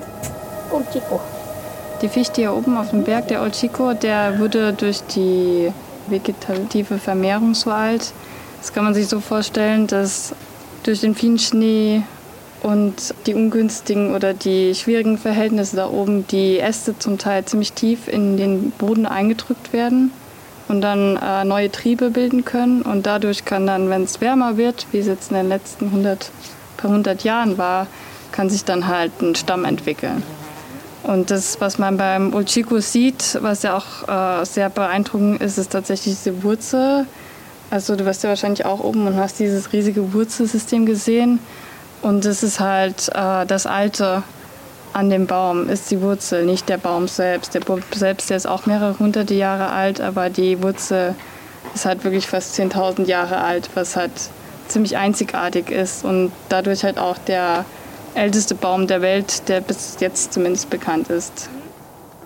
Die 2.01 2.10
Fichte 2.10 2.41
hier 2.41 2.53
oben 2.53 2.77
auf 2.77 2.89
dem 2.89 3.03
Berg, 3.03 3.29
der 3.29 3.41
Olchico, 3.41 3.93
der 3.93 4.38
wurde 4.39 4.73
durch 4.73 5.01
die 5.15 5.71
vegetative 6.08 6.97
Vermehrung 6.97 7.55
so 7.55 7.71
alt. 7.71 8.12
Das 8.60 8.73
kann 8.73 8.84
man 8.84 8.93
sich 8.93 9.08
so 9.08 9.21
vorstellen, 9.21 9.88
dass 9.88 10.34
durch 10.84 11.01
den 11.01 11.15
vielen 11.15 11.39
Schnee 11.39 12.03
und 12.63 13.13
die 13.25 13.34
ungünstigen 13.34 14.13
oder 14.13 14.34
die 14.34 14.75
schwierigen 14.75 15.17
Verhältnisse 15.17 15.77
da 15.77 15.89
oben 15.89 16.27
die 16.27 16.60
Äste 16.60 16.97
zum 16.99 17.17
Teil 17.17 17.45
ziemlich 17.45 17.73
tief 17.73 18.08
in 18.08 18.38
den 18.38 18.71
Boden 18.71 19.05
eingedrückt 19.05 19.71
werden 19.71 20.12
und 20.67 20.81
dann 20.81 21.17
äh, 21.17 21.45
neue 21.45 21.71
Triebe 21.71 22.10
bilden 22.10 22.43
können. 22.43 22.81
Und 22.81 23.05
dadurch 23.05 23.45
kann 23.45 23.67
dann, 23.67 23.89
wenn 23.89 24.03
es 24.03 24.19
wärmer 24.19 24.58
wird, 24.58 24.88
wie 24.91 24.99
es 24.99 25.08
jetzt 25.08 25.31
in 25.31 25.38
den 25.38 25.47
letzten 25.47 25.86
100, 25.86 26.29
paar 26.75 26.91
hundert 26.91 27.23
Jahren 27.23 27.58
war, 27.58 27.88
kann 28.31 28.49
sich 28.49 28.65
dann 28.65 28.88
halt 28.88 29.21
ein 29.21 29.36
Stamm 29.36 29.63
entwickeln. 29.63 30.23
Und 31.05 31.29
das, 31.29 31.61
was 31.61 31.77
man 31.77 31.97
beim 31.97 32.33
Ulchico 32.33 32.79
sieht, 32.79 33.37
was 33.41 33.61
ja 33.61 33.77
auch 33.77 34.41
äh, 34.41 34.45
sehr 34.45 34.69
beeindruckend 34.69 35.41
ist, 35.41 35.59
ist 35.59 35.71
tatsächlich 35.71 36.15
diese 36.15 36.41
Wurzel. 36.41 37.05
Also 37.69 37.95
du 37.95 38.05
warst 38.05 38.23
ja 38.23 38.29
wahrscheinlich 38.29 38.65
auch 38.65 38.79
oben 38.79 39.05
und 39.05 39.15
hast 39.15 39.39
dieses 39.39 39.71
riesige 39.71 40.13
Wurzelsystem 40.13 40.85
gesehen. 40.85 41.39
Und 42.01 42.25
das 42.25 42.41
ist 42.41 42.59
halt 42.59 43.09
äh, 43.13 43.45
das 43.45 43.67
Alte 43.67 44.23
an 44.93 45.09
dem 45.09 45.27
Baum, 45.27 45.69
ist 45.69 45.91
die 45.91 46.01
Wurzel, 46.01 46.45
nicht 46.45 46.69
der 46.69 46.77
Baum 46.77 47.07
selbst. 47.07 47.53
Der 47.53 47.59
Baum 47.59 47.81
selbst, 47.93 48.29
der 48.29 48.37
ist 48.37 48.47
auch 48.47 48.65
mehrere 48.65 48.97
hunderte 48.97 49.33
Jahre 49.33 49.69
alt, 49.69 50.01
aber 50.01 50.29
die 50.29 50.63
Wurzel 50.63 51.13
ist 51.75 51.85
halt 51.85 52.03
wirklich 52.03 52.27
fast 52.27 52.57
10.000 52.57 53.05
Jahre 53.05 53.39
alt, 53.39 53.69
was 53.75 53.95
halt 53.95 54.11
ziemlich 54.67 54.97
einzigartig 54.97 55.69
ist 55.69 56.03
und 56.03 56.31
dadurch 56.49 56.83
halt 56.83 56.97
auch 56.97 57.17
der 57.17 57.65
älteste 58.15 58.56
Baum 58.56 58.88
der 58.88 59.01
Welt, 59.01 59.47
der 59.49 59.62
bis 59.62 59.97
jetzt 59.99 60.34
zumindest 60.34 60.69
bekannt 60.69 61.10
ist. 61.10 61.49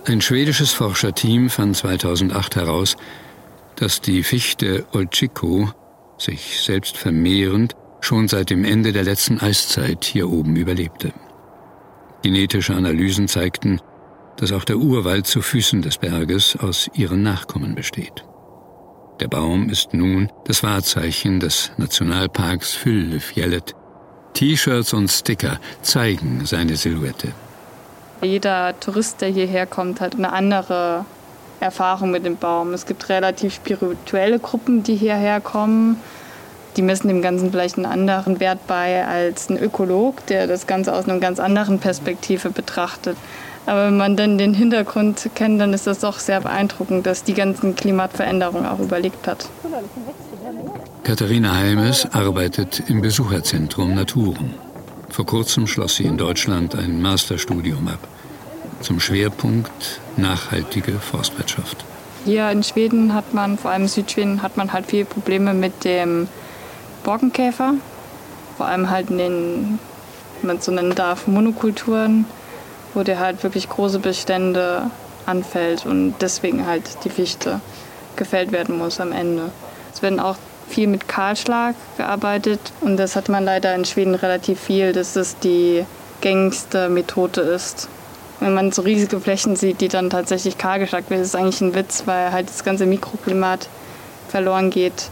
Ein 0.06 0.22
schwedisches 0.22 0.72
Forscherteam 0.72 1.50
fand 1.50 1.76
2008 1.76 2.56
heraus, 2.56 2.96
dass 3.76 4.02
die 4.02 4.24
Fichte 4.24 4.86
Olchiko 4.94 5.70
sich 6.18 6.62
selbst 6.62 6.98
vermehrend 6.98 7.76
schon 8.02 8.28
seit 8.28 8.50
dem 8.50 8.64
Ende 8.64 8.92
der 8.92 9.04
letzten 9.04 9.40
Eiszeit 9.40 10.06
hier 10.06 10.30
oben 10.30 10.56
überlebte. 10.56 11.14
Genetische 12.24 12.76
Analysen 12.76 13.28
zeigten, 13.28 13.80
dass 14.38 14.52
auch 14.52 14.64
der 14.64 14.78
Urwald 14.78 15.28
zu 15.28 15.42
Füßen 15.42 15.82
des 15.82 15.98
Berges 15.98 16.58
aus 16.58 16.90
ihren 16.94 17.24
Nachkommen 17.24 17.76
besteht. 17.76 18.26
Der 19.20 19.28
Baum 19.28 19.70
ist 19.70 19.94
nun 19.94 20.32
das 20.46 20.64
Wahrzeichen 20.64 21.42
des 21.42 21.72
Nationalparks 21.78 22.74
Fyllefjellet. 22.74 23.76
T-Shirts 24.34 24.94
und 24.94 25.10
Sticker 25.10 25.60
zeigen 25.82 26.46
seine 26.46 26.76
Silhouette. 26.76 27.30
Jeder 28.22 28.80
Tourist, 28.80 29.22
der 29.22 29.30
hierher 29.30 29.66
kommt, 29.66 30.02
hat 30.02 30.16
eine 30.16 30.32
andere 30.34 31.06
Erfahrung 31.60 32.12
mit 32.12 32.26
dem 32.26 32.38
Baum. 32.38 32.74
Es 32.74 32.86
gibt 32.86 33.10
relativ 33.10 33.56
spirituelle 33.56 34.40
Gruppen, 34.40 34.84
die 34.84 34.96
hierher 34.96 35.42
kommen 35.42 35.98
die 36.80 36.82
messen 36.82 37.08
dem 37.10 37.22
Ganzen 37.22 37.52
vielleicht 37.52 37.78
einen 37.78 37.86
anderen 37.86 38.40
Wert 38.40 38.66
bei 38.68 39.06
als 39.06 39.50
ein 39.50 39.58
Ökolog, 39.58 40.26
der 40.28 40.48
das 40.48 40.68
Ganze 40.68 40.94
aus 40.94 41.06
einer 41.10 41.20
ganz 41.20 41.40
anderen 41.40 41.80
Perspektive 41.80 42.52
betrachtet. 42.52 43.18
Aber 43.66 43.88
wenn 43.88 43.98
man 43.98 44.16
dann 44.16 44.38
den 44.38 44.54
Hintergrund 44.54 45.30
kennt, 45.36 45.60
dann 45.60 45.74
ist 45.74 45.88
das 45.88 46.00
doch 46.00 46.20
sehr 46.20 46.42
beeindruckend, 46.42 47.06
dass 47.06 47.24
die 47.24 47.34
ganzen 47.34 47.76
Klimaveränderungen 47.76 48.66
auch 48.66 48.80
überlegt 48.80 49.28
hat. 49.28 49.50
Katharina 51.04 51.56
Heimes 51.56 52.06
arbeitet 52.12 52.84
im 52.88 53.02
Besucherzentrum 53.02 53.96
Naturen. 53.96 54.54
Vor 55.10 55.26
kurzem 55.26 55.66
schloss 55.66 55.96
sie 55.96 56.04
in 56.04 56.18
Deutschland 56.18 56.76
ein 56.76 57.02
Masterstudium 57.02 57.88
ab 57.88 58.08
zum 58.82 59.00
Schwerpunkt 59.00 60.00
nachhaltige 60.18 60.94
Forstwirtschaft. 60.94 61.84
Hier 62.26 62.50
in 62.52 62.64
Schweden 62.64 63.14
hat 63.14 63.34
man, 63.34 63.58
vor 63.58 63.72
allem 63.72 63.84
in 63.84 63.88
Südschweden, 63.88 64.42
hat 64.42 64.58
man 64.58 64.74
halt 64.74 64.86
viele 64.86 65.06
Probleme 65.06 65.54
mit 65.54 65.84
dem 65.84 66.28
Borkenkäfer, 67.04 67.76
vor 68.58 68.66
allem 68.66 68.90
halt 68.90 69.10
in 69.10 69.18
den, 69.18 69.80
wenn 70.42 70.48
man 70.48 70.58
es 70.58 70.66
so 70.66 70.72
nennen 70.72 70.96
darf, 70.96 71.28
Monokulturen, 71.28 72.26
wo 72.94 73.04
der 73.04 73.20
halt 73.20 73.44
wirklich 73.44 73.70
große 73.70 74.00
Bestände 74.00 74.92
anfällt 75.26 75.86
und 75.86 76.16
deswegen 76.22 76.66
halt 76.66 76.84
die 77.04 77.10
Fichte 77.10 77.62
gefällt 78.16 78.52
werden 78.52 78.78
muss 78.78 79.00
am 79.00 79.12
Ende. 79.12 79.52
Es 79.94 80.02
werden 80.02 80.20
auch 80.20 80.36
viel 80.70 80.88
mit 80.88 81.08
Kahlschlag 81.08 81.76
gearbeitet 81.98 82.60
und 82.82 82.98
das 82.98 83.16
hat 83.16 83.30
man 83.30 83.44
leider 83.44 83.74
in 83.76 83.86
Schweden 83.86 84.16
relativ 84.16 84.60
viel, 84.60 84.94
dass 84.94 85.14
das 85.14 85.38
die 85.40 85.86
gängigste 86.22 86.90
Methode 86.90 87.42
ist. 87.42 87.90
Wenn 88.40 88.54
man 88.54 88.72
so 88.72 88.84
riesige 88.84 89.20
Flächen 89.20 89.56
sieht, 89.56 89.82
die 89.82 89.90
dann 89.90 90.10
tatsächlich 90.10 90.58
kahlgeschlagt 90.58 91.10
werden, 91.10 91.22
ist 91.22 91.30
es 91.30 91.36
eigentlich 91.36 91.62
ein 91.62 91.76
Witz, 91.76 92.04
weil 92.06 92.32
halt 92.32 92.48
das 92.48 92.64
ganze 92.64 92.86
Mikroklimat 92.86 93.68
verloren 94.30 94.70
geht. 94.70 95.10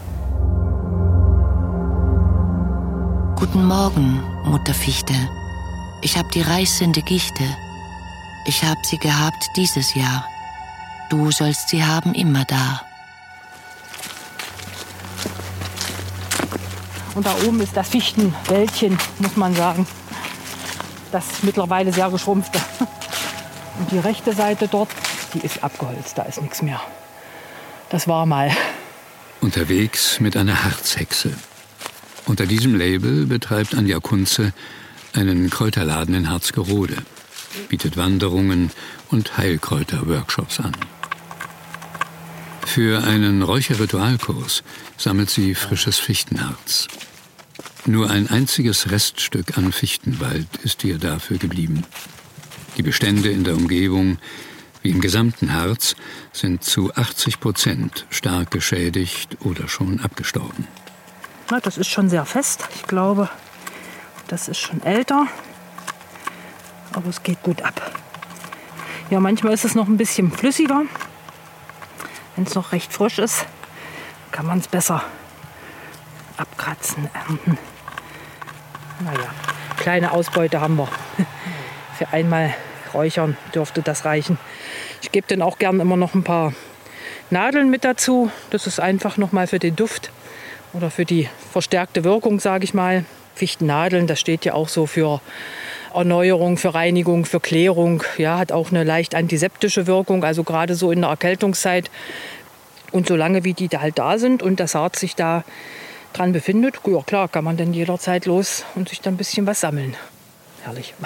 Guten 3.36 3.66
Morgen, 3.66 4.22
Mutter 4.44 4.74
Fichte. 4.74 5.14
Ich 6.00 6.16
hab 6.16 6.30
die 6.32 6.42
reißende 6.42 7.02
Gichte. 7.02 7.44
Ich 8.46 8.64
hab 8.64 8.84
sie 8.86 8.98
gehabt 8.98 9.50
dieses 9.56 9.94
Jahr. 9.94 10.24
Du 11.10 11.30
sollst 11.30 11.68
sie 11.68 11.84
haben 11.84 12.14
immer 12.14 12.44
da. 12.44 12.87
Und 17.18 17.26
da 17.26 17.34
oben 17.48 17.60
ist 17.60 17.76
das 17.76 17.88
Fichtenwäldchen, 17.88 18.96
muss 19.18 19.34
man 19.34 19.52
sagen. 19.52 19.88
Das 21.10 21.24
mittlerweile 21.42 21.92
sehr 21.92 22.10
geschrumpfte. 22.10 22.60
Und 23.80 23.90
die 23.90 23.98
rechte 23.98 24.32
Seite 24.32 24.68
dort, 24.68 24.88
die 25.34 25.40
ist 25.40 25.64
abgeholzt, 25.64 26.16
da 26.16 26.22
ist 26.22 26.40
nichts 26.40 26.62
mehr. 26.62 26.80
Das 27.90 28.06
war 28.06 28.24
mal. 28.24 28.52
Unterwegs 29.40 30.20
mit 30.20 30.36
einer 30.36 30.62
Harzhexe. 30.62 31.32
Unter 32.26 32.46
diesem 32.46 32.76
Label 32.76 33.26
betreibt 33.26 33.74
Anja 33.74 33.98
Kunze 33.98 34.52
einen 35.12 35.50
Kräuterladen 35.50 36.14
in 36.14 36.30
Harzgerode, 36.30 36.98
bietet 37.68 37.96
Wanderungen 37.96 38.70
und 39.10 39.36
Heilkräuter-Workshops 39.36 40.60
an. 40.60 40.76
Für 42.64 43.02
einen 43.02 43.42
Räucherritualkurs 43.42 44.62
sammelt 44.96 45.30
sie 45.30 45.56
frisches 45.56 45.98
Fichtenharz. 45.98 46.86
Nur 47.86 48.10
ein 48.10 48.28
einziges 48.28 48.90
Reststück 48.90 49.56
an 49.56 49.72
Fichtenwald 49.72 50.48
ist 50.62 50.84
ihr 50.84 50.98
dafür 50.98 51.38
geblieben. 51.38 51.84
Die 52.76 52.82
Bestände 52.82 53.30
in 53.30 53.44
der 53.44 53.54
Umgebung, 53.54 54.18
wie 54.82 54.90
im 54.90 55.00
gesamten 55.00 55.52
Harz, 55.52 55.96
sind 56.32 56.62
zu 56.62 56.94
80 56.94 57.40
Prozent 57.40 58.06
stark 58.10 58.50
geschädigt 58.50 59.38
oder 59.40 59.68
schon 59.68 60.00
abgestorben. 60.00 60.66
Na, 61.50 61.60
das 61.60 61.78
ist 61.78 61.88
schon 61.88 62.10
sehr 62.10 62.26
fest. 62.26 62.68
Ich 62.74 62.82
glaube, 62.82 63.30
das 64.28 64.48
ist 64.48 64.58
schon 64.58 64.82
älter. 64.82 65.26
Aber 66.92 67.08
es 67.08 67.22
geht 67.22 67.42
gut 67.42 67.62
ab. 67.62 67.92
Ja, 69.10 69.20
manchmal 69.20 69.54
ist 69.54 69.64
es 69.64 69.74
noch 69.74 69.88
ein 69.88 69.96
bisschen 69.96 70.30
flüssiger. 70.30 70.82
Wenn 72.36 72.44
es 72.44 72.54
noch 72.54 72.72
recht 72.72 72.92
frisch 72.92 73.18
ist, 73.18 73.46
kann 74.30 74.46
man 74.46 74.58
es 74.58 74.68
besser 74.68 75.02
abkratzen, 76.36 77.08
ernten. 77.12 77.58
Naja, 79.00 79.30
kleine 79.76 80.12
Ausbeute 80.12 80.60
haben 80.60 80.76
wir. 80.76 80.88
Für 81.98 82.08
einmal 82.08 82.54
räuchern 82.94 83.36
dürfte 83.54 83.82
das 83.82 84.04
reichen. 84.04 84.38
Ich 85.02 85.12
gebe 85.12 85.26
dann 85.28 85.42
auch 85.42 85.58
gern 85.58 85.80
immer 85.80 85.96
noch 85.96 86.14
ein 86.14 86.24
paar 86.24 86.52
Nadeln 87.30 87.70
mit 87.70 87.84
dazu. 87.84 88.30
Das 88.50 88.66
ist 88.66 88.80
einfach 88.80 89.16
noch 89.16 89.32
mal 89.32 89.46
für 89.46 89.58
den 89.58 89.76
Duft 89.76 90.10
oder 90.72 90.90
für 90.90 91.04
die 91.04 91.28
verstärkte 91.52 92.04
Wirkung, 92.04 92.40
sage 92.40 92.64
ich 92.64 92.74
mal. 92.74 93.04
Fichtennadeln, 93.34 94.08
das 94.08 94.18
steht 94.18 94.44
ja 94.44 94.54
auch 94.54 94.68
so 94.68 94.86
für 94.86 95.20
Erneuerung, 95.94 96.56
für 96.56 96.74
Reinigung, 96.74 97.24
für 97.24 97.38
Klärung. 97.38 98.02
Ja, 98.16 98.38
hat 98.38 98.50
auch 98.50 98.70
eine 98.70 98.82
leicht 98.82 99.14
antiseptische 99.14 99.86
Wirkung, 99.86 100.24
also 100.24 100.42
gerade 100.42 100.74
so 100.74 100.90
in 100.90 101.02
der 101.02 101.10
Erkältungszeit. 101.10 101.90
Und 102.90 103.06
solange 103.06 103.44
wie 103.44 103.54
die 103.54 103.68
da 103.68 103.80
halt 103.80 103.98
da 103.98 104.18
sind 104.18 104.42
und 104.42 104.58
das 104.60 104.74
Harz 104.74 104.98
sich 104.98 105.14
da 105.14 105.44
dran 106.18 106.32
befindet, 106.32 106.80
ja 106.84 107.02
klar, 107.02 107.28
kann 107.28 107.44
man 107.44 107.56
dann 107.56 107.72
jederzeit 107.72 108.26
los 108.26 108.64
und 108.74 108.88
sich 108.88 109.00
dann 109.00 109.14
ein 109.14 109.16
bisschen 109.16 109.46
was 109.46 109.60
sammeln. 109.60 109.94
Herrlich. 110.62 110.94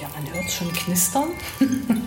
Ja, 0.00 0.06
man 0.14 0.32
hört 0.32 0.46
es 0.46 0.54
schon 0.54 0.72
knistern. 0.72 1.30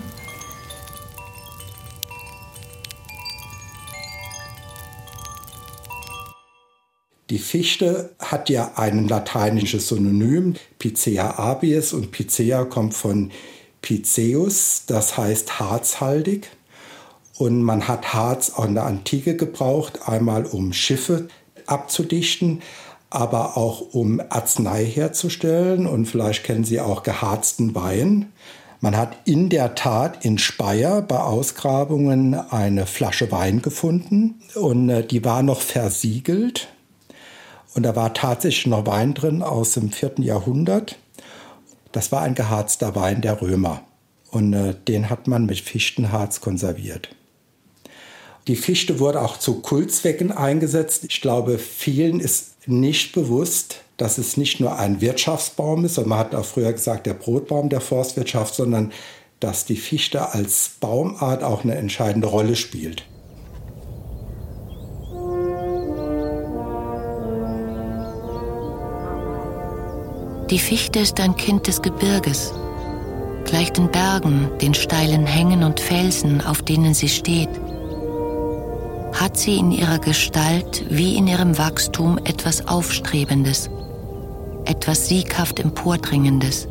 Die 7.30 7.38
Fichte 7.38 8.16
hat 8.18 8.50
ja 8.50 8.72
ein 8.76 9.10
lateinisches 9.10 9.90
Synonym, 9.90 10.56
Picea 10.80 11.38
abies, 11.38 11.92
und 11.92 12.12
Picea 12.12 12.64
kommt 12.64 12.94
von 12.94 13.32
Piceus, 13.82 14.84
das 14.88 15.18
heißt 15.18 15.60
harzhaltig. 15.60 16.50
Und 17.38 17.64
man 17.64 17.88
hat 17.88 18.14
Harz 18.14 18.52
auch 18.56 18.66
in 18.66 18.76
der 18.76 18.86
Antike 18.86 19.36
gebraucht, 19.36 20.08
einmal 20.08 20.46
um 20.46 20.74
Schiffe 20.74 21.28
abzudichten, 21.66 22.62
aber 23.10 23.58
auch 23.58 23.94
um 23.94 24.22
Arznei 24.30 24.86
herzustellen. 24.86 25.88
Und 25.88 26.06
vielleicht 26.06 26.44
kennen 26.44 26.64
Sie 26.64 26.80
auch 26.80 27.04
geharzten 27.04 27.74
Wein. 27.74 28.32
Man 28.84 28.98
hat 28.98 29.16
in 29.26 29.50
der 29.50 29.76
Tat 29.76 30.26
in 30.26 30.40
Speyer 30.40 31.04
bei 31.04 31.20
Ausgrabungen 31.20 32.34
eine 32.34 32.88
Flasche 32.88 33.32
Wein 33.32 33.62
gefunden 33.62 34.42
und 34.56 34.90
äh, 34.90 35.06
die 35.06 35.24
war 35.24 35.44
noch 35.44 35.62
versiegelt. 35.62 36.68
Und 37.76 37.84
da 37.84 37.96
war 37.96 38.16
tatsächlich 38.16 38.66
noch 38.66 38.88
Wein 38.88 39.14
drin 39.14 39.44
aus 39.44 39.74
dem 39.74 39.92
vierten 39.92 40.24
Jahrhundert. 40.24 40.98
Das 41.92 42.12
war 42.12 42.22
ein 42.22 42.36
geharzter 42.36 42.96
Wein 42.96 43.22
der 43.22 43.42
Römer. 43.42 43.84
Und 44.30 44.54
äh, 44.54 44.76
den 44.88 45.10
hat 45.10 45.28
man 45.28 45.46
mit 45.46 45.60
Fichtenharz 45.60 46.42
konserviert. 46.42 47.10
Die 48.48 48.56
Fichte 48.56 49.00
wurde 49.00 49.22
auch 49.22 49.38
zu 49.38 49.62
Kultzwecken 49.62 50.32
eingesetzt. 50.32 51.06
Ich 51.08 51.22
glaube, 51.22 51.60
vielen 51.60 52.20
ist 52.20 52.68
nicht 52.68 53.14
bewusst, 53.14 53.82
dass 53.98 54.18
es 54.18 54.36
nicht 54.36 54.60
nur 54.60 54.80
ein 54.80 55.00
Wirtschaftsbaum 55.02 55.86
ist, 55.86 55.96
sondern 55.96 56.10
man 56.10 56.20
hat 56.20 56.36
auch 56.36 56.46
früher 56.46 56.74
gesagt, 56.74 57.06
der 57.06 57.14
Brotbaum 57.14 57.70
der 57.70 57.82
Forstwirtschaft, 57.82 58.56
sondern 58.56 58.92
dass 59.40 59.66
die 59.66 59.76
Fichte 59.76 60.34
als 60.34 60.72
Baumart 60.80 61.44
auch 61.44 61.64
eine 61.64 61.76
entscheidende 61.76 62.28
Rolle 62.28 62.56
spielt. 62.56 63.06
Die 70.52 70.60
Fichte 70.60 71.00
ist 71.00 71.18
ein 71.22 71.38
Kind 71.38 71.68
des 71.68 71.82
Gebirges, 71.82 72.54
gleich 73.46 73.72
den 73.72 73.90
Bergen, 73.90 74.50
den 74.62 74.74
steilen 74.74 75.26
Hängen 75.26 75.64
und 75.64 75.80
Felsen, 75.80 76.42
auf 76.46 76.62
denen 76.62 76.94
sie 76.94 77.08
steht. 77.08 77.48
Hat 79.14 79.38
sie 79.38 79.56
in 79.56 79.72
ihrer 79.72 80.00
Gestalt 80.00 80.84
wie 80.90 81.16
in 81.16 81.28
ihrem 81.28 81.58
Wachstum 81.58 82.20
etwas 82.26 82.68
Aufstrebendes, 82.68 83.70
etwas 84.66 85.08
sieghaft 85.08 85.62
Empordringendes. 85.62 86.68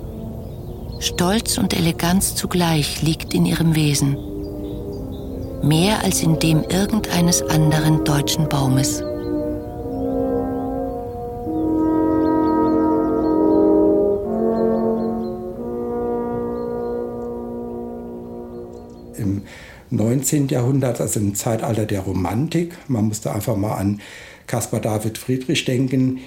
Stolz 0.99 1.57
und 1.57 1.73
Eleganz 1.73 2.35
zugleich 2.35 3.01
liegt 3.01 3.33
in 3.33 3.47
ihrem 3.47 3.75
Wesen, 3.75 4.19
mehr 5.63 6.05
als 6.05 6.23
in 6.23 6.39
dem 6.39 6.65
irgendeines 6.65 7.41
anderen 7.41 8.05
deutschen 8.05 8.47
Baumes. 8.47 9.03
19. 20.11 20.49
Jahrhundert, 20.49 21.01
also 21.01 21.21
im 21.21 21.35
Zeitalter 21.35 21.87
der 21.87 22.01
Romantik. 22.01 22.77
Man 22.89 23.07
musste 23.07 23.33
einfach 23.33 23.57
mal 23.57 23.77
an 23.77 24.01
Caspar 24.49 24.81
David 24.81 25.19
Friedrich 25.19 25.65
denken, 25.65 26.19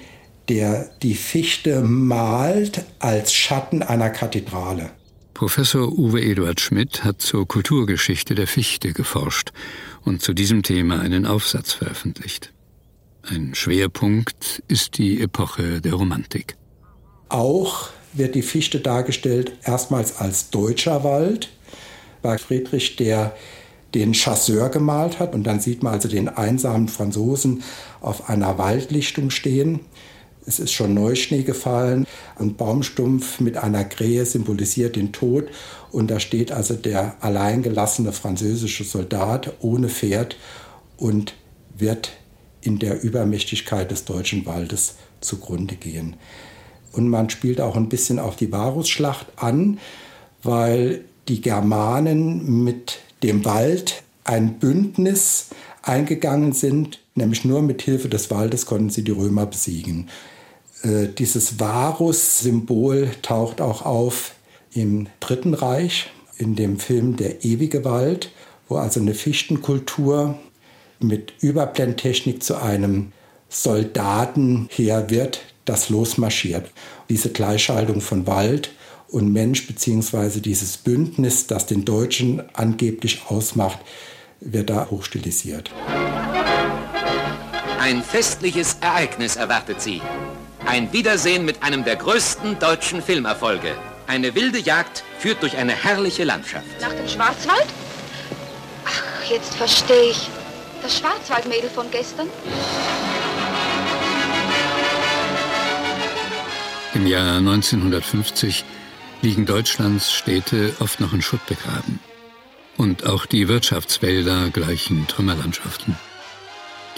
der 0.48 0.90
die 1.02 1.14
Fichte 1.14 1.82
malt 1.82 2.84
als 2.98 3.34
Schatten 3.34 3.82
einer 3.82 4.08
Kathedrale. 4.08 4.90
Professor 5.34 5.92
Uwe 5.98 6.22
Eduard 6.22 6.60
Schmidt 6.60 7.04
hat 7.04 7.20
zur 7.20 7.46
Kulturgeschichte 7.46 8.34
der 8.34 8.46
Fichte 8.46 8.92
geforscht 8.92 9.52
und 10.02 10.22
zu 10.22 10.32
diesem 10.32 10.62
Thema 10.62 11.00
einen 11.00 11.26
Aufsatz 11.26 11.72
veröffentlicht. 11.72 12.52
Ein 13.22 13.54
Schwerpunkt 13.54 14.62
ist 14.68 14.96
die 14.96 15.20
Epoche 15.20 15.80
der 15.80 15.94
Romantik. 15.94 16.56
Auch 17.28 17.90
wird 18.12 18.34
die 18.34 18.42
Fichte 18.42 18.80
dargestellt 18.80 19.52
erstmals 19.64 20.18
als 20.18 20.50
deutscher 20.50 21.04
Wald, 21.04 21.50
war 22.22 22.38
Friedrich, 22.38 22.96
der 22.96 23.34
den 23.94 24.14
Chasseur 24.14 24.68
gemalt 24.68 25.18
hat. 25.18 25.34
Und 25.34 25.44
dann 25.44 25.60
sieht 25.60 25.82
man 25.82 25.94
also 25.94 26.08
den 26.08 26.28
einsamen 26.28 26.88
Franzosen 26.88 27.62
auf 28.00 28.28
einer 28.28 28.58
Waldlichtung 28.58 29.30
stehen. 29.30 29.80
Es 30.46 30.58
ist 30.58 30.72
schon 30.72 30.92
Neuschnee 30.92 31.42
gefallen. 31.42 32.06
Ein 32.38 32.54
Baumstumpf 32.54 33.40
mit 33.40 33.56
einer 33.56 33.84
Krähe 33.84 34.26
symbolisiert 34.26 34.96
den 34.96 35.12
Tod. 35.12 35.48
Und 35.90 36.10
da 36.10 36.20
steht 36.20 36.52
also 36.52 36.74
der 36.74 37.16
alleingelassene 37.20 38.12
französische 38.12 38.84
Soldat 38.84 39.54
ohne 39.60 39.88
Pferd 39.88 40.36
und 40.96 41.34
wird 41.76 42.12
in 42.60 42.78
der 42.78 43.02
Übermächtigkeit 43.02 43.90
des 43.90 44.04
deutschen 44.04 44.44
Waldes 44.46 44.96
zugrunde 45.20 45.76
gehen. 45.76 46.16
Und 46.92 47.08
man 47.08 47.30
spielt 47.30 47.60
auch 47.60 47.76
ein 47.76 47.88
bisschen 47.88 48.18
auf 48.18 48.36
die 48.36 48.52
Varusschlacht 48.52 49.26
an, 49.36 49.78
weil 50.42 51.04
die 51.28 51.40
Germanen 51.40 52.62
mit 52.64 52.98
dem 53.24 53.44
Wald 53.44 54.02
ein 54.24 54.58
Bündnis 54.58 55.48
eingegangen 55.82 56.52
sind, 56.52 57.00
nämlich 57.14 57.44
nur 57.44 57.62
mit 57.62 57.82
Hilfe 57.82 58.08
des 58.08 58.30
Waldes 58.30 58.66
konnten 58.66 58.90
sie 58.90 59.02
die 59.02 59.12
Römer 59.12 59.46
besiegen. 59.46 60.10
Äh, 60.82 61.08
dieses 61.08 61.58
Varus-Symbol 61.58 63.10
taucht 63.22 63.60
auch 63.60 63.82
auf 63.82 64.34
im 64.72 65.06
Dritten 65.20 65.54
Reich, 65.54 66.10
in 66.36 66.54
dem 66.56 66.78
Film 66.78 67.16
Der 67.16 67.44
ewige 67.44 67.84
Wald, 67.84 68.30
wo 68.68 68.76
also 68.76 69.00
eine 69.00 69.14
Fichtenkultur 69.14 70.36
mit 70.98 71.32
Überblendtechnik 71.40 72.42
zu 72.42 72.60
einem 72.60 73.12
Soldatenheer 73.48 75.10
wird, 75.10 75.40
das 75.64 75.88
losmarschiert. 75.88 76.70
Diese 77.08 77.30
Gleichschaltung 77.30 78.00
von 78.00 78.26
Wald 78.26 78.72
und 79.14 79.32
Mensch 79.32 79.68
beziehungsweise 79.68 80.40
dieses 80.40 80.76
Bündnis, 80.76 81.46
das 81.46 81.66
den 81.66 81.84
Deutschen 81.84 82.42
angeblich 82.52 83.22
ausmacht, 83.28 83.78
wird 84.40 84.70
da 84.70 84.88
hochstilisiert. 84.90 85.70
Ein 87.78 88.02
festliches 88.02 88.78
Ereignis 88.80 89.36
erwartet 89.36 89.80
Sie. 89.80 90.02
Ein 90.66 90.92
Wiedersehen 90.92 91.44
mit 91.44 91.62
einem 91.62 91.84
der 91.84 91.94
größten 91.94 92.58
deutschen 92.58 93.02
Filmerfolge. 93.02 93.76
Eine 94.08 94.34
wilde 94.34 94.58
Jagd 94.58 95.04
führt 95.20 95.40
durch 95.42 95.56
eine 95.56 95.72
herrliche 95.72 96.24
Landschaft. 96.24 96.66
Nach 96.80 96.92
dem 96.92 97.06
Schwarzwald? 97.06 97.66
Ach, 98.84 99.30
jetzt 99.30 99.54
verstehe 99.54 100.10
ich. 100.10 100.28
Das 100.82 100.98
Schwarzwaldmädel 100.98 101.70
von 101.70 101.88
gestern? 101.90 102.26
Im 106.94 107.06
Jahr 107.06 107.36
1950 107.38 108.64
liegen 109.24 109.46
Deutschlands 109.46 110.12
Städte 110.12 110.74
oft 110.80 111.00
noch 111.00 111.14
in 111.14 111.22
Schutt 111.22 111.46
begraben. 111.46 111.98
Und 112.76 113.06
auch 113.06 113.24
die 113.24 113.48
Wirtschaftswälder 113.48 114.50
gleichen 114.50 115.06
Trümmerlandschaften. 115.08 115.96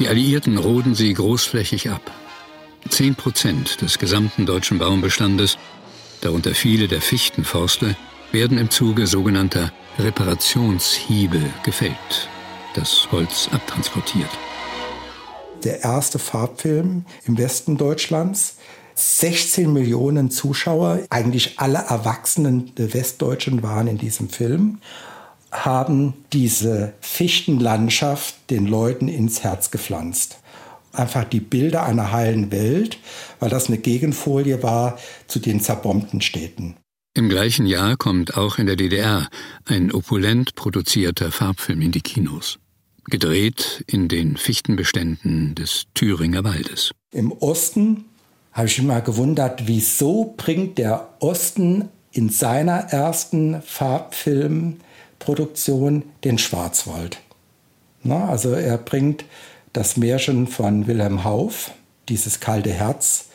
Die 0.01 0.09
Alliierten 0.09 0.59
roden 0.59 0.97
sie 0.97 1.15
großflächig 1.15 1.89
ab. 1.91 2.11
Zehn 2.89 3.15
Prozent 3.15 3.81
des 3.81 3.99
gesamten 3.99 4.45
deutschen 4.45 4.79
Baumbestandes, 4.79 5.57
darunter 6.21 6.53
viele 6.57 6.89
der 6.89 7.01
Fichtenforste, 7.01 7.97
werden 8.33 8.59
im 8.59 8.71
Zuge 8.71 9.07
sogenannter 9.07 9.73
Reparationshiebe 10.01 11.41
gefällt, 11.63 12.29
das 12.75 13.07
Holz 13.13 13.49
abtransportiert. 13.53 14.31
Der 15.63 15.85
erste 15.85 16.19
Farbfilm 16.19 17.05
im 17.25 17.39
Westen 17.39 17.77
Deutschlands 17.77 18.56
16 18.97 19.73
Millionen 19.73 20.31
Zuschauer, 20.31 21.01
eigentlich 21.11 21.59
alle 21.59 21.79
Erwachsenen 21.79 22.75
der 22.77 22.95
Westdeutschen 22.95 23.63
waren 23.63 23.87
in 23.87 23.99
diesem 23.99 24.31
Film, 24.31 24.79
haben 25.53 26.15
diese 26.33 26.95
Fichtenlandschaft 27.01 28.35
den 28.51 28.67
Leuten 28.67 29.09
ins 29.09 29.45
Herz 29.45 29.71
gepflanzt. 29.71 30.39
Einfach 30.93 31.25
die 31.25 31.41
Bilder 31.41 31.85
einer 31.85 32.11
heilen 32.11 32.51
Welt, 32.51 32.99
weil 33.39 33.51
das 33.51 33.69
eine 33.69 33.79
Gegenfolie 33.79 34.63
war 34.63 34.99
zu 35.27 35.41
den 35.41 35.61
zerbombten 35.61 36.23
Städten. 36.23 36.77
Im 37.15 37.29
gleichen 37.29 37.67
Jahr 37.67 37.97
kommt 37.97 38.37
auch 38.37 38.59
in 38.59 38.67
der 38.67 38.77
DDR 38.77 39.29
ein 39.67 39.93
opulent 39.93 40.55
produzierter 40.55 41.33
Farbfilm 41.33 41.83
in 41.83 41.93
die 41.93 42.01
Kinos. 42.01 42.59
Gedreht 43.05 43.85
in 43.87 44.09
den 44.09 44.37
Fichtenbeständen 44.37 45.55
des 45.55 45.85
Thüringer 45.95 46.45
Waldes. 46.45 46.93
Im 47.13 47.31
Osten 47.33 48.07
habe 48.57 48.67
ich 48.69 48.83
mal 48.83 49.03
gewundert, 49.03 49.69
wieso 49.69 50.35
bringt 50.39 50.79
der 50.79 51.09
Osten 51.21 51.91
in 52.11 52.31
seiner 52.31 52.91
ersten 52.91 53.61
Farbfilmproduktion 53.61 56.05
den 56.25 56.39
Schwarzwald. 56.39 57.19
Na, 58.03 58.31
also 58.31 58.55
er 58.55 58.79
bringt 58.79 59.27
das 59.75 59.99
Märchen 59.99 60.47
von 60.47 60.87
Wilhelm 60.87 61.23
Hauff, 61.23 61.73
dieses 62.09 62.41
kalte 62.41 62.73
Herz, 62.73 63.27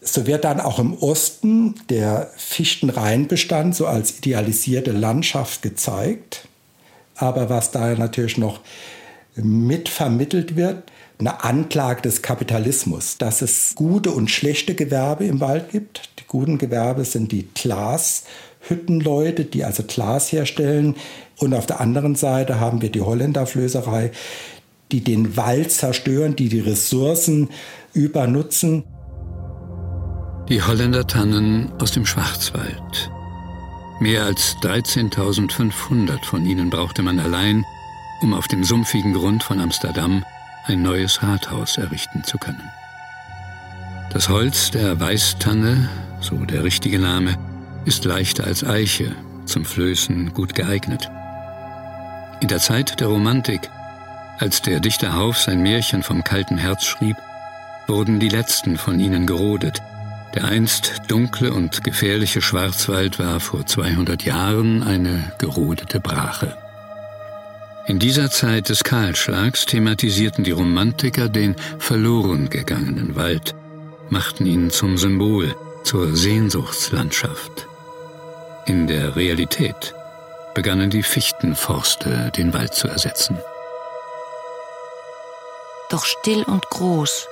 So 0.00 0.26
wird 0.26 0.44
dann 0.44 0.58
auch 0.58 0.78
im 0.78 0.94
Osten 0.94 1.74
der 1.90 2.30
Fichtenreinbestand 2.36 3.76
so 3.76 3.86
als 3.86 4.16
idealisierte 4.18 4.92
Landschaft 4.92 5.60
gezeigt. 5.60 6.48
Aber 7.14 7.50
was 7.50 7.72
da 7.72 7.94
natürlich 7.94 8.38
noch 8.38 8.60
mit 9.36 9.90
vermittelt 9.90 10.56
wird, 10.56 10.90
eine 11.22 11.44
Anklage 11.44 12.02
des 12.02 12.20
Kapitalismus, 12.20 13.16
dass 13.16 13.42
es 13.42 13.74
gute 13.76 14.10
und 14.10 14.30
schlechte 14.30 14.74
Gewerbe 14.74 15.24
im 15.24 15.40
Wald 15.40 15.70
gibt. 15.70 16.10
Die 16.18 16.24
guten 16.26 16.58
Gewerbe 16.58 17.04
sind 17.04 17.30
die 17.30 17.48
Glashüttenleute, 17.54 19.44
die 19.44 19.64
also 19.64 19.84
Glas 19.84 20.32
herstellen. 20.32 20.96
Und 21.38 21.54
auf 21.54 21.66
der 21.66 21.80
anderen 21.80 22.16
Seite 22.16 22.58
haben 22.58 22.82
wir 22.82 22.90
die 22.90 23.02
Holländerflößerei, 23.02 24.10
die 24.90 25.02
den 25.02 25.36
Wald 25.36 25.70
zerstören, 25.70 26.34
die 26.34 26.48
die 26.48 26.60
Ressourcen 26.60 27.50
übernutzen. 27.92 28.82
Die 30.48 30.60
Holländer 30.60 31.06
Tannen 31.06 31.72
aus 31.80 31.92
dem 31.92 32.04
Schwarzwald. 32.04 33.10
Mehr 34.00 34.24
als 34.24 34.56
13.500 34.62 36.24
von 36.24 36.44
ihnen 36.44 36.68
brauchte 36.68 37.02
man 37.02 37.20
allein, 37.20 37.64
um 38.20 38.34
auf 38.34 38.48
dem 38.48 38.64
sumpfigen 38.64 39.14
Grund 39.14 39.44
von 39.44 39.60
Amsterdam 39.60 40.24
ein 40.66 40.82
neues 40.82 41.22
Rathaus 41.22 41.78
errichten 41.78 42.24
zu 42.24 42.38
können. 42.38 42.70
Das 44.12 44.28
Holz 44.28 44.70
der 44.70 45.00
Weißtanne, 45.00 45.88
so 46.20 46.36
der 46.36 46.64
richtige 46.64 46.98
Name, 46.98 47.36
ist 47.84 48.04
leichter 48.04 48.44
als 48.44 48.62
Eiche, 48.62 49.14
zum 49.46 49.64
Flößen 49.64 50.32
gut 50.34 50.54
geeignet. 50.54 51.10
In 52.40 52.48
der 52.48 52.58
Zeit 52.58 53.00
der 53.00 53.08
Romantik, 53.08 53.70
als 54.38 54.62
der 54.62 54.80
Dichter 54.80 55.14
Hauf 55.14 55.38
sein 55.38 55.62
Märchen 55.62 56.02
vom 56.02 56.24
kalten 56.24 56.58
Herz 56.58 56.84
schrieb, 56.84 57.16
wurden 57.86 58.20
die 58.20 58.28
letzten 58.28 58.76
von 58.76 59.00
ihnen 59.00 59.26
gerodet. 59.26 59.80
Der 60.34 60.44
einst 60.44 61.02
dunkle 61.08 61.52
und 61.52 61.84
gefährliche 61.84 62.40
Schwarzwald 62.40 63.18
war 63.18 63.40
vor 63.40 63.66
200 63.66 64.24
Jahren 64.24 64.82
eine 64.82 65.32
gerodete 65.38 66.00
Brache. 66.00 66.56
In 67.86 67.98
dieser 67.98 68.30
Zeit 68.30 68.68
des 68.68 68.84
Kahlschlags 68.84 69.66
thematisierten 69.66 70.44
die 70.44 70.52
Romantiker 70.52 71.28
den 71.28 71.56
verloren 71.80 72.48
gegangenen 72.48 73.16
Wald, 73.16 73.56
machten 74.08 74.46
ihn 74.46 74.70
zum 74.70 74.96
Symbol, 74.98 75.56
zur 75.82 76.14
Sehnsuchtslandschaft. 76.14 77.66
In 78.66 78.86
der 78.86 79.16
Realität 79.16 79.94
begannen 80.54 80.90
die 80.90 81.02
Fichtenforste 81.02 82.30
den 82.36 82.54
Wald 82.54 82.72
zu 82.72 82.86
ersetzen. 82.86 83.36
Doch 85.90 86.04
still 86.04 86.44
und 86.44 86.70
groß, 86.70 87.26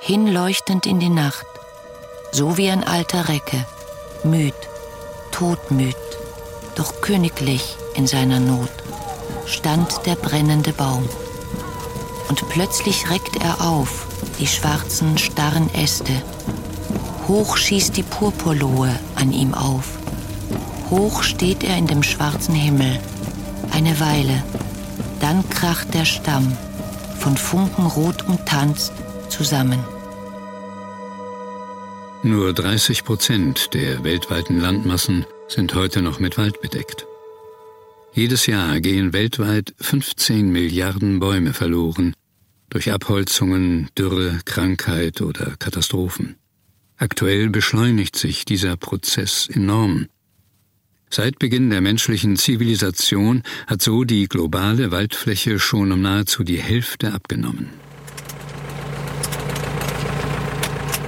hinleuchtend 0.00 0.86
in 0.86 0.98
die 0.98 1.08
Nacht, 1.08 1.46
so 2.32 2.56
wie 2.56 2.68
ein 2.68 2.82
alter 2.82 3.28
Recke, 3.28 3.64
müd, 4.24 4.54
todmüd, 5.30 5.96
doch 6.74 7.00
königlich 7.00 7.76
in 7.94 8.08
seiner 8.08 8.40
Not 8.40 8.83
stand 9.46 10.06
der 10.06 10.16
brennende 10.16 10.72
Baum. 10.72 11.08
Und 12.28 12.48
plötzlich 12.48 13.10
reckt 13.10 13.36
er 13.42 13.60
auf, 13.60 14.06
die 14.38 14.46
schwarzen, 14.46 15.18
starren 15.18 15.72
Äste. 15.74 16.12
Hoch 17.28 17.56
schießt 17.56 17.96
die 17.96 18.02
Purpurlohe 18.02 18.98
an 19.14 19.32
ihm 19.32 19.54
auf. 19.54 19.98
Hoch 20.90 21.22
steht 21.22 21.64
er 21.64 21.76
in 21.76 21.86
dem 21.86 22.02
schwarzen 22.02 22.54
Himmel. 22.54 23.00
Eine 23.70 23.98
Weile. 24.00 24.42
Dann 25.20 25.48
kracht 25.48 25.94
der 25.94 26.04
Stamm, 26.04 26.56
von 27.18 27.36
Funken 27.36 27.86
rot 27.86 28.26
umtanzt, 28.28 28.92
zusammen. 29.28 29.82
Nur 32.22 32.54
30 32.54 33.04
Prozent 33.04 33.74
der 33.74 34.02
weltweiten 34.02 34.58
Landmassen 34.58 35.26
sind 35.48 35.74
heute 35.74 36.00
noch 36.00 36.20
mit 36.20 36.38
Wald 36.38 36.60
bedeckt. 36.60 37.06
Jedes 38.16 38.46
Jahr 38.46 38.80
gehen 38.80 39.12
weltweit 39.12 39.74
15 39.80 40.48
Milliarden 40.48 41.18
Bäume 41.18 41.52
verloren 41.52 42.14
durch 42.70 42.92
Abholzungen, 42.92 43.88
Dürre, 43.98 44.38
Krankheit 44.44 45.20
oder 45.20 45.56
Katastrophen. 45.58 46.36
Aktuell 46.96 47.50
beschleunigt 47.50 48.14
sich 48.14 48.44
dieser 48.44 48.76
Prozess 48.76 49.48
enorm. 49.52 50.06
Seit 51.10 51.40
Beginn 51.40 51.70
der 51.70 51.80
menschlichen 51.80 52.36
Zivilisation 52.36 53.42
hat 53.66 53.82
so 53.82 54.04
die 54.04 54.28
globale 54.28 54.92
Waldfläche 54.92 55.58
schon 55.58 55.90
um 55.90 56.00
nahezu 56.00 56.44
die 56.44 56.62
Hälfte 56.62 57.12
abgenommen. 57.12 57.70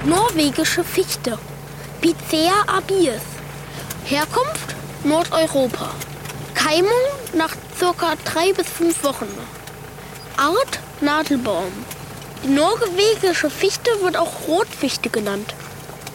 Norwegische 0.05 0.83
Fichte. 0.83 1.39
Picea 2.01 2.63
abies. 2.67 3.21
Herkunft 4.03 4.75
Nordeuropa. 5.05 5.95
Keimung 6.57 6.91
nach 7.33 7.55
ca. 7.79 8.15
drei 8.25 8.51
bis 8.51 8.67
fünf 8.67 9.03
Wochen. 9.03 9.27
Art 10.37 10.79
Nadelbaum. 11.01 11.71
Die 12.43 12.47
norwegische 12.47 13.51
Fichte 13.51 13.91
wird 14.01 14.17
auch 14.17 14.47
Rotfichte 14.47 15.11
genannt 15.11 15.53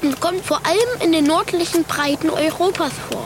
und 0.03 0.21
kommt 0.21 0.45
vor 0.45 0.61
allem 0.67 1.01
in 1.01 1.13
den 1.13 1.27
nördlichen 1.27 1.85
Breiten 1.85 2.29
Europas 2.29 2.91
vor. 3.09 3.25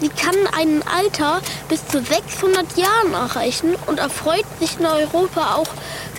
Sie 0.00 0.10
kann 0.10 0.36
ein 0.56 0.84
Alter 0.86 1.42
bis 1.68 1.86
zu 1.88 2.00
600 2.04 2.78
Jahren 2.78 3.14
erreichen 3.14 3.74
und 3.86 3.98
erfreut 3.98 4.46
sich 4.60 4.78
in 4.78 4.86
Europa 4.86 5.56
auch 5.56 5.68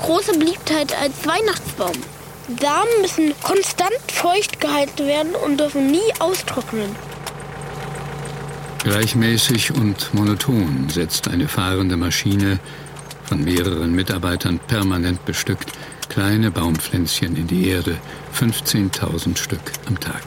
große 0.02 0.34
Beliebtheit 0.34 0.94
als 1.02 1.14
Weihnachtsbaum. 1.26 1.96
Samen 2.60 3.02
müssen 3.02 3.34
konstant 3.42 4.12
feucht 4.12 4.60
gehalten 4.60 5.08
werden 5.08 5.34
und 5.36 5.62
dürfen 5.62 5.90
nie 5.90 6.14
austrocknen. 6.20 6.94
Gleichmäßig 8.84 9.74
und 9.76 10.14
monoton 10.14 10.88
setzt 10.90 11.28
eine 11.28 11.50
fahrende 11.50 11.98
Maschine, 11.98 12.60
von 13.26 13.44
mehreren 13.44 13.94
Mitarbeitern 13.94 14.60
permanent 14.68 15.26
bestückt, 15.26 15.74
kleine 16.08 16.50
Baumpflänzchen 16.50 17.36
in 17.36 17.46
die 17.46 17.68
Erde, 17.68 17.98
15.000 18.34 19.38
Stück 19.38 19.60
am 19.86 20.00
Tag. 20.00 20.22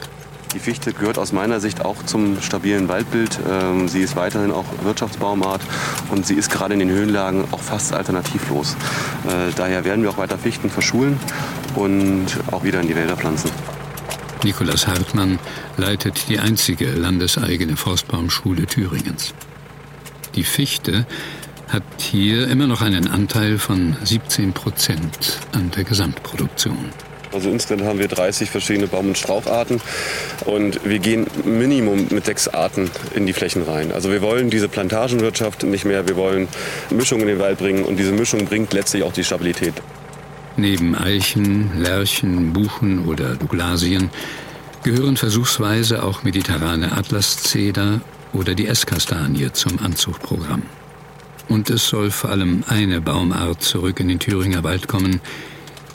Die 0.55 0.59
Fichte 0.59 0.93
gehört 0.93 1.17
aus 1.17 1.33
meiner 1.33 1.61
Sicht 1.61 1.83
auch 1.83 2.03
zum 2.05 2.43
stabilen 2.43 2.89
Waldbild. 2.89 3.39
Ähm, 3.51 3.89
sie 3.89 4.01
ist 4.01 4.17
weiterhin 4.17 4.51
auch 4.51 4.67
Wirtschaftsbaumart 4.83 5.63
und 6.11 6.27
sie 6.27 6.35
ist 6.35 6.51
gerade 6.51 6.75
in 6.75 6.81
den 6.81 6.91
Höhenlagen 6.91 7.47
auch 7.53 7.61
fast 7.61 7.95
alternativlos. 7.95 8.77
Äh, 9.27 9.53
daher 9.57 9.87
werden 9.87 10.05
wir 10.05 10.11
auch 10.11 10.19
weiter 10.19 10.37
Fichten 10.37 10.69
verschulen 10.69 11.19
und 11.75 12.27
auch 12.51 12.65
wieder 12.65 12.81
in 12.81 12.87
die 12.87 12.97
Wälder 12.97 13.17
pflanzen. 13.17 13.51
Nikolaus 14.45 14.87
Hartmann 14.87 15.39
leitet 15.77 16.29
die 16.29 16.39
einzige 16.39 16.91
landeseigene 16.91 17.77
Forstbaumschule 17.77 18.67
Thüringens. 18.67 19.35
Die 20.35 20.45
Fichte 20.45 21.07
hat 21.69 21.83
hier 21.99 22.49
immer 22.49 22.67
noch 22.67 22.83
einen 22.83 23.09
Anteil 23.09 23.59
von 23.59 23.97
17 24.03 24.53
Prozent 24.53 25.39
an 25.53 25.71
der 25.71 25.85
Gesamtproduktion. 25.85 26.91
Also 27.33 27.51
insgesamt 27.51 27.85
haben 27.89 27.99
wir 27.99 28.09
30 28.09 28.51
verschiedene 28.51 28.89
Baum- 28.89 29.09
und 29.09 29.19
Straucharten 29.19 29.81
und 30.45 30.85
wir 30.85 30.99
gehen 30.99 31.27
Minimum 31.45 32.09
mit 32.11 32.27
sechs 32.27 32.47
Arten 32.49 32.91
in 33.15 33.27
die 33.27 33.33
Flächen 33.33 33.63
rein. 33.63 33.91
Also 33.91 34.11
wir 34.11 34.21
wollen 34.21 34.51
diese 34.51 34.69
Plantagenwirtschaft 34.69 35.63
nicht 35.63 35.85
mehr, 35.85 36.07
wir 36.07 36.17
wollen 36.17 36.49
Mischung 36.91 37.21
in 37.21 37.29
den 37.29 37.39
Wald 37.39 37.59
bringen 37.59 37.85
und 37.85 37.97
diese 37.97 38.13
Mischung 38.13 38.45
bringt 38.45 38.75
letztlich 38.75 39.03
auch 39.03 39.13
die 39.13 39.25
Stabilität. 39.25 39.75
Neben 40.57 40.95
Eichen, 40.95 41.83
Lärchen, 41.83 42.53
Buchen 42.53 43.07
oder 43.07 43.37
Douglasien 43.37 44.11
gehören 44.83 45.17
versuchsweise 45.17 46.03
auch 46.03 46.25
mediterrane 46.25 46.93
Atlaszeder 46.93 48.01
oder 48.33 48.55
die 48.55 48.67
Esskastanie 48.67 49.51
zum 49.53 49.79
Anzuchtprogramm. 49.79 50.63
Und 51.49 51.71
es 51.71 51.89
soll 51.89 52.11
vor 52.11 52.31
allem 52.31 52.65
eine 52.69 53.01
Baumart 53.01 53.63
zurück 53.63 54.01
in 54.01 54.09
den 54.09 54.19
Thüringer 54.19 54.63
Wald 54.63 54.89
kommen, 54.89 55.21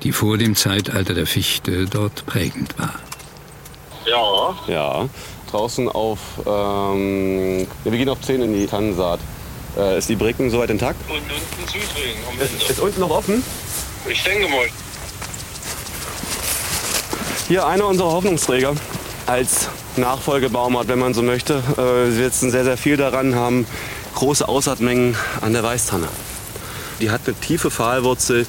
die 0.04 0.12
vor 0.12 0.38
dem 0.38 0.56
Zeitalter 0.56 1.14
der 1.14 1.28
Fichte 1.28 1.86
dort 1.86 2.26
prägend 2.26 2.78
war. 2.80 2.96
Ja. 4.06 4.56
Ja. 4.68 5.10
Draußen 5.52 5.88
auf, 5.90 6.20
ähm, 6.46 7.68
wir 7.84 7.92
gehen 7.92 8.10
auf 8.10 8.22
10 8.22 8.42
in 8.42 8.54
die 8.54 8.68
Tannensaat. 8.68 9.20
Äh, 9.78 9.98
ist 10.00 10.10
die 10.10 10.16
Bricken 10.16 10.50
soweit 10.50 10.70
intakt? 10.70 11.00
Und 11.10 11.18
unten 11.18 11.68
zudrehen. 11.68 12.18
Ist, 12.40 12.70
ist 12.70 12.80
unten 12.80 13.00
noch 13.00 13.12
offen? 13.12 13.44
Ich 14.10 14.24
denke 14.24 14.48
mal. 14.48 14.68
Hier 17.48 17.66
einer 17.66 17.86
unserer 17.86 18.12
Hoffnungsträger 18.12 18.76
als 19.26 19.70
Nachfolgebaumart, 19.98 20.88
wenn 20.88 21.00
man 21.00 21.14
so 21.14 21.22
möchte. 21.22 21.62
Äh, 21.78 21.78
wir 21.78 22.12
setzen 22.12 22.52
sehr, 22.52 22.64
sehr 22.64 22.78
viel 22.78 22.98
daran, 22.98 23.36
haben 23.36 23.66
große 24.16 24.48
Aussaatmengen 24.48 25.16
an 25.42 25.54
der 25.54 25.64
Weißtanne. 25.64 26.08
Die 27.00 27.12
hat 27.12 27.22
eine 27.26 27.36
tiefe 27.36 27.70
Pfahlwurzel, 27.70 28.48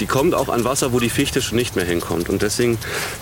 die 0.00 0.06
kommt 0.06 0.34
auch 0.34 0.48
an 0.48 0.64
Wasser, 0.64 0.92
wo 0.92 0.98
die 0.98 1.10
Fichte 1.10 1.42
schon 1.42 1.56
nicht 1.56 1.76
mehr 1.76 1.84
hinkommt. 1.84 2.28
Und 2.28 2.42
deswegen 2.42 2.78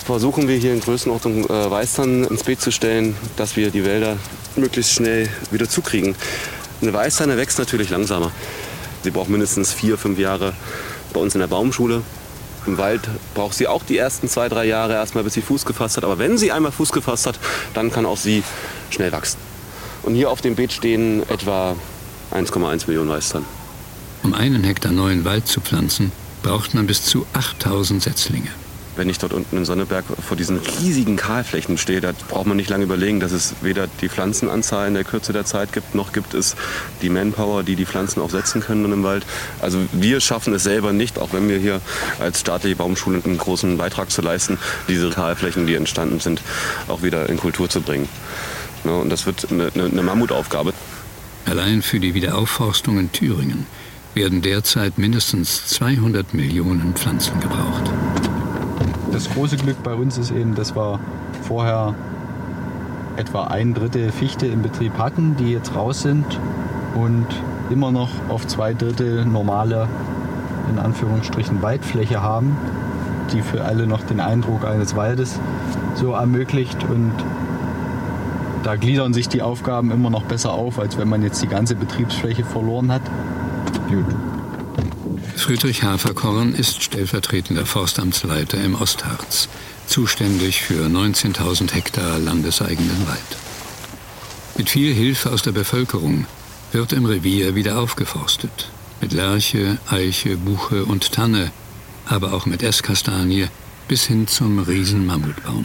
versuchen 0.06 0.46
wir 0.46 0.56
hier 0.56 0.72
in 0.72 0.80
Größenordnung 0.80 1.44
äh, 1.44 1.70
Weißtannen 1.70 2.24
ins 2.24 2.44
Beet 2.44 2.60
zu 2.60 2.70
stellen, 2.70 3.16
dass 3.36 3.56
wir 3.56 3.70
die 3.70 3.84
Wälder 3.84 4.16
möglichst 4.56 4.92
schnell 4.92 5.28
wieder 5.50 5.68
zukriegen. 5.68 6.14
Eine 6.80 6.92
Weißtanne 6.92 7.36
wächst 7.36 7.58
natürlich 7.58 7.90
langsamer. 7.90 8.30
Sie 9.02 9.10
braucht 9.10 9.28
mindestens 9.28 9.72
vier, 9.72 9.98
fünf 9.98 10.18
Jahre 10.18 10.54
bei 11.12 11.20
uns 11.20 11.34
in 11.34 11.40
der 11.40 11.48
Baumschule. 11.48 12.02
Im 12.66 12.78
Wald 12.78 13.02
braucht 13.34 13.54
sie 13.54 13.66
auch 13.66 13.82
die 13.82 13.96
ersten 13.96 14.28
zwei, 14.28 14.48
drei 14.48 14.66
Jahre 14.66 14.94
erstmal, 14.94 15.24
bis 15.24 15.34
sie 15.34 15.42
Fuß 15.42 15.64
gefasst 15.64 15.96
hat. 15.96 16.04
Aber 16.04 16.18
wenn 16.18 16.36
sie 16.36 16.52
einmal 16.52 16.72
Fuß 16.72 16.92
gefasst 16.92 17.26
hat, 17.26 17.38
dann 17.74 17.90
kann 17.90 18.04
auch 18.04 18.16
sie 18.16 18.42
schnell 18.90 19.12
wachsen. 19.12 19.38
Und 20.02 20.14
hier 20.14 20.30
auf 20.30 20.40
dem 20.40 20.54
Beet 20.54 20.72
stehen 20.72 21.22
etwa 21.28 21.76
1,1 22.32 22.86
Millionen 22.86 23.08
Weißtannen. 23.08 23.48
Um 24.22 24.34
einen 24.34 24.64
Hektar 24.64 24.92
neuen 24.92 25.24
Wald 25.24 25.46
zu 25.46 25.60
pflanzen, 25.60 26.12
braucht 26.42 26.74
man 26.74 26.86
bis 26.86 27.04
zu 27.04 27.26
8000 27.32 28.02
Setzlinge. 28.02 28.50
Wenn 28.98 29.08
ich 29.08 29.18
dort 29.18 29.32
unten 29.32 29.56
in 29.56 29.64
Sonneberg 29.64 30.04
vor 30.26 30.36
diesen 30.36 30.58
riesigen 30.58 31.14
Kahlflächen 31.14 31.78
stehe, 31.78 32.00
da 32.00 32.10
braucht 32.28 32.46
man 32.46 32.56
nicht 32.56 32.68
lange 32.68 32.82
überlegen, 32.82 33.20
dass 33.20 33.30
es 33.30 33.54
weder 33.60 33.86
die 34.00 34.08
Pflanzenanzahl 34.08 34.88
in 34.88 34.94
der 34.94 35.04
Kürze 35.04 35.32
der 35.32 35.44
Zeit 35.44 35.72
gibt, 35.72 35.94
noch 35.94 36.12
gibt 36.12 36.34
es 36.34 36.56
die 37.00 37.08
Manpower, 37.08 37.62
die 37.62 37.76
die 37.76 37.86
Pflanzen 37.86 38.20
auch 38.20 38.30
setzen 38.30 38.60
können 38.60 38.92
im 38.92 39.04
Wald. 39.04 39.24
Also 39.60 39.78
wir 39.92 40.20
schaffen 40.20 40.52
es 40.52 40.64
selber 40.64 40.92
nicht, 40.92 41.20
auch 41.20 41.32
wenn 41.32 41.48
wir 41.48 41.58
hier 41.58 41.80
als 42.18 42.40
staatliche 42.40 42.74
Baumschule 42.74 43.22
einen 43.24 43.38
großen 43.38 43.78
Beitrag 43.78 44.10
zu 44.10 44.20
leisten, 44.20 44.58
diese 44.88 45.10
Kahlflächen, 45.10 45.68
die 45.68 45.76
entstanden 45.76 46.18
sind, 46.18 46.42
auch 46.88 47.02
wieder 47.02 47.28
in 47.28 47.36
Kultur 47.36 47.70
zu 47.70 47.80
bringen. 47.80 48.08
Und 48.82 49.10
das 49.10 49.26
wird 49.26 49.46
eine, 49.52 49.70
eine 49.72 50.02
Mammutaufgabe. 50.02 50.72
Allein 51.46 51.82
für 51.82 52.00
die 52.00 52.14
Wiederaufforstung 52.14 52.98
in 52.98 53.12
Thüringen 53.12 53.64
werden 54.14 54.42
derzeit 54.42 54.98
mindestens 54.98 55.66
200 55.68 56.34
Millionen 56.34 56.94
Pflanzen 56.94 57.38
gebraucht. 57.38 57.92
Das 59.12 59.30
große 59.30 59.56
Glück 59.56 59.82
bei 59.82 59.94
uns 59.94 60.18
ist 60.18 60.30
eben, 60.30 60.54
dass 60.54 60.76
wir 60.76 61.00
vorher 61.42 61.94
etwa 63.16 63.44
ein 63.44 63.74
Drittel 63.74 64.12
Fichte 64.12 64.46
im 64.46 64.62
Betrieb 64.62 64.98
hatten, 64.98 65.34
die 65.36 65.50
jetzt 65.50 65.74
raus 65.74 66.02
sind 66.02 66.24
und 66.94 67.26
immer 67.70 67.90
noch 67.90 68.10
auf 68.28 68.46
zwei 68.46 68.74
Drittel 68.74 69.24
normale, 69.24 69.88
in 70.70 70.78
Anführungsstrichen, 70.78 71.62
Waldfläche 71.62 72.22
haben, 72.22 72.56
die 73.32 73.42
für 73.42 73.64
alle 73.64 73.86
noch 73.86 74.02
den 74.02 74.20
Eindruck 74.20 74.64
eines 74.64 74.94
Waldes 74.94 75.40
so 75.94 76.12
ermöglicht. 76.12 76.84
Und 76.84 77.12
da 78.62 78.76
gliedern 78.76 79.14
sich 79.14 79.28
die 79.28 79.42
Aufgaben 79.42 79.90
immer 79.90 80.10
noch 80.10 80.24
besser 80.24 80.52
auf, 80.52 80.78
als 80.78 80.98
wenn 80.98 81.08
man 81.08 81.22
jetzt 81.22 81.42
die 81.42 81.48
ganze 81.48 81.74
Betriebsfläche 81.74 82.44
verloren 82.44 82.92
hat. 82.92 83.02
Gut. 83.88 84.04
Friedrich 85.38 85.84
Haferkorn 85.84 86.52
ist 86.52 86.82
stellvertretender 86.82 87.64
Forstamtsleiter 87.64 88.62
im 88.62 88.74
Ostharz, 88.74 89.48
zuständig 89.86 90.62
für 90.62 90.86
19.000 90.86 91.72
Hektar 91.72 92.18
landeseigenen 92.18 93.06
Wald. 93.06 93.36
Mit 94.56 94.68
viel 94.68 94.92
Hilfe 94.92 95.30
aus 95.30 95.42
der 95.42 95.52
Bevölkerung 95.52 96.26
wird 96.72 96.92
im 96.92 97.06
Revier 97.06 97.54
wieder 97.54 97.78
aufgeforstet. 97.78 98.68
Mit 99.00 99.12
Lärche, 99.12 99.78
Eiche, 99.88 100.36
Buche 100.36 100.84
und 100.84 101.12
Tanne, 101.12 101.52
aber 102.04 102.32
auch 102.34 102.44
mit 102.44 102.62
Esskastanie 102.62 103.46
bis 103.86 104.04
hin 104.04 104.26
zum 104.26 104.58
Riesenmammutbaum. 104.58 105.64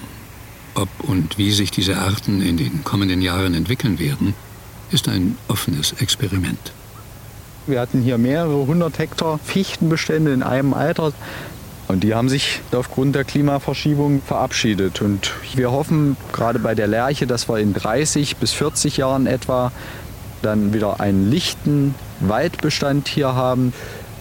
Ob 0.76 0.90
und 1.00 1.38
wie 1.38 1.52
sich 1.52 1.72
diese 1.72 1.98
Arten 1.98 2.42
in 2.42 2.58
den 2.58 2.84
kommenden 2.84 3.22
Jahren 3.22 3.56
entwickeln 3.56 3.98
werden, 4.00 4.36
ist 4.92 5.10
ein 5.10 5.38
offenes 5.48 5.94
Experiment. 5.94 6.74
Wir 7.66 7.80
hatten 7.80 8.02
hier 8.02 8.18
mehrere 8.18 8.68
hundert 8.68 9.00
Hektar 9.00 9.40
Fichtenbestände 9.42 10.34
in 10.34 10.44
einem 10.44 10.74
Alter. 10.74 11.14
Und 11.88 12.04
die 12.04 12.14
haben 12.14 12.28
sich 12.28 12.60
aufgrund 12.74 13.16
der 13.16 13.24
Klimaverschiebung 13.24 14.22
verabschiedet. 14.22 15.02
Und 15.02 15.32
wir 15.56 15.72
hoffen 15.72 16.18
gerade 16.34 16.60
bei 16.60 16.76
der 16.76 16.88
Lerche, 16.88 17.26
dass 17.26 17.48
wir 17.48 17.60
in 17.60 17.74
30 17.74 18.36
bis 18.38 18.52
40 18.52 18.98
Jahren 18.98 19.28
etwa 19.28 19.72
dann 20.42 20.74
wieder 20.74 21.00
einen 21.00 21.30
lichten 21.30 21.96
Waldbestand 22.20 23.08
hier 23.08 23.34
haben 23.34 23.74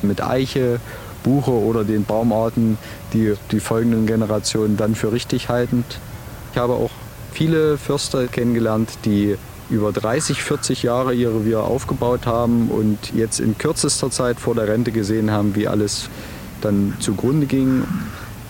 mit 0.03 0.23
Eiche, 0.23 0.79
Buche 1.25 1.51
oder 1.51 1.83
den 1.83 2.05
Baumarten, 2.05 2.79
die 3.13 3.35
die 3.51 3.61
folgenden 3.61 4.07
Generationen 4.07 4.77
dann 4.77 4.95
für 4.95 5.11
richtig 5.13 5.49
halten. 5.49 5.85
Ich 6.53 6.59
habe 6.59 6.75
auch 6.75 6.91
viele 7.33 7.77
Förster 7.77 8.29
kennengelernt, 8.29 8.91
die 9.05 9.37
über 9.73 9.91
30, 9.91 10.43
40 10.43 10.83
Jahre 10.83 11.15
ihr 11.15 11.31
Revier 11.31 11.65
aufgebaut 11.65 12.27
haben 12.27 12.69
und 12.69 12.99
jetzt 13.15 13.41
in 13.41 13.57
kürzester 13.57 14.11
Zeit 14.11 14.39
vor 14.39 14.55
der 14.55 14.69
Rente 14.69 14.93
gesehen 14.93 15.31
haben, 15.31 15.57
wie 15.57 15.67
alles 15.67 16.09
dann 16.61 16.95
zugrunde 17.01 17.47
ging. 17.47 17.85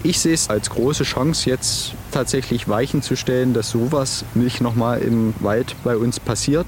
Ich 0.03 0.18
sehe 0.18 0.35
es 0.35 0.51
als 0.51 0.68
große 0.68 1.05
Chance, 1.05 1.49
jetzt 1.49 1.95
tatsächlich 2.11 2.68
Weichen 2.68 3.03
zu 3.03 3.16
stellen, 3.16 3.55
dass 3.55 3.70
sowas 3.70 4.25
nicht 4.35 4.61
nochmal 4.61 5.01
im 5.01 5.33
Wald 5.39 5.77
bei 5.85 5.97
uns 5.97 6.18
passiert. 6.18 6.66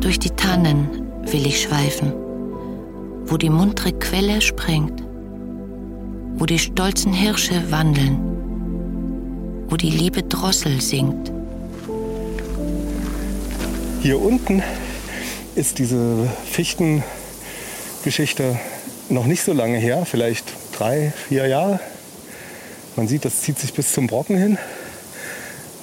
Durch 0.00 0.18
die 0.18 0.30
Tannen 0.30 0.88
will 1.24 1.46
ich 1.46 1.62
schweifen, 1.62 2.12
wo 3.24 3.38
die 3.38 3.48
muntere 3.48 3.92
Quelle 3.92 4.42
springt, 4.42 5.02
wo 6.34 6.44
die 6.44 6.58
stolzen 6.58 7.14
Hirsche 7.14 7.70
wandeln 7.70 8.41
wo 9.72 9.76
die 9.78 9.90
liebe 9.90 10.22
Drossel 10.22 10.82
singt. 10.82 11.32
Hier 14.02 14.20
unten 14.20 14.62
ist 15.54 15.78
diese 15.78 16.28
Fichtengeschichte 16.44 18.60
noch 19.08 19.24
nicht 19.24 19.42
so 19.42 19.54
lange 19.54 19.78
her, 19.78 20.04
vielleicht 20.04 20.44
drei, 20.76 21.14
vier 21.26 21.46
Jahre. 21.46 21.80
Man 22.96 23.08
sieht, 23.08 23.24
das 23.24 23.40
zieht 23.40 23.58
sich 23.58 23.72
bis 23.72 23.94
zum 23.94 24.08
Brocken 24.08 24.36
hin. 24.36 24.58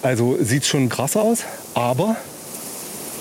Also 0.03 0.37
sieht 0.39 0.67
schon 0.67 0.87
krass 0.89 1.17
aus, 1.17 1.45
aber 1.73 2.15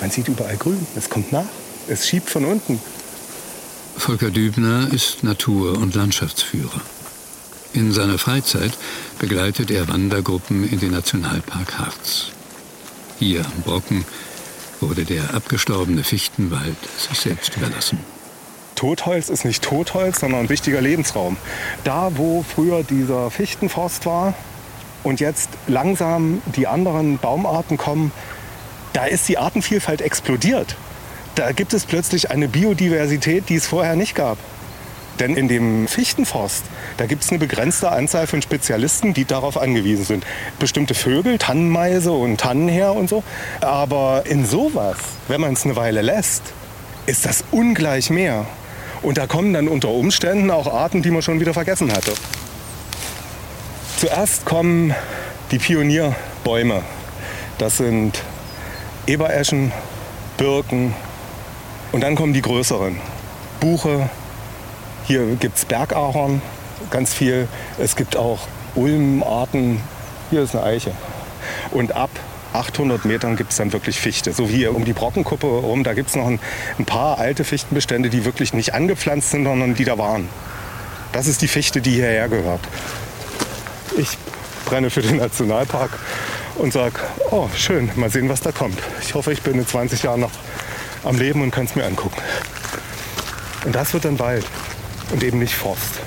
man 0.02 0.10
sieht 0.10 0.28
überall 0.28 0.58
grün. 0.58 0.86
Es 0.94 1.08
kommt 1.08 1.32
nach. 1.32 1.48
Es 1.88 2.06
schiebt 2.06 2.28
von 2.28 2.44
unten. 2.44 2.78
Volker 3.96 4.30
Dübner 4.30 4.92
ist 4.92 5.24
Natur- 5.24 5.78
und 5.78 5.94
Landschaftsführer. 5.94 6.82
In 7.78 7.92
seiner 7.92 8.18
Freizeit 8.18 8.72
begleitet 9.20 9.70
er 9.70 9.86
Wandergruppen 9.86 10.68
in 10.68 10.80
den 10.80 10.90
Nationalpark 10.90 11.78
Harz. 11.78 12.32
Hier 13.20 13.44
am 13.44 13.62
Brocken 13.62 14.04
wurde 14.80 15.04
der 15.04 15.32
abgestorbene 15.32 16.02
Fichtenwald 16.02 16.76
sich 16.96 17.20
selbst 17.20 17.56
überlassen. 17.56 18.00
Totholz 18.74 19.28
ist 19.28 19.44
nicht 19.44 19.62
Totholz, 19.62 20.18
sondern 20.18 20.40
ein 20.40 20.48
wichtiger 20.48 20.80
Lebensraum. 20.80 21.36
Da, 21.84 22.10
wo 22.16 22.42
früher 22.42 22.82
dieser 22.82 23.30
Fichtenforst 23.30 24.06
war 24.06 24.34
und 25.04 25.20
jetzt 25.20 25.48
langsam 25.68 26.42
die 26.56 26.66
anderen 26.66 27.18
Baumarten 27.18 27.76
kommen, 27.76 28.10
da 28.92 29.04
ist 29.04 29.28
die 29.28 29.38
Artenvielfalt 29.38 30.00
explodiert. 30.00 30.74
Da 31.36 31.52
gibt 31.52 31.72
es 31.74 31.86
plötzlich 31.86 32.32
eine 32.32 32.48
Biodiversität, 32.48 33.48
die 33.48 33.54
es 33.54 33.68
vorher 33.68 33.94
nicht 33.94 34.16
gab. 34.16 34.36
Denn 35.20 35.36
in 35.36 35.48
dem 35.48 35.88
Fichtenforst, 35.88 36.64
da 36.96 37.06
gibt 37.06 37.24
es 37.24 37.30
eine 37.30 37.38
begrenzte 37.38 37.90
Anzahl 37.90 38.26
von 38.26 38.40
Spezialisten, 38.40 39.14
die 39.14 39.24
darauf 39.24 39.56
angewiesen 39.56 40.04
sind. 40.04 40.24
Bestimmte 40.58 40.94
Vögel, 40.94 41.38
Tannenmeise 41.38 42.12
und 42.12 42.38
Tannenher 42.38 42.94
und 42.94 43.08
so. 43.08 43.24
Aber 43.60 44.22
in 44.26 44.46
sowas, 44.46 44.96
wenn 45.26 45.40
man 45.40 45.54
es 45.54 45.64
eine 45.64 45.76
Weile 45.76 46.02
lässt, 46.02 46.42
ist 47.06 47.24
das 47.24 47.44
ungleich 47.50 48.10
mehr. 48.10 48.46
Und 49.02 49.18
da 49.18 49.26
kommen 49.26 49.52
dann 49.52 49.68
unter 49.68 49.88
Umständen 49.88 50.50
auch 50.50 50.72
Arten, 50.72 51.02
die 51.02 51.10
man 51.10 51.22
schon 51.22 51.40
wieder 51.40 51.54
vergessen 51.54 51.92
hatte. 51.92 52.12
Zuerst 53.96 54.44
kommen 54.44 54.94
die 55.50 55.58
Pionierbäume. 55.58 56.82
Das 57.58 57.78
sind 57.78 58.22
Ebereschen, 59.06 59.72
Birken 60.36 60.94
und 61.90 62.02
dann 62.02 62.14
kommen 62.14 62.32
die 62.32 62.42
größeren. 62.42 63.00
Buche, 63.58 64.08
hier 65.08 65.24
gibt 65.36 65.56
es 65.56 65.64
Bergahorn, 65.64 66.42
ganz 66.90 67.14
viel. 67.14 67.48
Es 67.78 67.96
gibt 67.96 68.14
auch 68.14 68.40
Ulmarten. 68.74 69.80
Hier 70.28 70.42
ist 70.42 70.54
eine 70.54 70.64
Eiche. 70.64 70.92
Und 71.70 71.92
ab 71.92 72.10
800 72.52 73.06
Metern 73.06 73.34
gibt 73.34 73.52
es 73.52 73.56
dann 73.56 73.72
wirklich 73.72 73.98
Fichte. 73.98 74.34
So 74.34 74.50
wie 74.50 74.56
hier 74.56 74.76
um 74.76 74.84
die 74.84 74.92
Brockenkuppe 74.92 75.46
rum, 75.46 75.82
da 75.82 75.94
gibt 75.94 76.10
es 76.10 76.14
noch 76.16 76.26
ein, 76.26 76.38
ein, 76.78 76.84
paar 76.84 77.16
alte 77.16 77.44
Fichtenbestände, 77.44 78.10
die 78.10 78.26
wirklich 78.26 78.52
nicht 78.52 78.74
angepflanzt 78.74 79.30
sind, 79.30 79.44
sondern 79.44 79.74
die 79.74 79.86
da 79.86 79.96
waren. 79.96 80.28
Das 81.12 81.26
ist 81.26 81.40
die 81.40 81.48
Fichte, 81.48 81.80
die 81.80 81.92
hierher 81.92 82.28
gehört. 82.28 82.60
Ich 83.96 84.18
brenne 84.66 84.90
für 84.90 85.00
den 85.00 85.16
Nationalpark 85.16 85.90
und 86.56 86.70
sage, 86.74 86.96
oh 87.30 87.48
schön, 87.56 87.90
mal 87.96 88.10
sehen, 88.10 88.28
was 88.28 88.42
da 88.42 88.52
kommt. 88.52 88.78
Ich 89.00 89.14
hoffe, 89.14 89.32
ich 89.32 89.40
bin 89.40 89.54
in 89.54 89.66
20 89.66 90.02
Jahren 90.02 90.20
noch 90.20 90.32
am 91.02 91.16
Leben 91.16 91.40
und 91.40 91.50
kann 91.50 91.64
es 91.64 91.74
mir 91.74 91.86
angucken. 91.86 92.20
Und 93.64 93.74
das 93.74 93.94
wird 93.94 94.04
dann 94.04 94.18
Wald 94.18 94.44
und 95.12 95.22
eben 95.22 95.38
nicht 95.38 95.54
Forst. 95.54 96.00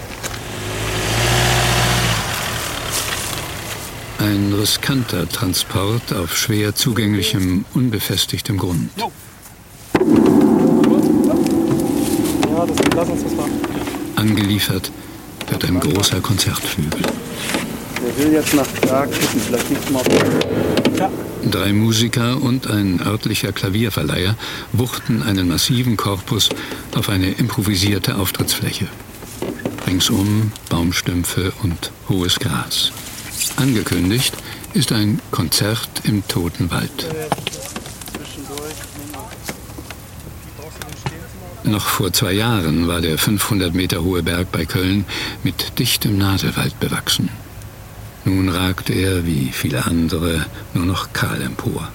Ein 4.20 4.54
riskanter 4.54 5.28
Transport 5.28 6.14
auf 6.14 6.38
schwer 6.38 6.76
zugänglichem, 6.76 7.66
unbefestigtem 7.74 8.58
Grund. 8.58 8.90
Ja, 8.98 9.08
das, 12.66 12.78
lass 12.96 13.10
uns 13.10 13.24
das 13.24 13.34
machen. 13.34 13.52
Angeliefert 14.16 14.92
wird 15.50 15.66
ein 15.66 15.80
großer 15.80 16.22
Konzertflügel. 16.22 17.02
Wer 18.04 18.26
will 18.26 18.34
jetzt 18.34 18.54
nach 18.54 18.68
Prag 18.82 19.06
gucken? 19.06 19.42
Vielleicht 19.48 19.70
nicht 19.72 19.92
mal. 19.92 20.04
Ja. 20.98 21.10
Drei 21.50 21.74
Musiker 21.74 22.42
und 22.42 22.68
ein 22.68 23.02
örtlicher 23.02 23.52
Klavierverleiher 23.52 24.36
wuchten 24.74 25.24
einen 25.24 25.48
massiven 25.48 25.98
Korpus 25.98 26.50
auf 26.96 27.10
eine 27.10 27.32
improvisierte 27.32 28.18
Auftrittsfläche. 28.18 28.88
Ringsum 29.88 30.52
Baumstümpfe 30.70 31.52
und 31.64 31.92
hohes 32.10 32.40
Gras. 32.40 32.92
Angekündigt 33.58 34.34
ist 34.74 34.92
ein 34.92 35.20
Konzert 35.32 35.90
im 36.04 36.26
Toten 36.28 36.70
Wald. 36.72 37.08
Noch 41.64 41.88
vor 41.88 42.14
zwei 42.14 42.34
Jahren 42.34 42.88
war 42.88 43.02
der 43.02 43.18
500 43.18 43.74
Meter 43.74 44.04
hohe 44.04 44.24
Berg 44.24 44.52
bei 44.52 44.66
Köln 44.66 45.06
mit 45.44 45.80
dichtem 45.80 46.18
Nadelwald 46.18 46.80
bewachsen. 46.80 47.30
Nun 48.24 48.50
ragt 48.50 48.90
er, 48.90 49.26
wie 49.26 49.50
viele 49.52 49.86
andere, 49.86 50.46
nur 50.74 50.86
noch 50.86 51.12
kahl 51.14 51.42
empor. 51.42 51.88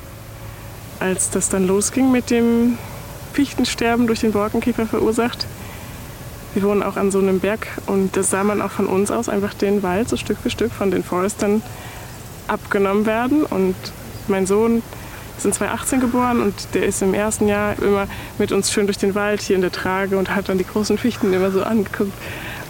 Als 0.99 1.31
das 1.31 1.49
dann 1.49 1.67
losging 1.67 2.11
mit 2.11 2.31
dem 2.31 2.79
Fichtensterben 3.33 4.07
durch 4.07 4.21
den 4.21 4.33
Borkenkäfer 4.33 4.87
verursacht, 4.87 5.47
wir 6.55 6.63
wohnen 6.63 6.83
auch 6.83 6.97
an 6.97 7.11
so 7.11 7.19
einem 7.19 7.39
Berg 7.39 7.69
und 7.85 8.17
das 8.17 8.31
sah 8.31 8.43
man 8.43 8.63
auch 8.63 8.71
von 8.71 8.87
uns 8.87 9.11
aus, 9.11 9.29
einfach 9.29 9.53
den 9.53 9.83
Wald 9.83 10.09
so 10.09 10.17
Stück 10.17 10.39
für 10.43 10.49
Stück 10.49 10.73
von 10.73 10.91
den 10.91 11.05
Forestern 11.05 11.61
abgenommen 12.49 13.05
werden. 13.05 13.45
Und 13.45 13.75
mein 14.27 14.47
Sohn 14.47 14.83
ist 15.37 15.45
in 15.45 15.53
2018 15.53 16.01
geboren 16.01 16.41
und 16.41 16.55
der 16.73 16.87
ist 16.87 17.03
im 17.03 17.13
ersten 17.13 17.47
Jahr 17.47 17.75
immer 17.83 18.09
mit 18.39 18.53
uns 18.53 18.73
schön 18.73 18.87
durch 18.87 18.97
den 18.97 19.15
Wald 19.15 19.43
hier 19.43 19.55
in 19.55 19.63
der 19.63 19.71
Trage 19.71 20.17
und 20.17 20.35
hat 20.35 20.49
dann 20.49 20.57
die 20.57 20.65
großen 20.65 20.97
Fichten 20.97 21.33
immer 21.35 21.51
so 21.51 21.63
angeguckt. 21.63 22.13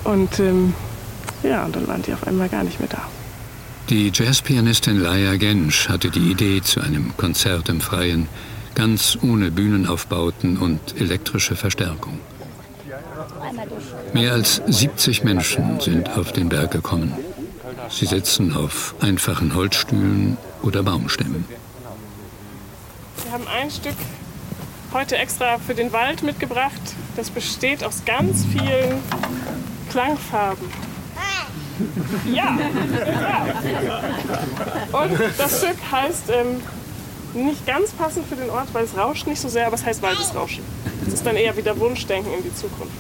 Und 0.03 0.41
ähm, 0.41 0.75
ja, 1.45 1.65
und 1.65 1.77
dann 1.77 1.87
waren 1.87 2.03
die 2.03 2.13
auf 2.13 2.27
einmal 2.27 2.49
gar 2.49 2.65
nicht 2.65 2.81
mehr 2.81 2.89
da. 2.89 3.03
Die 3.89 4.11
Jazzpianistin 4.13 4.99
Laia 4.99 5.37
Gensch 5.37 5.89
hatte 5.89 6.11
die 6.11 6.33
Idee 6.33 6.61
zu 6.61 6.81
einem 6.81 7.17
Konzert 7.17 7.69
im 7.69 7.81
Freien, 7.81 8.29
ganz 8.75 9.17
ohne 9.23 9.53
Bühnenaufbauten 9.53 10.57
und 10.57 11.01
elektrische 11.01 11.55
Verstärkung. 11.55 12.19
Mehr 14.13 14.33
als 14.33 14.61
70 14.67 15.23
Menschen 15.23 15.79
sind 15.79 16.11
auf 16.19 16.33
den 16.33 16.49
Berg 16.49 16.73
gekommen. 16.73 17.13
Sie 17.89 18.07
sitzen 18.07 18.57
auf 18.57 18.97
einfachen 19.01 19.55
Holzstühlen 19.55 20.37
oder 20.63 20.83
Baumstämmen. 20.83 21.45
Wir 23.23 23.33
haben 23.33 23.47
ein 23.47 23.71
Stück 23.71 23.95
heute 24.93 25.17
extra 25.17 25.59
für 25.59 25.77
den 25.77 25.93
Wald 25.93 26.25
mitgebracht. 26.25 26.81
Das 27.15 27.31
besteht 27.31 27.85
aus 27.85 28.05
ganz 28.05 28.45
vielen 28.47 28.99
Klangfarben. 29.91 30.96
Ja. 32.33 32.59
ja. 32.59 33.47
Und 35.01 35.13
das 35.39 35.59
Stück 35.59 35.77
heißt 35.91 36.31
ähm, 36.31 36.61
nicht 37.35 37.67
ganz 37.67 37.91
passend 37.93 38.27
für 38.27 38.37
den 38.37 38.51
Ort, 38.51 38.69
weil 38.73 38.85
es 38.85 38.97
rauscht 38.97 39.27
nicht 39.27 39.41
so 39.41 39.49
sehr, 39.49 39.67
aber 39.67 39.75
es 39.77 39.85
heißt 39.85 40.03
Waldesrauschen. 40.03 40.65
Das 41.05 41.15
ist 41.15 41.27
dann 41.27 41.37
eher 41.37 41.57
wieder 41.57 41.79
Wunschdenken 41.79 42.33
in 42.33 42.43
die 42.43 42.55
Zukunft. 42.55 42.95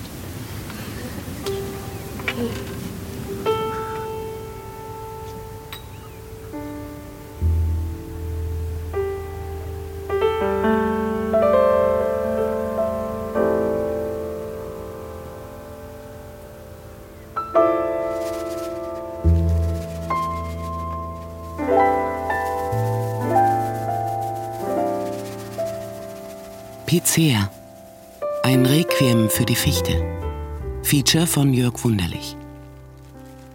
Feature 30.86 31.26
von 31.26 31.52
Jörg 31.52 31.82
Wunderlich. 31.82 32.36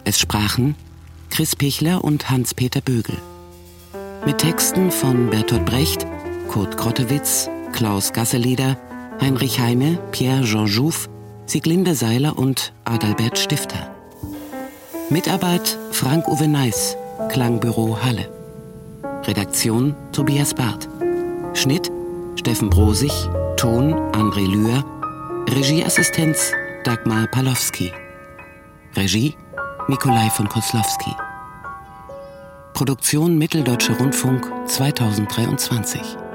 Es 0.04 0.18
sprachen 0.18 0.74
Chris 1.30 1.56
Pichler 1.56 2.04
und 2.04 2.28
Hans-Peter 2.28 2.82
Bögel. 2.82 3.16
Mit 4.26 4.36
Texten 4.36 4.90
von 4.90 5.30
Bertolt 5.30 5.64
Brecht, 5.64 6.06
Kurt 6.48 6.76
Grottewitz, 6.76 7.48
Klaus 7.72 8.12
Gasselieder, 8.12 8.76
Heinrich 9.18 9.58
Heine, 9.58 9.98
Pierre-Jean 10.10 10.66
Jouff, 10.66 11.08
Sieglinde 11.46 11.94
Seiler 11.94 12.36
und 12.36 12.74
Adalbert 12.84 13.38
Stifter. 13.38 13.94
Mitarbeit 15.08 15.78
Frank-Uwe 15.90 16.48
Neiss, 16.48 16.98
Klangbüro 17.30 17.96
Halle. 18.02 18.28
Redaktion 19.22 19.96
Tobias 20.12 20.52
Barth. 20.52 20.86
Schnitt 21.54 21.90
Steffen 22.38 22.68
Brosig, 22.68 23.12
Ton 23.56 23.94
André 24.12 24.46
Lühr, 24.46 24.84
Regieassistenz 25.48 26.52
Dagmar 26.84 27.28
Palowski. 27.28 27.92
Regie 28.96 29.36
Nikolai 29.88 30.28
von 30.30 30.48
Koslowski. 30.48 31.10
Produktion 32.74 33.38
Mitteldeutsche 33.38 33.96
Rundfunk 33.96 34.50
2023. 34.66 36.31